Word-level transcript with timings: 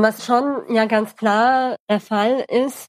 Was 0.00 0.24
schon 0.24 0.62
ja 0.72 0.84
ganz 0.84 1.16
klar 1.16 1.74
der 1.90 1.98
Fall 1.98 2.44
ist, 2.48 2.88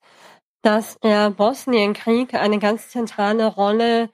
dass 0.61 0.99
der 0.99 1.31
Bosnienkrieg 1.31 2.35
eine 2.35 2.59
ganz 2.59 2.89
zentrale 2.89 3.47
Rolle 3.47 4.11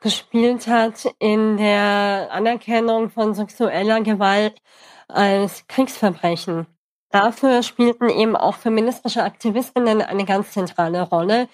gespielt 0.00 0.66
hat 0.66 1.06
in 1.20 1.56
der 1.56 2.30
Anerkennung 2.32 3.10
von 3.10 3.34
sexueller 3.34 4.00
Gewalt 4.00 4.60
als 5.06 5.68
Kriegsverbrechen. 5.68 6.66
Dafür 7.10 7.62
spielten 7.62 8.08
eben 8.08 8.34
auch 8.34 8.56
feministische 8.56 9.22
Aktivistinnen 9.22 10.02
eine 10.02 10.24
ganz 10.24 10.50
zentrale 10.50 11.02
Rolle, 11.02 11.48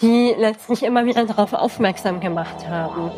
die 0.00 0.36
letztlich 0.38 0.84
immer 0.84 1.04
wieder 1.04 1.24
darauf 1.26 1.52
aufmerksam 1.52 2.20
gemacht 2.20 2.64
haben. 2.68 3.10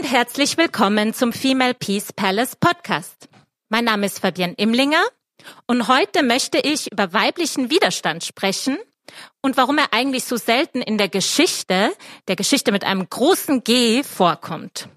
Und 0.00 0.10
herzlich 0.10 0.56
willkommen 0.56 1.14
zum 1.14 1.32
Female 1.32 1.74
Peace 1.74 2.12
Palace 2.12 2.56
Podcast. 2.56 3.28
Mein 3.68 3.84
Name 3.84 4.06
ist 4.06 4.18
Fabienne 4.18 4.54
Imlinger 4.56 5.02
und 5.66 5.86
heute 5.86 6.24
möchte 6.24 6.58
ich 6.58 6.90
über 6.90 7.12
weiblichen 7.12 7.70
Widerstand 7.70 8.24
sprechen 8.24 8.78
und 9.42 9.56
warum 9.56 9.78
er 9.78 9.92
eigentlich 9.92 10.24
so 10.24 10.36
selten 10.36 10.82
in 10.82 10.98
der 10.98 11.08
Geschichte, 11.08 11.92
der 12.26 12.36
Geschichte 12.36 12.72
mit 12.72 12.82
einem 12.82 13.08
großen 13.08 13.62
G 13.62 14.02
vorkommt. 14.02 14.88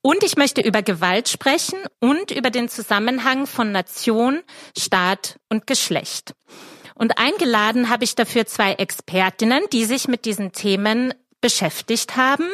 Und 0.00 0.22
ich 0.22 0.36
möchte 0.36 0.60
über 0.60 0.82
Gewalt 0.82 1.28
sprechen 1.28 1.78
und 1.98 2.30
über 2.30 2.50
den 2.50 2.68
Zusammenhang 2.68 3.46
von 3.46 3.72
Nation, 3.72 4.42
Staat 4.78 5.40
und 5.48 5.66
Geschlecht. 5.66 6.34
Und 6.94 7.18
eingeladen 7.18 7.88
habe 7.88 8.04
ich 8.04 8.14
dafür 8.14 8.46
zwei 8.46 8.74
Expertinnen, 8.74 9.64
die 9.72 9.86
sich 9.86 10.06
mit 10.06 10.24
diesen 10.24 10.52
Themen 10.52 11.14
beschäftigt 11.40 12.16
haben. 12.16 12.48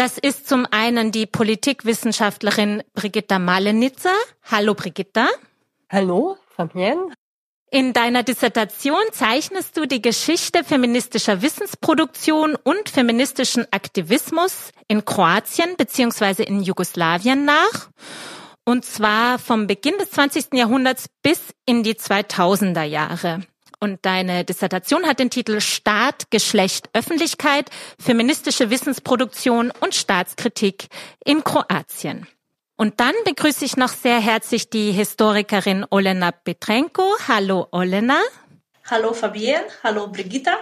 Das 0.00 0.16
ist 0.16 0.48
zum 0.48 0.66
einen 0.70 1.12
die 1.12 1.26
Politikwissenschaftlerin 1.26 2.82
Brigitta 2.94 3.38
Malenitzer. 3.38 4.14
Hallo 4.50 4.72
Brigitta. 4.72 5.28
Hallo, 5.90 6.38
Fabienne. 6.56 7.12
In 7.70 7.92
deiner 7.92 8.22
Dissertation 8.22 9.02
zeichnest 9.12 9.76
du 9.76 9.84
die 9.84 10.00
Geschichte 10.00 10.64
feministischer 10.64 11.42
Wissensproduktion 11.42 12.56
und 12.56 12.88
feministischen 12.88 13.66
Aktivismus 13.72 14.70
in 14.88 15.04
Kroatien 15.04 15.76
bzw. 15.76 16.44
in 16.44 16.62
Jugoslawien 16.62 17.44
nach. 17.44 17.90
Und 18.64 18.86
zwar 18.86 19.38
vom 19.38 19.66
Beginn 19.66 19.98
des 19.98 20.12
20. 20.12 20.54
Jahrhunderts 20.54 21.10
bis 21.22 21.52
in 21.66 21.82
die 21.82 21.92
2000er 21.92 22.84
Jahre. 22.84 23.42
Und 23.82 24.04
deine 24.04 24.44
Dissertation 24.44 25.06
hat 25.06 25.18
den 25.18 25.30
Titel 25.30 25.60
Staat, 25.60 26.30
Geschlecht, 26.30 26.90
Öffentlichkeit, 26.92 27.70
feministische 27.98 28.68
Wissensproduktion 28.68 29.72
und 29.80 29.94
Staatskritik 29.94 30.88
in 31.24 31.42
Kroatien. 31.42 32.26
Und 32.76 33.00
dann 33.00 33.14
begrüße 33.24 33.64
ich 33.64 33.78
noch 33.78 33.88
sehr 33.88 34.20
herzlich 34.20 34.68
die 34.68 34.92
Historikerin 34.92 35.86
Olena 35.90 36.30
Petrenko. 36.30 37.04
Hallo 37.26 37.68
Olena. 37.72 38.20
Hallo 38.90 39.14
Fabienne. 39.14 39.66
Hallo 39.82 40.08
Brigitta. 40.08 40.56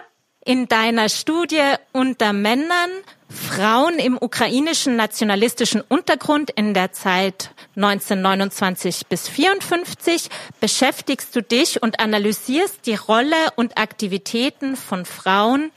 In 0.45 0.69
deiner 0.69 1.09
Studie 1.09 1.75
unter 1.93 2.33
Männern 2.33 2.91
Frauen 3.29 3.99
im 3.99 4.17
ukrainischen 4.19 4.97
nationalistischen 4.97 5.83
Untergrund 5.83 6.51
in 6.51 6.73
der 6.73 6.93
Zeit 6.93 7.51
1929 7.77 9.07
bis 9.07 9.29
54 9.29 10.31
beschäftigst 10.61 11.37
du 11.37 11.43
dich 11.43 11.83
und 11.83 12.01
analysierst 12.01 12.87
die 12.87 12.95
Rolle 12.95 13.37
und 13.57 13.77
Aktivitäten 13.79 14.77
von 14.77 15.05
Frauen 15.05 15.71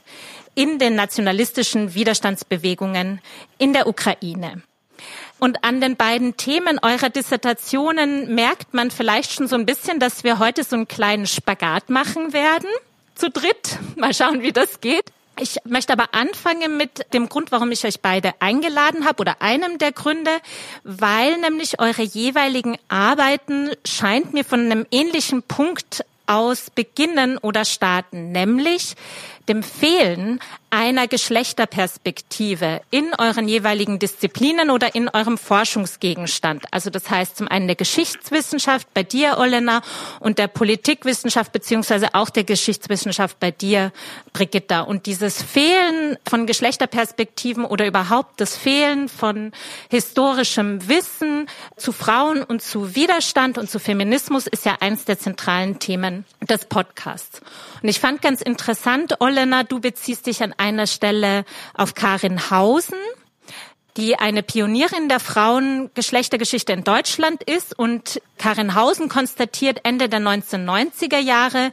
in 0.54 0.78
den 0.78 0.94
nationalistischen 0.94 1.94
Widerstandsbewegungen 1.94 3.20
in 3.58 3.74
der 3.74 3.86
Ukraine. 3.86 4.62
Und 5.38 5.64
an 5.64 5.80
den 5.80 5.96
beiden 5.96 6.36
Themen 6.36 6.78
eurer 6.80 7.10
Dissertationen 7.10 8.34
merkt 8.34 8.72
man 8.74 8.90
vielleicht 8.90 9.32
schon 9.32 9.48
so 9.48 9.56
ein 9.56 9.66
bisschen, 9.66 9.98
dass 9.98 10.24
wir 10.24 10.38
heute 10.38 10.64
so 10.64 10.76
einen 10.76 10.88
kleinen 10.88 11.26
Spagat 11.26 11.90
machen 11.90 12.32
werden. 12.32 12.68
Zu 13.14 13.28
dritt. 13.28 13.78
Mal 13.96 14.14
schauen, 14.14 14.40
wie 14.42 14.52
das 14.52 14.80
geht. 14.80 15.04
Ich 15.38 15.56
möchte 15.64 15.92
aber 15.94 16.12
anfangen 16.12 16.76
mit 16.76 17.12
dem 17.14 17.28
Grund, 17.28 17.52
warum 17.52 17.72
ich 17.72 17.84
euch 17.84 18.00
beide 18.00 18.34
eingeladen 18.40 19.06
habe 19.06 19.22
oder 19.22 19.40
einem 19.40 19.78
der 19.78 19.92
Gründe, 19.92 20.30
weil 20.84 21.38
nämlich 21.38 21.80
eure 21.80 22.02
jeweiligen 22.02 22.76
Arbeiten 22.88 23.70
scheint 23.84 24.34
mir 24.34 24.44
von 24.44 24.60
einem 24.60 24.86
ähnlichen 24.90 25.42
Punkt 25.42 26.04
aus 26.26 26.70
beginnen 26.70 27.38
oder 27.38 27.64
starten, 27.64 28.30
nämlich 28.32 28.94
dem 29.48 29.62
Fehlen 29.62 30.40
einer 30.70 31.06
Geschlechterperspektive 31.06 32.80
in 32.90 33.12
euren 33.18 33.46
jeweiligen 33.46 33.98
Disziplinen 33.98 34.70
oder 34.70 34.94
in 34.94 35.10
eurem 35.10 35.36
Forschungsgegenstand. 35.36 36.64
Also 36.70 36.88
das 36.88 37.10
heißt 37.10 37.36
zum 37.36 37.46
einen 37.48 37.66
der 37.66 37.76
Geschichtswissenschaft 37.76 38.88
bei 38.94 39.02
dir, 39.02 39.36
Olena, 39.38 39.82
und 40.20 40.38
der 40.38 40.48
Politikwissenschaft 40.48 41.52
beziehungsweise 41.52 42.14
auch 42.14 42.30
der 42.30 42.44
Geschichtswissenschaft 42.44 43.38
bei 43.38 43.50
dir, 43.50 43.92
Brigitta. 44.32 44.80
Und 44.80 45.04
dieses 45.04 45.42
Fehlen 45.42 46.16
von 46.26 46.46
Geschlechterperspektiven 46.46 47.66
oder 47.66 47.86
überhaupt 47.86 48.40
das 48.40 48.56
Fehlen 48.56 49.10
von 49.10 49.52
historischem 49.90 50.88
Wissen 50.88 51.48
zu 51.76 51.92
Frauen 51.92 52.42
und 52.42 52.62
zu 52.62 52.94
Widerstand 52.94 53.58
und 53.58 53.68
zu 53.68 53.78
Feminismus 53.78 54.46
ist 54.46 54.64
ja 54.64 54.78
eins 54.80 55.04
der 55.04 55.18
zentralen 55.18 55.78
Themen 55.80 56.24
des 56.40 56.64
Podcasts. 56.64 57.42
Und 57.82 57.90
ich 57.90 58.00
fand 58.00 58.22
ganz 58.22 58.40
interessant, 58.40 59.20
Olena, 59.20 59.31
du 59.68 59.80
beziehst 59.80 60.26
dich 60.26 60.42
an 60.42 60.54
einer 60.56 60.86
Stelle 60.86 61.44
auf 61.74 61.94
Karin 61.94 62.50
Hausen, 62.50 62.98
die 63.96 64.16
eine 64.16 64.42
Pionierin 64.42 65.08
der 65.08 65.20
Frauengeschlechtergeschichte 65.20 66.72
in 66.72 66.84
Deutschland 66.84 67.42
ist. 67.42 67.78
Und 67.78 68.20
Karin 68.38 68.74
Hausen 68.74 69.08
konstatiert 69.08 69.80
Ende 69.84 70.08
der 70.08 70.20
1990er 70.20 71.18
Jahre, 71.18 71.72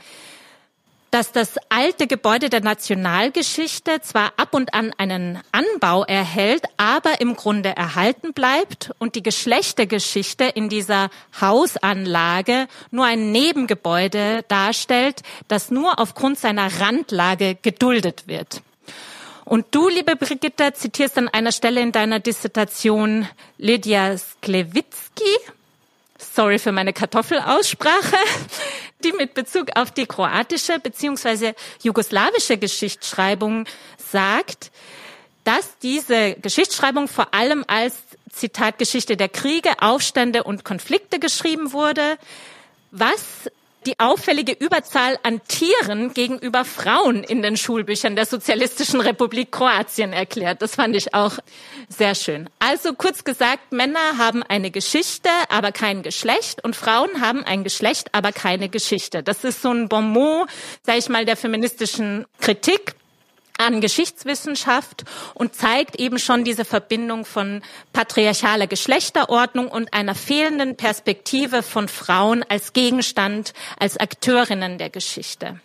dass 1.12 1.32
das 1.32 1.56
alte 1.70 2.08
Gebäude 2.08 2.50
der 2.50 2.62
Nationalgeschichte 2.62 4.02
zwar 4.02 4.34
ab 4.38 4.54
und 4.54 4.74
an 4.74 4.94
einen 4.98 5.40
Anbau 5.52 6.04
erhält, 6.04 6.64
aber 6.78 7.22
im 7.22 7.36
Grunde 7.36 7.76
erhalten 7.76 8.34
bleibt 8.34 8.92
und 9.00 9.16
die 9.16 9.24
Geschlechtergeschichte 9.24 10.46
in 10.46 10.70
dieser 10.70 11.10
Hausanlage 11.40 12.68
nur 12.92 13.06
ein 13.06 13.32
Nebengebäude 13.32 14.44
darstellt, 14.48 15.22
das 15.48 15.72
nur 15.72 16.00
aufgrund 16.00 16.40
seiner 16.40 16.80
Randlage 16.80 17.58
geduldet 17.62 18.28
wird. 18.28 18.62
Und 19.46 19.66
du, 19.72 19.90
liebe 19.90 20.16
Brigitte, 20.16 20.74
zitierst 20.74 21.18
an 21.18 21.28
einer 21.28 21.52
Stelle 21.52 21.82
in 21.82 21.92
deiner 21.92 22.20
Dissertation 22.20 23.28
Lydia 23.58 24.16
Sklewitzki, 24.16 25.24
sorry 26.20 26.60
für 26.60 26.72
meine 26.72 26.94
Kartoffelaussprache, 26.94 28.18
die 29.04 29.12
mit 29.14 29.34
Bezug 29.34 29.70
auf 29.76 29.92
die 29.92 30.06
kroatische 30.06 30.80
beziehungsweise 30.80 31.56
jugoslawische 31.82 32.58
Geschichtsschreibung 32.58 33.66
sagt, 34.12 34.72
dass 35.44 35.78
diese 35.82 36.36
Geschichtsschreibung 36.36 37.08
vor 37.08 37.34
allem 37.34 37.64
als 37.68 37.96
Zitat 38.32 38.78
Geschichte 38.78 39.18
der 39.18 39.30
Kriege, 39.30 39.72
Aufstände 39.82 40.44
und 40.44 40.64
Konflikte 40.64 41.20
geschrieben 41.20 41.74
wurde, 41.74 42.18
was 42.92 43.50
die 43.90 44.00
auffällige 44.00 44.52
Überzahl 44.52 45.18
an 45.24 45.42
Tieren 45.48 46.14
gegenüber 46.14 46.64
Frauen 46.64 47.24
in 47.24 47.42
den 47.42 47.58
Schulbüchern 47.58 48.16
der 48.16 48.28
Sozialistischen 48.28 49.02
Republik 49.02 49.52
Kroatien 49.52 50.14
erklärt. 50.14 50.62
Das 50.62 50.76
fand 50.76 50.96
ich 50.96 51.16
auch 51.16 51.40
sehr 51.88 52.14
schön. 52.14 52.48
Also 52.60 52.94
kurz 52.94 53.24
gesagt, 53.24 53.72
Männer 53.72 54.20
haben 54.20 54.44
eine 54.44 54.70
Geschichte, 54.70 55.30
aber 55.50 55.72
kein 55.72 56.04
Geschlecht 56.04 56.64
und 56.64 56.76
Frauen 56.76 57.20
haben 57.20 57.44
ein 57.44 57.64
Geschlecht, 57.64 58.10
aber 58.14 58.32
keine 58.32 58.70
Geschichte. 58.70 59.24
Das 59.24 59.44
ist 59.44 59.64
so 59.64 59.72
ein 59.72 59.90
Bonmot, 59.90 60.48
sag 60.84 60.98
ich 61.00 61.10
mal, 61.10 61.26
der 61.26 61.36
feministischen 61.36 62.28
Kritik 62.40 62.94
an 63.60 63.82
Geschichtswissenschaft 63.82 65.06
und 65.34 65.54
zeigt 65.56 66.00
eben 66.00 66.18
schon 66.18 66.44
diese 66.44 66.66
Verbindung 66.66 67.26
von 67.26 67.62
patriarchaler 67.94 68.68
Geschlechterordnung 68.68 69.68
und 69.68 69.94
einer 69.94 70.16
fehlenden 70.16 70.76
Perspektive 70.78 71.62
von 71.62 71.88
Frauen 71.88 72.44
als 72.48 72.74
Gegenstand, 72.74 73.54
als 73.78 73.98
Akteurinnen 73.98 74.78
der 74.78 74.90
Geschichte. 74.90 75.60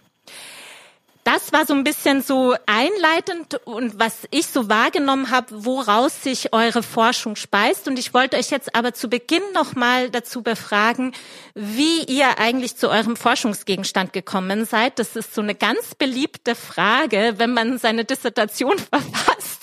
Da 1.25 1.35
das 1.35 1.53
war 1.53 1.67
so 1.67 1.75
ein 1.75 1.82
bisschen 1.82 2.23
so 2.23 2.55
einleitend 2.67 3.61
und 3.65 3.99
was 3.99 4.29
ich 4.31 4.47
so 4.47 4.69
wahrgenommen 4.69 5.32
habe, 5.32 5.65
woraus 5.65 6.23
sich 6.23 6.53
eure 6.53 6.85
Forschung 6.85 7.35
speist. 7.35 7.88
Und 7.88 7.99
ich 7.99 8.15
wollte 8.15 8.37
euch 8.37 8.50
jetzt 8.50 8.76
aber 8.76 8.94
zu 8.94 9.09
Beginn 9.09 9.43
nochmal 9.53 10.11
dazu 10.11 10.43
befragen, 10.44 11.12
wie 11.56 12.05
ihr 12.05 12.38
eigentlich 12.38 12.76
zu 12.76 12.88
eurem 12.88 13.17
Forschungsgegenstand 13.17 14.12
gekommen 14.12 14.65
seid. 14.65 15.00
Das 15.00 15.17
ist 15.17 15.35
so 15.35 15.43
eine 15.43 15.56
ganz 15.56 15.97
beliebte 15.97 16.55
Frage, 16.55 17.35
wenn 17.38 17.53
man 17.53 17.79
seine 17.79 18.05
Dissertation 18.05 18.79
verfasst. 18.93 19.54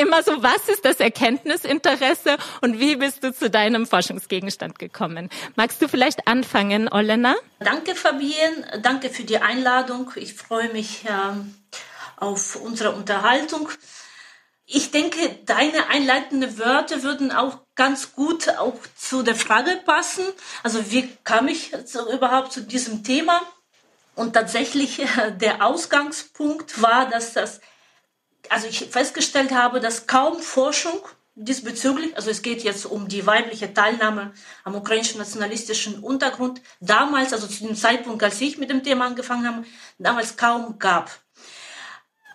Immer 0.00 0.22
so, 0.22 0.42
was 0.42 0.66
ist 0.68 0.86
das 0.86 0.98
Erkenntnisinteresse 0.98 2.38
und 2.62 2.80
wie 2.80 2.96
bist 2.96 3.22
du 3.22 3.34
zu 3.34 3.50
deinem 3.50 3.86
Forschungsgegenstand 3.86 4.78
gekommen? 4.78 5.28
Magst 5.56 5.82
du 5.82 5.88
vielleicht 5.88 6.26
anfangen, 6.26 6.88
Olena? 6.90 7.34
Danke, 7.58 7.94
Fabienne. 7.94 8.80
Danke 8.82 9.10
für 9.10 9.24
die 9.24 9.36
Einladung. 9.36 10.10
Ich 10.16 10.32
freue 10.32 10.70
mich 10.70 11.04
ähm, 11.06 11.54
auf 12.16 12.56
unsere 12.56 12.92
Unterhaltung. 12.92 13.68
Ich 14.64 14.90
denke, 14.90 15.18
deine 15.44 15.88
einleitenden 15.88 16.58
Wörter 16.58 17.02
würden 17.02 17.30
auch 17.30 17.58
ganz 17.74 18.12
gut 18.12 18.48
auch 18.56 18.78
zu 18.96 19.22
der 19.22 19.34
Frage 19.34 19.82
passen. 19.84 20.24
Also 20.62 20.90
wie 20.90 21.14
kam 21.24 21.46
ich 21.48 21.72
überhaupt 22.10 22.52
zu 22.52 22.62
diesem 22.62 23.04
Thema? 23.04 23.42
Und 24.14 24.32
tatsächlich 24.32 25.02
der 25.40 25.62
Ausgangspunkt 25.64 26.80
war, 26.80 27.10
dass 27.10 27.34
das, 27.34 27.60
also 28.48 28.66
ich 28.66 28.88
festgestellt 28.90 29.52
habe, 29.52 29.80
dass 29.80 30.06
kaum 30.06 30.40
Forschung 30.40 31.00
diesbezüglich, 31.34 32.14
also 32.16 32.30
es 32.30 32.42
geht 32.42 32.62
jetzt 32.62 32.86
um 32.86 33.08
die 33.08 33.26
weibliche 33.26 33.72
Teilnahme 33.72 34.32
am 34.64 34.74
ukrainischen 34.74 35.18
nationalistischen 35.18 36.00
Untergrund, 36.00 36.60
damals, 36.80 37.32
also 37.32 37.46
zu 37.46 37.66
dem 37.66 37.76
Zeitpunkt, 37.76 38.22
als 38.22 38.40
ich 38.40 38.58
mit 38.58 38.70
dem 38.70 38.82
Thema 38.82 39.06
angefangen 39.06 39.46
habe, 39.46 39.64
damals 39.98 40.36
kaum 40.36 40.78
gab. 40.78 41.10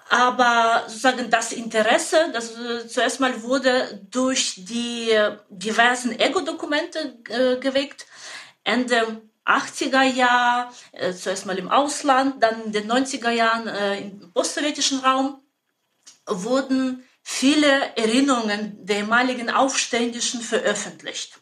Aber 0.10 0.84
sozusagen 0.88 1.30
das 1.30 1.52
Interesse, 1.52 2.18
das 2.32 2.58
äh, 2.58 2.88
zuerst 2.88 3.20
mal 3.20 3.42
wurde 3.42 4.06
durch 4.12 4.54
die 4.58 5.12
diversen 5.50 6.18
Ego-Dokumente 6.18 7.18
äh, 7.30 7.58
geweckt. 7.58 8.06
Ende 8.64 9.22
80er 9.46 10.04
Jahre, 10.04 10.70
äh, 10.92 11.14
zuerst 11.14 11.46
mal 11.46 11.58
im 11.58 11.70
Ausland, 11.70 12.42
dann 12.42 12.66
in 12.66 12.72
den 12.72 12.92
90er 12.92 13.30
Jahren 13.30 13.68
äh, 13.68 14.02
im 14.02 14.32
postsowjetischen 14.32 15.00
Raum, 15.00 15.40
wurden 16.28 17.04
viele 17.24 17.96
Erinnerungen 17.96 18.86
der 18.86 18.98
ehemaligen 18.98 19.50
Aufständischen 19.50 20.42
veröffentlicht. 20.42 21.40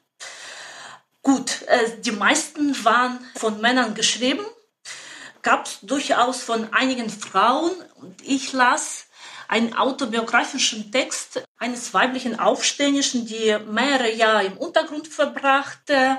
Gut, 1.22 1.62
äh, 1.68 2.02
die 2.02 2.12
meisten 2.12 2.84
waren 2.84 3.20
von 3.36 3.62
Männern 3.62 3.94
geschrieben, 3.94 4.46
gab 5.42 5.66
es 5.66 5.80
durchaus 5.82 6.42
von 6.42 6.74
einigen 6.74 7.10
Frauen 7.10 7.72
und 7.96 8.22
ich 8.22 8.54
las 8.54 9.06
einen 9.48 9.74
autobiografischen 9.74 10.92
Text 10.92 11.44
eines 11.58 11.94
weiblichen 11.94 12.40
Aufständischen, 12.40 13.26
die 13.26 13.58
mehrere 13.68 14.12
Jahre 14.12 14.46
im 14.46 14.58
Untergrund 14.58 15.08
verbrachte, 15.08 16.18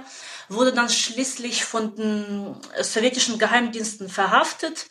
wurde 0.48 0.72
dann 0.72 0.88
schließlich 0.88 1.64
von 1.64 1.96
den 1.96 2.56
sowjetischen 2.80 3.38
Geheimdiensten 3.38 4.08
verhaftet. 4.08 4.86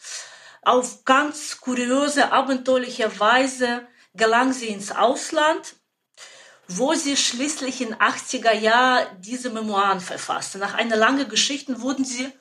Auf 0.65 1.04
ganz 1.06 1.60
kuriose, 1.60 2.31
abenteuerliche 2.31 3.19
Weise 3.19 3.88
gelang 4.13 4.54
sie 4.54 4.68
ins 4.68 4.92
Ausland, 4.92 5.75
wo 6.68 6.94
sie 6.94 7.18
schließlich 7.18 7.81
in 7.81 7.95
80er 7.95 8.54
Jahren 8.54 9.07
diese 9.19 9.50
Memoiren 9.50 10.00
verfasste. 10.00 10.57
Nach 10.57 10.75
einer 10.75 10.95
langen 10.95 11.27
Geschichte 11.27 11.81
wurden 11.81 12.06
sie 12.06 12.31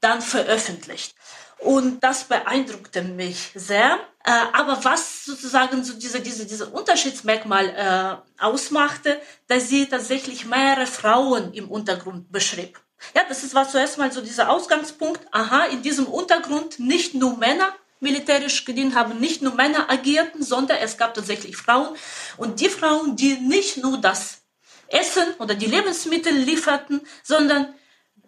dann 0.00 0.22
veröffentlicht. 0.22 1.14
Und 1.58 2.04
das 2.04 2.24
beeindruckte 2.24 3.02
mich 3.02 3.50
sehr. 3.54 3.98
Äh, 4.24 4.30
aber 4.52 4.84
was 4.84 5.24
sozusagen 5.24 5.82
so 5.82 5.94
diese, 5.94 6.20
diese, 6.20 6.46
diese 6.46 6.68
Unterschiedsmerkmal 6.68 7.68
äh, 7.70 8.42
ausmachte, 8.42 9.20
dass 9.48 9.68
sie 9.68 9.86
tatsächlich 9.86 10.46
mehrere 10.46 10.86
Frauen 10.86 11.52
im 11.52 11.68
Untergrund 11.68 12.30
beschrieb. 12.30 12.80
Ja, 13.14 13.22
das 13.28 13.44
ist, 13.44 13.54
war 13.54 13.68
zuerst 13.68 13.98
mal 13.98 14.12
so 14.12 14.20
dieser 14.20 14.50
Ausgangspunkt. 14.50 15.20
Aha, 15.30 15.64
in 15.66 15.82
diesem 15.82 16.06
Untergrund 16.06 16.78
nicht 16.78 17.14
nur 17.14 17.36
Männer, 17.36 17.74
militärisch 18.00 18.64
gedient 18.64 18.94
haben, 18.94 19.18
nicht 19.18 19.42
nur 19.42 19.54
Männer 19.54 19.90
agierten, 19.90 20.42
sondern 20.42 20.78
es 20.78 20.96
gab 20.96 21.14
tatsächlich 21.14 21.56
Frauen. 21.56 21.96
Und 22.36 22.60
die 22.60 22.68
Frauen, 22.68 23.16
die 23.16 23.38
nicht 23.38 23.78
nur 23.78 23.98
das 23.98 24.42
Essen 24.88 25.34
oder 25.38 25.54
die 25.54 25.66
Lebensmittel 25.66 26.32
lieferten, 26.32 27.00
sondern 27.22 27.74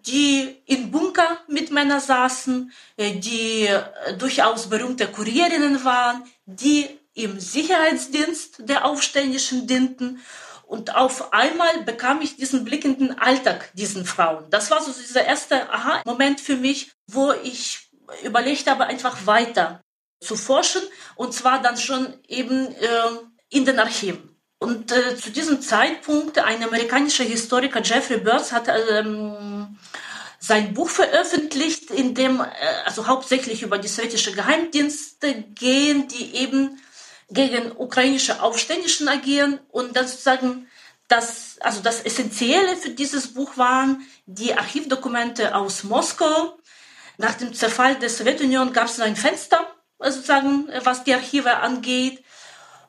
die 0.07 0.57
in 0.67 0.91
Bunker 0.91 1.41
mit 1.47 1.71
Männern 1.71 2.01
saßen, 2.01 2.73
äh, 2.97 3.13
die 3.13 3.67
äh, 3.67 4.17
durchaus 4.17 4.69
berühmte 4.69 5.07
Kurierinnen 5.07 5.85
waren, 5.85 6.25
die 6.47 6.89
im 7.15 7.39
Sicherheitsdienst 7.39 8.69
der 8.69 8.85
Aufständischen 8.85 9.67
dienten. 9.67 10.21
Und 10.71 10.95
auf 10.95 11.33
einmal 11.33 11.83
bekam 11.83 12.23
ich 12.23 12.37
diesen 12.37 12.65
blickenden 12.65 13.19
Alltag 13.19 13.73
diesen 13.75 14.05
Frauen. 14.05 14.45
Das 14.51 14.71
war 14.71 14.81
so 14.81 14.93
dieser 14.93 15.25
erste 15.25 15.69
Aha-Moment 15.69 16.41
für 16.41 16.55
mich, 16.55 16.93
wo 17.09 17.33
ich 17.43 17.91
überlegt 18.23 18.71
habe, 18.71 18.87
einfach 18.87 19.27
weiter 19.27 19.83
zu 20.21 20.37
forschen 20.37 20.83
und 21.17 21.35
zwar 21.35 21.61
dann 21.61 21.77
schon 21.77 22.15
eben 22.29 22.69
äh, 22.69 22.87
in 23.49 23.65
den 23.65 23.81
Archiven. 23.81 24.37
Und 24.61 24.93
äh, 24.93 25.17
zu 25.17 25.31
diesem 25.31 25.61
Zeitpunkt 25.61 26.39
ein 26.39 26.63
amerikanischer 26.63 27.25
Historiker 27.25 27.83
Jeffrey 27.83 28.19
Burns 28.19 28.53
hat 28.53 28.69
ähm, 28.69 29.77
sein 30.39 30.73
Buch 30.73 30.89
veröffentlicht, 30.89 31.91
in 31.91 32.15
dem 32.15 32.39
äh, 32.39 32.45
also 32.85 33.09
hauptsächlich 33.09 33.65
über 33.65 33.79
die 33.79 33.89
sowjetische 33.89 34.31
Geheimdienste 34.31 35.43
gehen, 35.53 36.07
die 36.07 36.37
eben 36.37 36.81
gegen 37.31 37.73
ukrainische 37.77 38.43
Aufständischen 38.43 39.09
agieren 39.09 39.61
und 39.71 39.97
dann 39.97 40.07
sozusagen 40.07 40.69
das, 41.09 41.57
also 41.61 41.81
das 41.83 42.03
Essentielle 42.03 42.77
für 42.77 42.91
dieses 42.91 43.35
Buch 43.35 43.57
waren 43.57 44.07
die 44.27 44.55
Archivdokumente 44.55 45.55
aus 45.55 45.85
Moskau, 45.85 46.59
nach 47.19 47.35
dem 47.35 47.53
Zerfall 47.53 47.97
der 47.97 48.09
Sowjetunion 48.09 48.73
gab 48.73 48.87
es 48.87 48.99
ein 49.01 49.17
Fenster, 49.17 49.67
sozusagen, 49.99 50.69
was 50.85 51.05
die 51.05 51.13
Archive 51.13 51.59
angeht, 51.59 52.25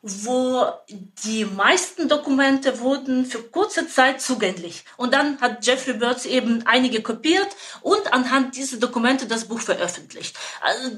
wo 0.03 0.65
die 0.89 1.45
meisten 1.45 2.09
Dokumente 2.09 2.79
wurden 2.79 3.25
für 3.25 3.43
kurze 3.43 3.87
Zeit 3.87 4.19
zugänglich. 4.19 4.83
Und 4.97 5.13
dann 5.13 5.39
hat 5.39 5.65
Jeffrey 5.65 5.93
Birds 5.93 6.25
eben 6.25 6.65
einige 6.65 7.03
kopiert 7.03 7.49
und 7.81 8.11
anhand 8.11 8.55
dieser 8.55 8.77
Dokumente 8.77 9.27
das 9.27 9.45
Buch 9.45 9.61
veröffentlicht. 9.61 10.35
Also 10.61 10.97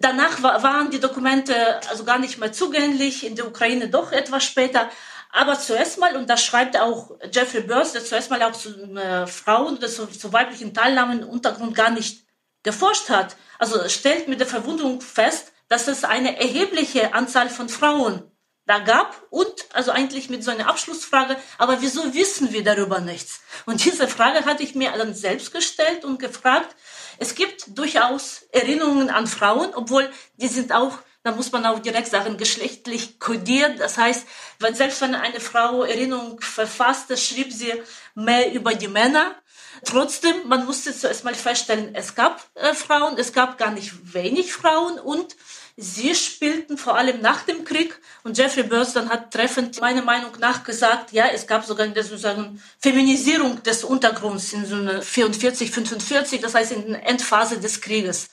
danach 0.00 0.42
waren 0.42 0.90
die 0.90 1.00
Dokumente 1.00 1.54
also 1.88 2.04
gar 2.04 2.18
nicht 2.18 2.38
mehr 2.38 2.52
zugänglich, 2.52 3.24
in 3.24 3.36
der 3.36 3.46
Ukraine 3.46 3.88
doch 3.88 4.12
etwas 4.12 4.44
später. 4.44 4.90
Aber 5.30 5.58
zuerst 5.58 5.98
mal, 5.98 6.14
und 6.16 6.28
das 6.28 6.44
schreibt 6.44 6.78
auch 6.78 7.12
Jeffrey 7.32 7.62
Birds, 7.62 7.92
der 7.92 8.04
zuerst 8.04 8.28
mal 8.30 8.42
auch 8.42 8.52
zu 8.52 8.68
äh, 8.96 9.26
Frauen 9.26 9.78
oder 9.78 9.88
zu, 9.88 10.06
zu 10.06 10.30
weiblichen 10.30 10.74
Teilnahmen 10.74 11.22
im 11.22 11.28
Untergrund 11.28 11.74
gar 11.74 11.88
nicht 11.88 12.26
geforscht 12.62 13.08
hat, 13.08 13.36
also 13.58 13.88
stellt 13.88 14.28
mit 14.28 14.40
der 14.40 14.46
Verwunderung 14.46 15.00
fest, 15.00 15.52
dass 15.68 15.88
es 15.88 16.04
eine 16.04 16.38
erhebliche 16.38 17.14
Anzahl 17.14 17.48
von 17.48 17.70
Frauen 17.70 18.30
da 18.66 18.78
gab 18.78 19.20
und 19.30 19.52
also 19.72 19.90
eigentlich 19.90 20.30
mit 20.30 20.44
so 20.44 20.50
einer 20.50 20.68
Abschlussfrage, 20.68 21.36
aber 21.58 21.82
wieso 21.82 22.14
wissen 22.14 22.52
wir 22.52 22.62
darüber 22.62 23.00
nichts? 23.00 23.40
Und 23.66 23.84
diese 23.84 24.06
Frage 24.06 24.44
hatte 24.44 24.62
ich 24.62 24.74
mir 24.74 24.92
dann 24.92 25.14
selbst 25.14 25.52
gestellt 25.52 26.04
und 26.04 26.18
gefragt. 26.18 26.74
Es 27.18 27.34
gibt 27.34 27.76
durchaus 27.76 28.42
Erinnerungen 28.52 29.10
an 29.10 29.26
Frauen, 29.26 29.74
obwohl 29.74 30.10
die 30.36 30.48
sind 30.48 30.72
auch, 30.72 30.98
da 31.24 31.32
muss 31.32 31.52
man 31.52 31.66
auch 31.66 31.80
direkt 31.80 32.08
sagen, 32.08 32.36
geschlechtlich 32.36 33.18
kodiert. 33.18 33.80
Das 33.80 33.98
heißt, 33.98 34.26
wenn 34.60 34.74
selbst 34.74 35.00
wenn 35.00 35.14
eine 35.14 35.40
Frau 35.40 35.82
Erinnerung 35.82 36.40
verfasste, 36.40 37.16
schrieb 37.16 37.52
sie 37.52 37.72
mehr 38.14 38.52
über 38.52 38.74
die 38.74 38.88
Männer 38.88 39.36
Trotzdem, 39.84 40.46
man 40.46 40.64
musste 40.66 40.96
zuerst 40.96 41.24
mal 41.24 41.34
feststellen, 41.34 41.94
es 41.94 42.14
gab 42.14 42.40
äh, 42.54 42.74
Frauen, 42.74 43.16
es 43.18 43.32
gab 43.32 43.58
gar 43.58 43.72
nicht 43.72 44.14
wenig 44.14 44.52
Frauen 44.52 44.98
und 44.98 45.34
sie 45.76 46.14
spielten 46.14 46.76
vor 46.76 46.96
allem 46.96 47.20
nach 47.20 47.42
dem 47.42 47.64
Krieg. 47.64 47.98
Und 48.24 48.38
Jeffrey 48.38 48.62
Burston 48.62 49.08
hat 49.08 49.32
treffend 49.32 49.80
meiner 49.80 50.02
Meinung 50.02 50.32
nach 50.38 50.64
gesagt, 50.64 51.12
ja, 51.12 51.26
es 51.26 51.46
gab 51.46 51.64
sogar 51.64 51.86
eine 51.86 52.02
sozusagen 52.02 52.62
Feminisierung 52.78 53.62
des 53.62 53.84
Untergrunds 53.84 54.52
in 54.52 54.66
so 54.66 55.00
44, 55.00 55.70
45, 55.70 56.40
das 56.40 56.54
heißt 56.54 56.72
in 56.72 56.92
der 56.92 57.08
Endphase 57.08 57.58
des 57.58 57.80
Krieges. 57.80 58.28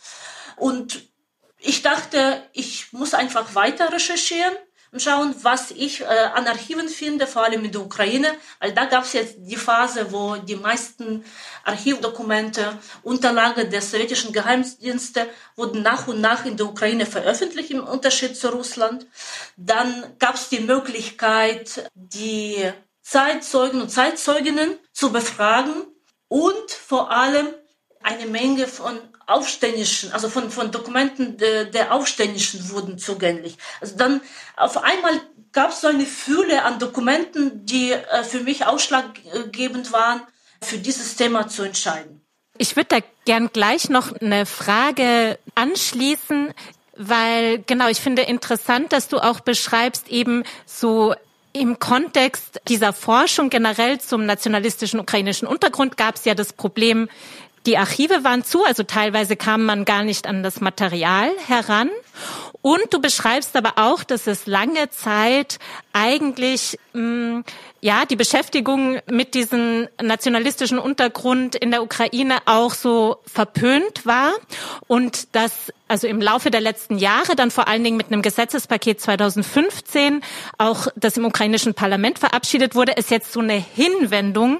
Und 0.55 1.07
ich 1.59 1.81
dachte, 1.81 2.43
ich 2.53 2.91
muss 2.93 3.13
einfach 3.13 3.55
weiter 3.55 3.91
recherchieren 3.91 4.53
und 4.91 5.01
schauen, 5.01 5.35
was 5.41 5.71
ich 5.71 6.01
äh, 6.01 6.05
an 6.05 6.47
Archiven 6.47 6.87
finde, 6.87 7.27
vor 7.27 7.43
allem 7.43 7.63
in 7.65 7.71
der 7.71 7.81
Ukraine, 7.81 8.27
weil 8.59 8.73
da 8.73 8.85
gab 8.85 9.03
es 9.03 9.13
jetzt 9.13 9.35
die 9.39 9.55
Phase, 9.55 10.11
wo 10.11 10.35
die 10.35 10.55
meisten 10.55 11.23
Archivdokumente, 11.63 12.77
Unterlagen 13.03 13.69
der 13.69 13.81
sowjetischen 13.81 14.33
Geheimdienste 14.33 15.27
wurden 15.55 15.81
nach 15.81 16.07
und 16.07 16.21
nach 16.21 16.45
in 16.45 16.57
der 16.57 16.67
Ukraine 16.67 17.05
veröffentlicht, 17.05 17.71
im 17.71 17.83
Unterschied 17.83 18.35
zu 18.35 18.49
Russland. 18.49 19.05
Dann 19.57 20.15
gab 20.17 20.35
es 20.35 20.49
die 20.49 20.59
Möglichkeit, 20.59 21.89
die 21.93 22.71
Zeitzeugen 23.01 23.81
und 23.81 23.89
Zeitzeuginnen 23.89 24.77
zu 24.91 25.11
befragen 25.11 25.73
und 26.27 26.71
vor 26.71 27.11
allem 27.11 27.47
eine 28.01 28.27
Menge 28.27 28.67
von 28.67 28.99
Aufständischen, 29.29 30.11
also 30.11 30.29
von, 30.29 30.49
von 30.51 30.71
Dokumenten 30.71 31.37
der, 31.37 31.65
der 31.65 31.93
Aufständischen 31.93 32.69
wurden 32.69 32.97
zugänglich. 32.97 33.57
Also 33.81 33.95
dann 33.97 34.21
auf 34.55 34.77
einmal 34.77 35.19
gab 35.51 35.71
es 35.71 35.81
so 35.81 35.87
eine 35.87 36.05
Fülle 36.05 36.63
an 36.63 36.79
Dokumenten, 36.79 37.65
die 37.65 37.91
äh, 37.91 38.23
für 38.23 38.41
mich 38.41 38.65
ausschlaggebend 38.65 39.91
waren, 39.91 40.21
für 40.61 40.77
dieses 40.77 41.15
Thema 41.15 41.47
zu 41.47 41.63
entscheiden. 41.63 42.21
Ich 42.57 42.75
würde 42.75 42.87
da 42.89 42.97
gern 43.25 43.49
gleich 43.53 43.89
noch 43.89 44.13
eine 44.19 44.45
Frage 44.45 45.39
anschließen, 45.55 46.53
weil 46.97 47.59
genau, 47.59 47.87
ich 47.87 48.01
finde 48.01 48.23
interessant, 48.23 48.91
dass 48.91 49.07
du 49.07 49.19
auch 49.19 49.39
beschreibst 49.39 50.09
eben 50.09 50.43
so 50.65 51.15
im 51.53 51.79
Kontext 51.79 52.61
dieser 52.67 52.93
Forschung 52.93 53.49
generell 53.49 53.99
zum 53.99 54.25
nationalistischen 54.25 54.99
ukrainischen 54.99 55.47
Untergrund 55.47 55.97
gab 55.97 56.15
es 56.15 56.25
ja 56.25 56.35
das 56.35 56.53
Problem, 56.53 57.09
die 57.65 57.77
Archive 57.77 58.23
waren 58.23 58.43
zu, 58.43 58.63
also 58.63 58.83
teilweise 58.83 59.35
kam 59.35 59.65
man 59.65 59.85
gar 59.85 60.03
nicht 60.03 60.27
an 60.27 60.43
das 60.43 60.61
Material 60.61 61.29
heran. 61.47 61.89
Und 62.61 62.93
du 62.93 62.99
beschreibst 62.99 63.55
aber 63.55 63.73
auch, 63.77 64.03
dass 64.03 64.27
es 64.27 64.45
lange 64.45 64.89
Zeit 64.89 65.59
eigentlich 65.93 66.77
mh, 66.91 67.01
mm, 67.01 67.43
ja 67.79 68.05
die 68.05 68.17
Beschäftigung 68.17 68.99
mit 69.09 69.33
diesem 69.33 69.87
nationalistischen 70.01 70.77
Untergrund 70.77 71.55
in 71.55 71.71
der 71.71 71.81
Ukraine 71.81 72.39
auch 72.45 72.73
so 72.73 73.17
verpönt 73.25 74.05
war 74.05 74.33
und 74.87 75.33
dass 75.35 75.71
also 75.87 76.07
im 76.07 76.21
Laufe 76.21 76.51
der 76.51 76.59
letzten 76.59 76.97
Jahre 76.97 77.37
dann 77.37 77.49
vor 77.49 77.69
allen 77.69 77.83
Dingen 77.83 77.95
mit 77.97 78.07
einem 78.07 78.21
Gesetzespaket 78.21 78.99
2015 78.99 80.21
auch 80.57 80.87
das 80.97 81.15
im 81.15 81.23
ukrainischen 81.23 81.73
Parlament 81.73 82.19
verabschiedet 82.19 82.75
wurde, 82.75 82.91
ist 82.91 83.09
jetzt 83.09 83.31
so 83.31 83.39
eine 83.39 83.53
Hinwendung 83.53 84.59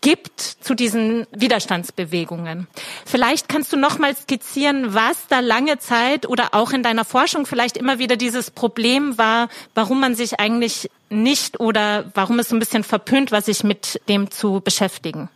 gibt 0.00 0.40
zu 0.40 0.74
diesen 0.74 1.26
Widerstandsbewegungen. 1.30 2.66
Vielleicht 3.04 3.48
kannst 3.48 3.72
du 3.72 3.76
noch 3.76 3.98
mal 3.98 4.16
skizzieren, 4.16 4.94
was 4.94 5.26
da 5.28 5.40
lange 5.40 5.78
Zeit 5.78 6.26
oder 6.26 6.54
auch 6.54 6.72
in 6.72 6.82
deiner 6.82 7.04
Forschung 7.04 7.46
vielleicht 7.46 7.76
immer 7.76 7.98
wieder 7.98 8.16
dieses 8.16 8.50
Problem 8.50 9.18
war, 9.18 9.48
warum 9.74 10.00
man 10.00 10.14
sich 10.14 10.40
eigentlich 10.40 10.90
nicht 11.10 11.60
oder 11.60 12.10
warum 12.14 12.38
es 12.38 12.48
so 12.48 12.56
ein 12.56 12.60
bisschen 12.60 12.84
verpönt 12.84 13.32
war, 13.32 13.42
sich 13.42 13.64
mit 13.64 14.00
dem 14.08 14.30
zu 14.30 14.60
beschäftigen. 14.60 15.28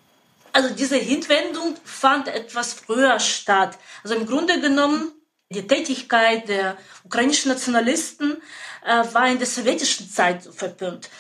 Also 0.53 0.73
diese 0.73 0.97
Hinwendung 0.97 1.77
fand 1.85 2.29
etwas 2.29 2.75
früher 2.75 3.19
statt. 3.19 3.77
Also 4.05 4.15
im 4.15 4.25
Grunde 4.25 4.61
genommen 4.61 5.11
die 5.51 5.67
Tätigkeit 5.67 6.49
der 6.49 6.77
ukrainischen 7.05 7.51
Nationalisten 7.51 8.37
äh, 8.85 9.03
war 9.13 9.29
in 9.29 9.39
der 9.39 9.47
sowjetischen 9.47 10.09
Zeit 10.09 10.45
verpönt. 10.45 11.11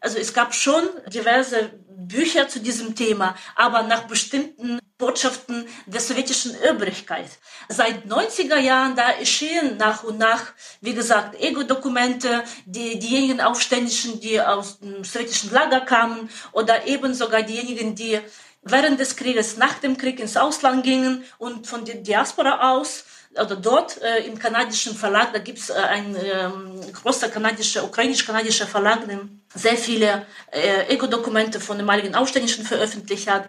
Also 0.00 0.18
es 0.18 0.34
gab 0.34 0.54
schon 0.54 0.82
diverse 1.06 1.70
Bücher 2.08 2.48
zu 2.48 2.60
diesem 2.60 2.94
Thema, 2.94 3.36
aber 3.54 3.82
nach 3.82 4.02
bestimmten 4.04 4.78
Botschaften 4.98 5.66
der 5.86 6.00
sowjetischen 6.00 6.54
Übrigkeit. 6.70 7.30
Seit 7.68 8.06
90er 8.06 8.58
Jahren, 8.58 8.94
da 8.94 9.10
erschienen 9.10 9.76
nach 9.76 10.04
und 10.04 10.18
nach, 10.18 10.52
wie 10.80 10.94
gesagt, 10.94 11.40
Ego-Dokumente, 11.40 12.44
die, 12.66 12.98
diejenigen 12.98 13.40
Aufständischen, 13.40 14.20
die 14.20 14.40
aus 14.40 14.78
dem 14.78 15.02
sowjetischen 15.02 15.50
Lager 15.50 15.80
kamen 15.80 16.30
oder 16.52 16.86
eben 16.86 17.14
sogar 17.14 17.42
diejenigen, 17.42 17.94
die 17.94 18.20
während 18.62 19.00
des 19.00 19.16
Krieges, 19.16 19.56
nach 19.56 19.74
dem 19.80 19.96
Krieg 19.96 20.20
ins 20.20 20.36
Ausland 20.36 20.84
gingen 20.84 21.24
und 21.38 21.66
von 21.66 21.84
der 21.84 21.96
Diaspora 21.96 22.72
aus 22.72 23.04
oder 23.34 23.56
dort 23.56 24.00
äh, 24.02 24.24
im 24.26 24.38
kanadischen 24.38 24.94
Verlag, 24.94 25.32
da 25.32 25.38
gibt's 25.38 25.70
äh, 25.70 25.74
ein 25.74 26.16
ähm, 26.16 26.80
großer 26.92 27.28
kanadischer, 27.28 27.84
ukrainisch-kanadischer 27.84 28.66
Verlag, 28.66 29.06
der 29.06 29.20
sehr 29.54 29.76
viele 29.76 30.26
äh, 30.50 30.92
Ego-Dokumente 30.92 31.60
von 31.60 31.78
ehemaligen 31.78 32.14
Aufständischen 32.14 32.64
veröffentlicht 32.64 33.30
hat. 33.30 33.48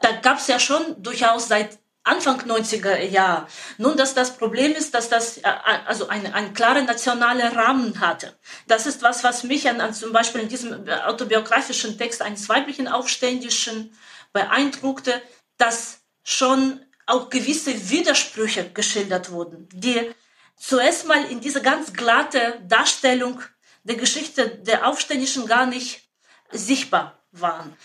Da 0.00 0.12
gab's 0.12 0.46
ja 0.48 0.58
schon 0.58 1.02
durchaus 1.02 1.48
seit 1.48 1.78
Anfang 2.02 2.38
90er 2.40 2.98
Jahre. 3.00 3.46
Nun, 3.78 3.96
dass 3.96 4.12
das 4.12 4.36
Problem 4.36 4.72
ist, 4.72 4.92
dass 4.92 5.08
das 5.08 5.38
äh, 5.38 5.42
also 5.86 6.08
einen, 6.08 6.34
einen 6.34 6.52
klaren 6.52 6.84
nationalen 6.84 7.56
Rahmen 7.56 8.00
hatte. 8.00 8.34
Das 8.66 8.86
ist 8.86 9.02
was, 9.02 9.24
was 9.24 9.42
mich 9.42 9.68
an, 9.68 9.80
an 9.80 9.94
zum 9.94 10.12
Beispiel 10.12 10.42
in 10.42 10.48
diesem 10.48 10.86
autobiografischen 11.06 11.96
Text 11.96 12.20
eines 12.20 12.48
weiblichen 12.50 12.88
Aufständischen 12.88 13.96
beeindruckte, 14.34 15.22
dass 15.56 16.00
schon 16.24 16.83
auch 17.06 17.28
gewisse 17.30 17.90
Widersprüche 17.90 18.70
geschildert 18.70 19.30
wurden, 19.30 19.68
die 19.72 20.10
zuerst 20.56 21.06
mal 21.06 21.24
in 21.30 21.40
diese 21.40 21.62
ganz 21.62 21.92
glatte 21.92 22.60
Darstellung 22.66 23.42
der 23.82 23.96
Geschichte 23.96 24.48
der 24.48 24.86
Aufständischen 24.88 25.46
gar 25.46 25.66
nicht 25.66 26.02
sichtbar 26.50 27.18
waren. 27.32 27.76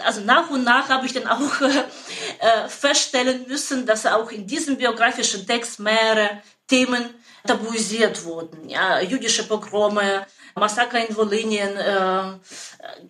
Also 0.00 0.20
nach 0.20 0.50
und 0.50 0.64
nach 0.64 0.88
habe 0.88 1.06
ich 1.06 1.14
dann 1.14 1.26
auch 1.26 1.60
äh, 1.60 2.68
feststellen 2.68 3.46
müssen, 3.48 3.86
dass 3.86 4.06
auch 4.06 4.30
in 4.30 4.46
diesem 4.46 4.76
biografischen 4.76 5.46
Text 5.46 5.80
mehrere 5.80 6.42
Themen 6.66 7.14
tabuisiert 7.46 8.24
wurden. 8.24 8.68
Ja, 8.68 9.00
jüdische 9.00 9.44
Pogrome, 9.44 10.26
Massaker 10.54 11.08
in 11.08 11.16
Wolinien, 11.16 11.76
äh, 11.76 12.38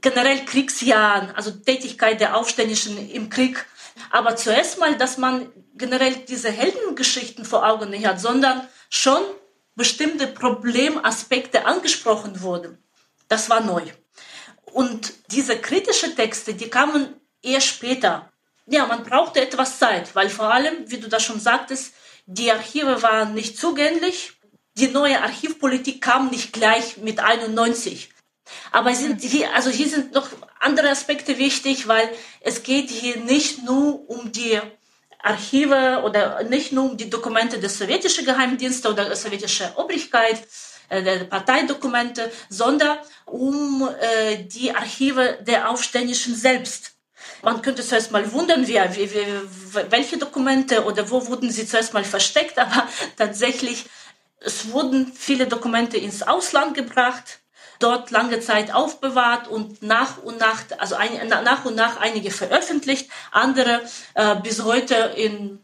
generell 0.01 0.45
Kriegsjahren, 0.45 1.33
also 1.35 1.51
Tätigkeit 1.51 2.21
der 2.21 2.37
Aufständischen 2.37 3.11
im 3.11 3.29
Krieg 3.29 3.67
aber 4.11 4.37
zuerst 4.37 4.79
mal, 4.79 4.97
dass 4.97 5.19
man 5.19 5.51
generell 5.75 6.15
diese 6.29 6.51
Heldengeschichten 6.51 7.45
vor 7.45 7.67
Augen 7.67 7.91
nicht 7.91 8.07
hat, 8.07 8.21
sondern 8.21 8.67
schon 8.91 9.23
bestimmte 9.75 10.27
Problemaspekte 10.27 11.65
angesprochen 11.67 12.43
wurden. 12.43 12.83
Das 13.29 13.49
war 13.49 13.61
neu. 13.61 13.83
Und 14.73 15.13
diese 15.31 15.59
kritischen 15.59 16.17
Texte, 16.17 16.55
die 16.55 16.69
kamen 16.69 17.15
eher 17.43 17.61
später. 17.61 18.31
Ja, 18.67 18.87
man 18.87 19.05
brauchte 19.05 19.41
etwas 19.41 19.79
Zeit, 19.79 20.15
weil 20.15 20.29
vor 20.29 20.53
allem, 20.53 20.91
wie 20.91 20.99
du 20.99 21.09
das 21.09 21.23
schon 21.23 21.41
sagtest, 21.41 21.95
die 22.27 22.51
Archive 22.53 23.03
waren 23.03 23.33
nicht 23.35 23.57
zugänglich. 23.57 24.33
Die 24.75 24.89
neue 24.89 25.23
Archivpolitik 25.23 26.03
kam 26.03 26.29
nicht 26.29 26.53
gleich 26.53 26.99
mit 26.99 27.21
91. 27.21 28.11
Aber 28.73 28.95
sind 28.95 29.23
hier, 29.23 29.55
also 29.55 29.71
hier 29.71 29.89
sind 29.89 30.13
noch 30.13 30.29
andere 30.61 30.91
Aspekte 30.91 31.39
wichtig, 31.39 31.89
weil 31.89 32.09
es 32.41 32.63
geht 32.63 32.91
hier 32.91 33.17
nicht 33.17 33.65
nur 33.65 34.09
um 34.09 34.33
die 34.33 34.61
Archive 35.21 36.03
oder 36.05 36.43
nicht 36.45 36.73
nur 36.73 36.91
um 36.91 36.97
die 36.97 37.11
Dokumente 37.11 37.59
des 37.59 37.79
sowjetischen 37.79 38.25
Geheimdienstes 38.25 38.91
oder 38.91 39.05
der 39.05 39.17
sowjetischen 39.17 39.67
Obrigkeit, 39.77 40.47
äh, 40.89 41.03
der 41.03 41.25
Parteidokumente, 41.25 42.31
sondern 42.49 42.99
um 43.27 43.89
äh, 44.01 44.45
die 44.45 44.75
Archive 44.75 45.39
der 45.43 45.71
Aufständischen 45.71 46.35
selbst. 46.35 46.93
Man 47.43 47.63
könnte 47.63 47.85
zuerst 47.85 48.11
mal 48.11 48.33
wundern, 48.33 48.67
wie, 48.67 48.75
wie, 48.75 49.13
wie, 49.13 49.91
welche 49.91 50.19
Dokumente 50.19 50.85
oder 50.85 51.11
wo 51.11 51.27
wurden 51.27 51.51
sie 51.51 51.67
zuerst 51.67 51.95
mal 51.95 52.05
versteckt, 52.05 52.59
aber 52.65 52.89
tatsächlich, 53.17 53.87
es 54.41 54.71
wurden 54.71 55.13
viele 55.13 55.49
Dokumente 55.49 55.97
ins 55.97 56.23
Ausland 56.23 56.75
gebracht 56.75 57.41
dort 57.79 58.11
lange 58.11 58.41
Zeit 58.41 58.75
aufbewahrt 58.75 59.49
und 59.49 59.83
nach 59.83 60.23
und 60.23 60.39
nach, 60.39 60.63
also 60.79 60.97
ein, 60.97 61.29
nach 61.29 61.65
und 61.65 61.77
nach 61.77 61.99
einige 61.99 62.31
veröffentlicht, 62.31 63.11
andere 63.31 63.83
äh, 64.15 64.37
bis 64.37 64.63
heute 64.65 64.95
in 65.17 65.61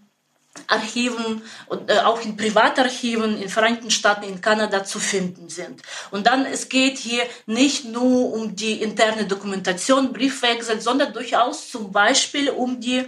Archiven 0.69 1.43
und 1.67 1.91
äh, 1.91 1.99
auch 1.99 2.21
in 2.23 2.37
Privatarchiven 2.37 3.41
in 3.41 3.49
Vereinigten 3.49 3.91
Staaten, 3.91 4.25
in 4.25 4.41
Kanada 4.41 4.85
zu 4.85 5.01
finden 5.01 5.49
sind. 5.49 5.83
Und 6.11 6.27
dann, 6.27 6.47
es 6.47 6.69
geht 6.69 6.97
hier 6.97 7.25
nicht 7.47 7.85
nur 7.87 8.33
um 8.33 8.55
die 8.55 8.81
interne 8.81 9.25
Dokumentation, 9.27 10.13
Briefwechsel, 10.13 10.81
sondern 10.81 11.13
durchaus 11.13 11.71
zum 11.71 11.93
Beispiel 11.93 12.51
um 12.51 12.81
die 12.81 13.05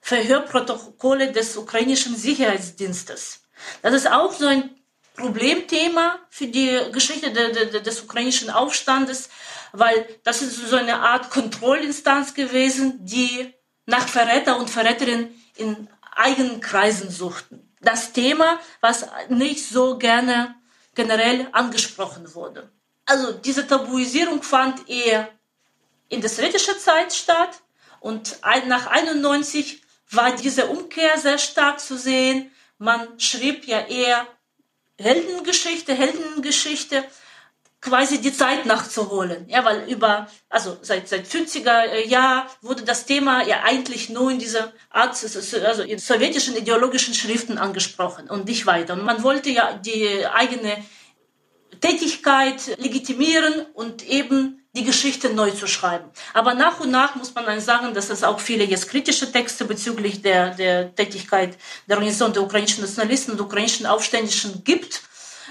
Verhörprotokolle 0.00 1.32
des 1.32 1.56
ukrainischen 1.56 2.16
Sicherheitsdienstes. 2.16 3.40
Das 3.82 3.94
ist 3.94 4.10
auch 4.10 4.32
so 4.32 4.46
ein 4.46 4.70
Problemthema 5.14 6.18
für 6.28 6.48
die 6.48 6.78
Geschichte 6.92 7.32
de, 7.32 7.52
de, 7.52 7.80
des 7.80 8.02
ukrainischen 8.02 8.50
Aufstandes, 8.50 9.30
weil 9.72 10.06
das 10.24 10.42
ist 10.42 10.56
so 10.68 10.76
eine 10.76 11.00
Art 11.00 11.30
Kontrollinstanz 11.30 12.34
gewesen, 12.34 13.04
die 13.04 13.54
nach 13.86 14.08
Verräter 14.08 14.58
und 14.58 14.70
Verräterinnen 14.70 15.28
in 15.56 15.88
eigenen 16.16 16.60
Kreisen 16.60 17.10
suchten. 17.10 17.72
Das 17.80 18.12
Thema, 18.12 18.58
was 18.80 19.06
nicht 19.28 19.68
so 19.68 19.98
gerne 19.98 20.54
generell 20.94 21.48
angesprochen 21.52 22.34
wurde. 22.34 22.70
Also 23.06 23.32
diese 23.32 23.66
Tabuisierung 23.66 24.42
fand 24.42 24.88
eher 24.88 25.28
in 26.08 26.20
der 26.20 26.30
sowjetischen 26.30 26.78
Zeit 26.78 27.12
statt 27.12 27.60
und 28.00 28.38
nach 28.66 28.86
91 28.86 29.82
war 30.10 30.34
diese 30.34 30.66
Umkehr 30.66 31.18
sehr 31.18 31.38
stark 31.38 31.80
zu 31.80 31.96
sehen. 31.98 32.50
Man 32.78 33.20
schrieb 33.20 33.66
ja 33.66 33.80
eher 33.80 34.26
Heldengeschichte, 34.98 35.94
Heldengeschichte 35.94 37.04
quasi 37.84 38.18
die 38.20 38.32
Zeit 38.32 38.64
nachzuholen. 38.64 39.46
Ja, 39.48 39.64
weil 39.64 39.88
über, 39.90 40.26
also 40.48 40.78
seit, 40.80 41.06
seit 41.08 41.26
50er 41.26 42.06
Jahr 42.06 42.48
wurde 42.62 42.82
das 42.82 43.04
Thema 43.04 43.46
ja 43.46 43.62
eigentlich 43.62 44.08
nur 44.08 44.30
in 44.30 44.38
dieser 44.38 44.72
Art, 44.90 45.22
also 45.22 45.82
in 45.82 45.98
sowjetischen 45.98 46.56
ideologischen 46.56 47.14
Schriften 47.14 47.58
angesprochen 47.58 48.30
und 48.30 48.46
nicht 48.46 48.66
weiter. 48.66 48.94
Und 48.94 49.04
man 49.04 49.22
wollte 49.22 49.50
ja 49.50 49.74
die 49.74 50.26
eigene 50.26 50.82
Tätigkeit 51.80 52.78
legitimieren 52.78 53.66
und 53.74 54.08
eben 54.08 54.63
die 54.74 54.84
Geschichte 54.84 55.32
neu 55.32 55.50
zu 55.50 55.66
schreiben. 55.66 56.10
Aber 56.32 56.54
nach 56.54 56.80
und 56.80 56.90
nach 56.90 57.14
muss 57.14 57.34
man 57.34 57.46
dann 57.46 57.60
sagen, 57.60 57.94
dass 57.94 58.10
es 58.10 58.24
auch 58.24 58.40
viele 58.40 58.64
jetzt 58.64 58.88
kritische 58.88 59.30
Texte 59.30 59.64
bezüglich 59.64 60.22
der, 60.22 60.50
der 60.50 60.94
Tätigkeit 60.94 61.56
der 61.86 61.96
Organisation 61.96 62.32
der 62.32 62.42
ukrainischen 62.42 62.82
Nationalisten 62.82 63.32
und 63.32 63.40
ukrainischen 63.40 63.86
Aufständischen 63.86 64.64
gibt, 64.64 65.02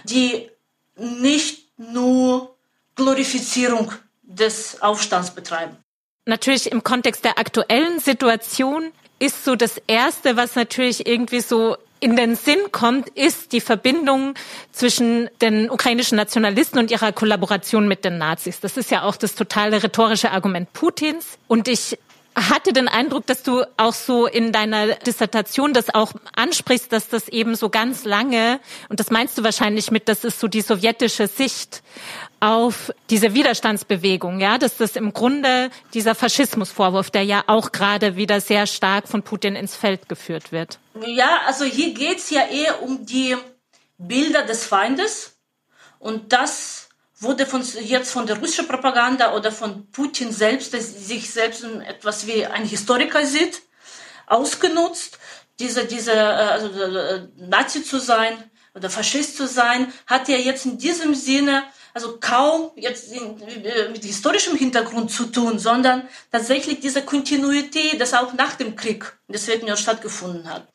die 0.03 0.50
nicht 0.98 1.70
nur 1.77 2.56
Glorifizierung 2.96 3.92
des 4.22 4.82
Aufstands 4.82 5.32
betreiben. 5.32 5.77
Natürlich 6.25 6.72
im 6.72 6.84
Kontext 6.84 7.25
der 7.25 7.38
aktuellen 7.38 8.00
Situation 8.00 8.92
ist 9.20 9.46
so 9.46 9.56
das 9.56 9.82
Erste, 9.88 10.36
was 10.38 10.56
natürlich 10.56 11.08
irgendwie 11.08 11.42
so 11.42 11.77
in 12.03 12.17
den 12.17 12.36
Sinn 12.36 12.60
kommt, 12.74 13.07
ist 13.10 13.53
die 13.53 13.62
Verbindung 13.62 14.33
zwischen 14.74 15.29
den 15.41 15.69
ukrainischen 15.69 16.17
Nationalisten 16.17 16.77
und 16.77 16.91
ihrer 16.91 17.13
Kollaboration 17.13 17.88
mit 17.88 18.03
den 18.03 18.17
Nazis. 18.17 18.60
Das 18.60 18.75
ist 18.75 18.91
ja 18.91 19.03
auch 19.03 19.15
das 19.15 19.36
totale 19.36 19.81
rhetorische 19.81 20.31
Argument 20.31 20.74
Putins. 20.74 21.38
Und 21.48 21.69
ich 21.69 21.98
hatte 22.36 22.74
den 22.74 22.88
Eindruck, 22.88 23.25
dass 23.28 23.44
du 23.44 23.63
auch 23.78 23.94
so 23.94 24.25
in 24.25 24.52
deiner 24.52 24.96
Dissertation 24.96 25.74
das 25.74 25.94
auch 25.94 26.13
ansprichst, 26.36 26.92
dass 26.92 27.10
das 27.10 27.28
eben 27.28 27.56
so 27.56 27.70
ganz 27.70 28.06
lange, 28.06 28.60
und 28.90 29.00
das 29.00 29.12
meinst 29.12 29.38
du 29.38 29.44
wahrscheinlich 29.44 29.92
mit, 29.92 30.10
das 30.10 30.24
ist 30.24 30.40
so 30.40 30.48
die 30.48 30.62
sowjetische 30.62 31.28
Sicht 31.28 31.84
auf 32.40 32.92
diese 33.10 33.34
Widerstandsbewegung, 33.34 34.40
ja, 34.40 34.58
dass 34.58 34.78
das 34.78 34.96
im 34.96 35.13
Grunde 35.13 35.70
dieser 35.94 36.16
Faschismusvorwurf, 36.16 37.10
der 37.10 37.24
ja 37.24 37.44
auch 37.48 37.72
gerade 37.72 38.16
wieder 38.16 38.42
sehr 38.42 38.68
stark 38.68 39.08
von 39.08 39.24
Putin 39.24 39.56
ins 39.56 39.75
Feld 39.75 40.10
geführt 40.10 40.52
wird. 40.52 40.80
Ja, 41.06 41.42
also 41.48 41.63
hier 41.63 41.94
geht's 41.94 42.30
ja 42.32 42.46
eher 42.48 42.84
um 42.84 43.06
die 43.06 43.38
Bilder 43.98 44.44
des 44.44 44.66
Feindes 44.66 45.38
und 46.00 46.34
das 46.34 46.83
wurde 47.24 47.46
von, 47.46 47.63
jetzt 47.82 48.12
von 48.12 48.27
der 48.27 48.38
russischen 48.38 48.68
Propaganda 48.68 49.34
oder 49.34 49.51
von 49.51 49.89
Putin 49.92 50.32
selbst, 50.32 50.74
der 50.74 50.82
sich 50.82 51.32
selbst 51.32 51.63
etwas 51.63 52.27
wie 52.27 52.46
ein 52.46 52.65
Historiker 52.65 53.25
sieht, 53.25 53.62
ausgenutzt. 54.27 55.18
Diese, 55.60 55.86
diese, 55.86 56.13
äh, 56.13 56.15
also 56.15 56.68
äh, 56.68 57.27
Nazi 57.38 57.84
zu 57.84 58.00
sein 58.00 58.44
oder 58.75 58.89
Faschist 58.89 59.38
zu 59.38 59.48
sein, 59.48 59.94
hat 60.08 60.27
ja 60.27 60.38
jetzt 60.38 60.65
in 60.65 60.77
diesem 60.77 61.13
Sinne 61.13 61.63
also 61.94 62.18
kaum 62.20 62.72
jetzt 62.75 63.12
äh, 63.13 63.89
mit 63.89 64.03
historischem 64.03 64.58
Hintergrund 64.58 65.12
zu 65.12 65.25
tun, 65.25 65.60
sondern 65.60 66.08
tatsächlich 66.32 66.80
diese 66.80 67.03
Kontinuität, 67.03 68.01
das 68.01 68.13
auch 68.13 68.34
nach 68.34 68.56
dem 68.56 68.75
Krieg 68.75 69.15
in 69.27 69.34
der 69.34 69.42
Sowjetunion 69.42 69.77
stattgefunden 69.77 70.50
hat. 70.50 70.68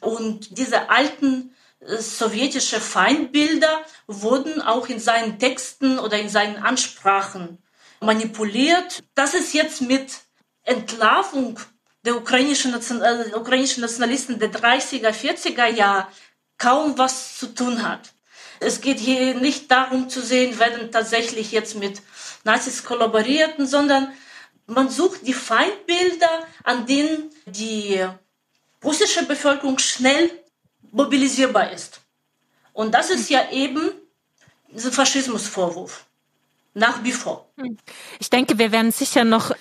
Und 0.00 0.56
diese 0.58 0.88
alten 0.88 1.54
sowjetische 1.86 2.80
Feindbilder 2.80 3.84
wurden 4.06 4.60
auch 4.60 4.88
in 4.88 5.00
seinen 5.00 5.38
Texten 5.38 5.98
oder 5.98 6.18
in 6.18 6.28
seinen 6.28 6.56
Ansprachen 6.56 7.58
manipuliert. 8.00 9.02
Das 9.14 9.34
ist 9.34 9.52
jetzt 9.52 9.80
mit 9.80 10.12
Entlarvung 10.64 11.58
der 12.04 12.16
ukrainischen, 12.16 12.74
äh, 12.74 13.34
ukrainischen 13.34 13.80
Nationalisten 13.80 14.38
der 14.38 14.52
30er, 14.52 15.12
40er 15.12 15.66
Jahre 15.66 16.08
kaum 16.58 16.98
was 16.98 17.38
zu 17.38 17.54
tun 17.54 17.82
hat. 17.82 18.12
Es 18.60 18.80
geht 18.80 19.00
hier 19.00 19.34
nicht 19.34 19.70
darum 19.70 20.08
zu 20.08 20.20
sehen, 20.20 20.58
werden 20.58 20.92
tatsächlich 20.92 21.50
jetzt 21.50 21.74
mit 21.74 22.00
Nazis 22.44 22.84
kollaborierten, 22.84 23.66
sondern 23.66 24.12
man 24.66 24.88
sucht 24.88 25.26
die 25.26 25.34
Feindbilder, 25.34 26.46
an 26.62 26.86
denen 26.86 27.30
die 27.46 28.04
russische 28.84 29.24
Bevölkerung 29.24 29.78
schnell 29.78 30.30
mobilisierbar 30.92 31.72
ist. 31.72 32.00
Und 32.72 32.92
das 32.94 33.10
ist 33.10 33.28
ja 33.28 33.50
eben 33.50 33.90
dieser 34.70 34.92
Faschismusvorwurf. 34.92 36.06
Nach 36.74 37.04
wie 37.04 37.12
vor. 37.12 37.50
Ich 38.18 38.30
denke, 38.30 38.58
wir 38.58 38.72
werden 38.72 38.92
sicher 38.92 39.24
noch 39.24 39.52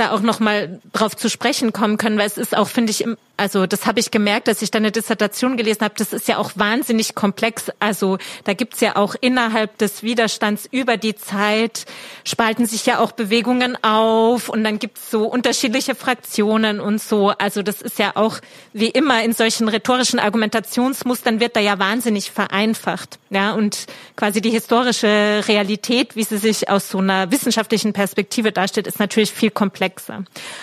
da 0.00 0.12
auch 0.12 0.20
noch 0.20 0.40
mal 0.40 0.80
drauf 0.92 1.16
zu 1.16 1.28
sprechen 1.28 1.72
kommen 1.72 1.98
können, 1.98 2.18
weil 2.18 2.26
es 2.26 2.38
ist 2.38 2.56
auch, 2.56 2.68
finde 2.68 2.90
ich, 2.90 3.04
also 3.36 3.66
das 3.66 3.86
habe 3.86 4.00
ich 4.00 4.10
gemerkt, 4.10 4.48
dass 4.48 4.60
ich 4.60 4.70
deine 4.70 4.90
Dissertation 4.90 5.56
gelesen 5.56 5.82
habe, 5.82 5.94
das 5.96 6.12
ist 6.12 6.28
ja 6.28 6.38
auch 6.38 6.52
wahnsinnig 6.56 7.14
komplex. 7.14 7.70
Also 7.78 8.18
da 8.44 8.52
gibt's 8.52 8.80
ja 8.80 8.96
auch 8.96 9.14
innerhalb 9.20 9.78
des 9.78 10.02
Widerstands 10.02 10.68
über 10.70 10.96
die 10.96 11.14
Zeit, 11.14 11.86
spalten 12.24 12.66
sich 12.66 12.84
ja 12.86 12.98
auch 12.98 13.12
Bewegungen 13.12 13.82
auf 13.82 14.48
und 14.48 14.64
dann 14.64 14.78
gibt's 14.78 15.10
so 15.10 15.24
unterschiedliche 15.26 15.94
Fraktionen 15.94 16.80
und 16.80 17.00
so. 17.00 17.30
Also 17.30 17.62
das 17.62 17.80
ist 17.80 17.98
ja 17.98 18.12
auch 18.14 18.40
wie 18.72 18.88
immer 18.88 19.22
in 19.22 19.32
solchen 19.32 19.68
rhetorischen 19.68 20.18
Argumentationsmustern 20.18 21.40
wird 21.40 21.56
da 21.56 21.60
ja 21.60 21.78
wahnsinnig 21.78 22.30
vereinfacht. 22.30 23.18
Ja, 23.30 23.52
und 23.52 23.86
quasi 24.16 24.40
die 24.40 24.50
historische 24.50 25.42
Realität, 25.46 26.16
wie 26.16 26.24
sie 26.24 26.38
sich 26.38 26.68
aus 26.68 26.90
so 26.90 26.98
einer 26.98 27.30
wissenschaftlichen 27.30 27.92
Perspektive 27.92 28.52
darstellt, 28.52 28.86
ist 28.86 28.98
natürlich 28.98 29.32
viel 29.32 29.50
komplexer. 29.50 29.89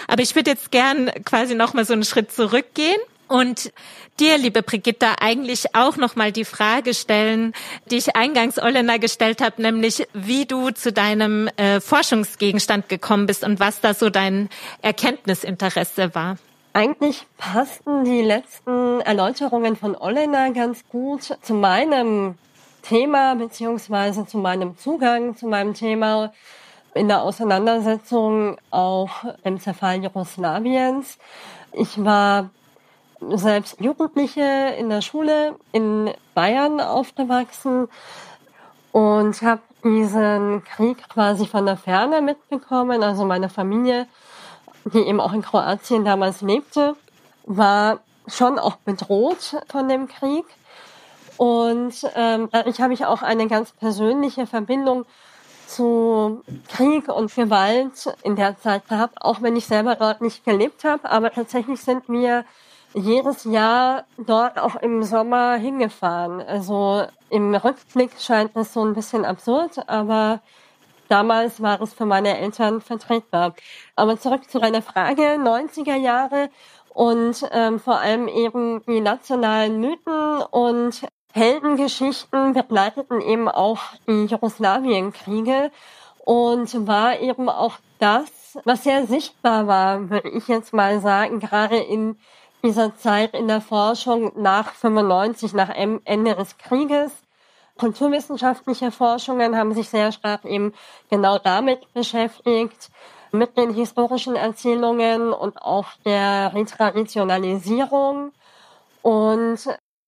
Aber 0.07 0.21
ich 0.21 0.35
würde 0.35 0.51
jetzt 0.51 0.71
gern 0.71 1.11
quasi 1.25 1.55
noch 1.55 1.73
mal 1.73 1.85
so 1.85 1.93
einen 1.93 2.03
Schritt 2.03 2.31
zurück 2.31 2.57
zurückgehen 2.57 2.99
und 3.27 3.71
dir, 4.19 4.37
liebe 4.37 4.63
Brigitta, 4.63 5.15
eigentlich 5.19 5.75
auch 5.75 5.97
nochmal 5.97 6.31
die 6.31 6.45
Frage 6.45 6.93
stellen, 6.93 7.53
die 7.91 7.97
ich 7.97 8.15
eingangs 8.15 8.57
Olena 8.57 8.97
gestellt 8.97 9.41
habe, 9.41 9.61
nämlich 9.61 10.07
wie 10.13 10.45
du 10.45 10.71
zu 10.71 10.93
deinem 10.93 11.49
äh, 11.57 11.81
Forschungsgegenstand 11.81 12.89
gekommen 12.89 13.27
bist 13.27 13.43
und 13.43 13.59
was 13.59 13.81
da 13.81 13.93
so 13.93 14.09
dein 14.09 14.49
Erkenntnisinteresse 14.81 16.15
war. 16.15 16.37
Eigentlich 16.73 17.25
passten 17.37 18.05
die 18.05 18.21
letzten 18.21 19.01
Erläuterungen 19.01 19.75
von 19.75 19.95
Olena 19.95 20.49
ganz 20.49 20.87
gut 20.89 21.37
zu 21.41 21.53
meinem 21.53 22.35
Thema 22.81 23.35
beziehungsweise 23.35 24.25
zu 24.25 24.37
meinem 24.37 24.77
Zugang 24.77 25.35
zu 25.35 25.47
meinem 25.47 25.73
Thema 25.73 26.31
in 26.97 27.07
der 27.07 27.21
Auseinandersetzung 27.21 28.57
auch 28.71 29.23
im 29.43 29.59
Zerfall 29.59 30.03
Jugoslawiens. 30.03 31.17
Ich 31.71 32.03
war 32.03 32.49
selbst 33.19 33.79
Jugendliche 33.79 34.75
in 34.77 34.89
der 34.89 35.01
Schule 35.01 35.55
in 35.71 36.11
Bayern 36.33 36.81
aufgewachsen 36.81 37.87
und 38.91 39.41
habe 39.41 39.61
diesen 39.83 40.63
Krieg 40.63 41.07
quasi 41.09 41.45
von 41.45 41.65
der 41.65 41.77
Ferne 41.77 42.21
mitbekommen. 42.21 43.03
Also 43.03 43.25
meine 43.25 43.49
Familie, 43.49 44.07
die 44.85 44.99
eben 44.99 45.19
auch 45.19 45.33
in 45.33 45.41
Kroatien 45.41 46.03
damals 46.03 46.41
lebte, 46.41 46.95
war 47.45 47.99
schon 48.27 48.59
auch 48.59 48.75
bedroht 48.77 49.57
von 49.67 49.87
dem 49.87 50.07
Krieg. 50.07 50.45
Und 51.37 51.93
ähm, 52.15 52.49
dadurch 52.51 52.81
habe 52.81 52.93
ich 52.93 53.05
auch 53.05 53.21
eine 53.21 53.47
ganz 53.47 53.71
persönliche 53.71 54.47
Verbindung 54.47 55.05
zu 55.67 56.41
Krieg 56.69 57.09
und 57.09 57.33
Gewalt 57.35 58.15
in 58.23 58.35
der 58.35 58.57
Zeit 58.57 58.87
gehabt, 58.87 59.21
auch 59.21 59.41
wenn 59.41 59.55
ich 59.55 59.67
selber 59.67 59.95
dort 59.95 60.21
nicht 60.21 60.45
gelebt 60.45 60.83
habe. 60.83 61.09
Aber 61.09 61.31
tatsächlich 61.31 61.81
sind 61.81 62.07
wir 62.09 62.45
jedes 62.93 63.43
Jahr 63.43 64.05
dort 64.17 64.57
auch 64.57 64.75
im 64.77 65.03
Sommer 65.03 65.55
hingefahren. 65.55 66.41
Also 66.41 67.05
im 67.29 67.53
Rückblick 67.53 68.11
scheint 68.19 68.55
es 68.55 68.73
so 68.73 68.83
ein 68.83 68.93
bisschen 68.93 69.25
absurd, 69.25 69.87
aber 69.87 70.41
damals 71.09 71.61
war 71.61 71.81
es 71.81 71.93
für 71.93 72.05
meine 72.05 72.37
Eltern 72.37 72.81
vertretbar. 72.81 73.53
Aber 73.95 74.19
zurück 74.19 74.49
zu 74.49 74.59
deiner 74.59 74.81
Frage, 74.81 75.21
90er 75.21 75.97
Jahre 75.97 76.49
und 76.93 77.47
ähm, 77.51 77.79
vor 77.79 77.99
allem 77.99 78.27
eben 78.27 78.81
die 78.87 79.01
nationalen 79.01 79.79
Mythen 79.79 80.41
und 80.49 81.01
Heldengeschichten 81.37 82.53
begleiteten 82.53 83.21
eben 83.21 83.47
auch 83.47 83.79
die 84.07 84.25
Jugoslawienkriege 84.25 85.71
und 86.25 86.87
war 86.87 87.19
eben 87.19 87.47
auch 87.47 87.75
das, 87.99 88.57
was 88.65 88.83
sehr 88.83 89.05
sichtbar 89.07 89.67
war, 89.67 90.09
würde 90.09 90.29
ich 90.29 90.47
jetzt 90.47 90.73
mal 90.73 90.99
sagen, 90.99 91.39
gerade 91.39 91.77
in 91.77 92.17
dieser 92.63 92.97
Zeit 92.97 93.33
in 93.33 93.47
der 93.47 93.61
Forschung 93.61 94.31
nach 94.35 94.73
95, 94.73 95.53
nach 95.53 95.69
Ende 95.69 96.35
des 96.35 96.57
Krieges. 96.57 97.11
Kulturwissenschaftliche 97.77 98.91
Forschungen 98.91 99.55
haben 99.55 99.73
sich 99.73 99.89
sehr 99.89 100.11
stark 100.11 100.43
eben 100.45 100.73
genau 101.09 101.37
damit 101.37 101.93
beschäftigt, 101.93 102.89
mit 103.31 103.55
den 103.57 103.73
historischen 103.73 104.35
Erzählungen 104.35 105.31
und 105.31 105.61
auch 105.61 105.87
der 106.05 106.53
Retraditionalisierung. 106.53 108.31
Und 109.01 109.59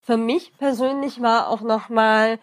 für 0.09 0.17
mich 0.17 0.57
persönlich 0.57 1.21
war 1.21 1.49
auch 1.49 1.61
nochmal 1.61 2.39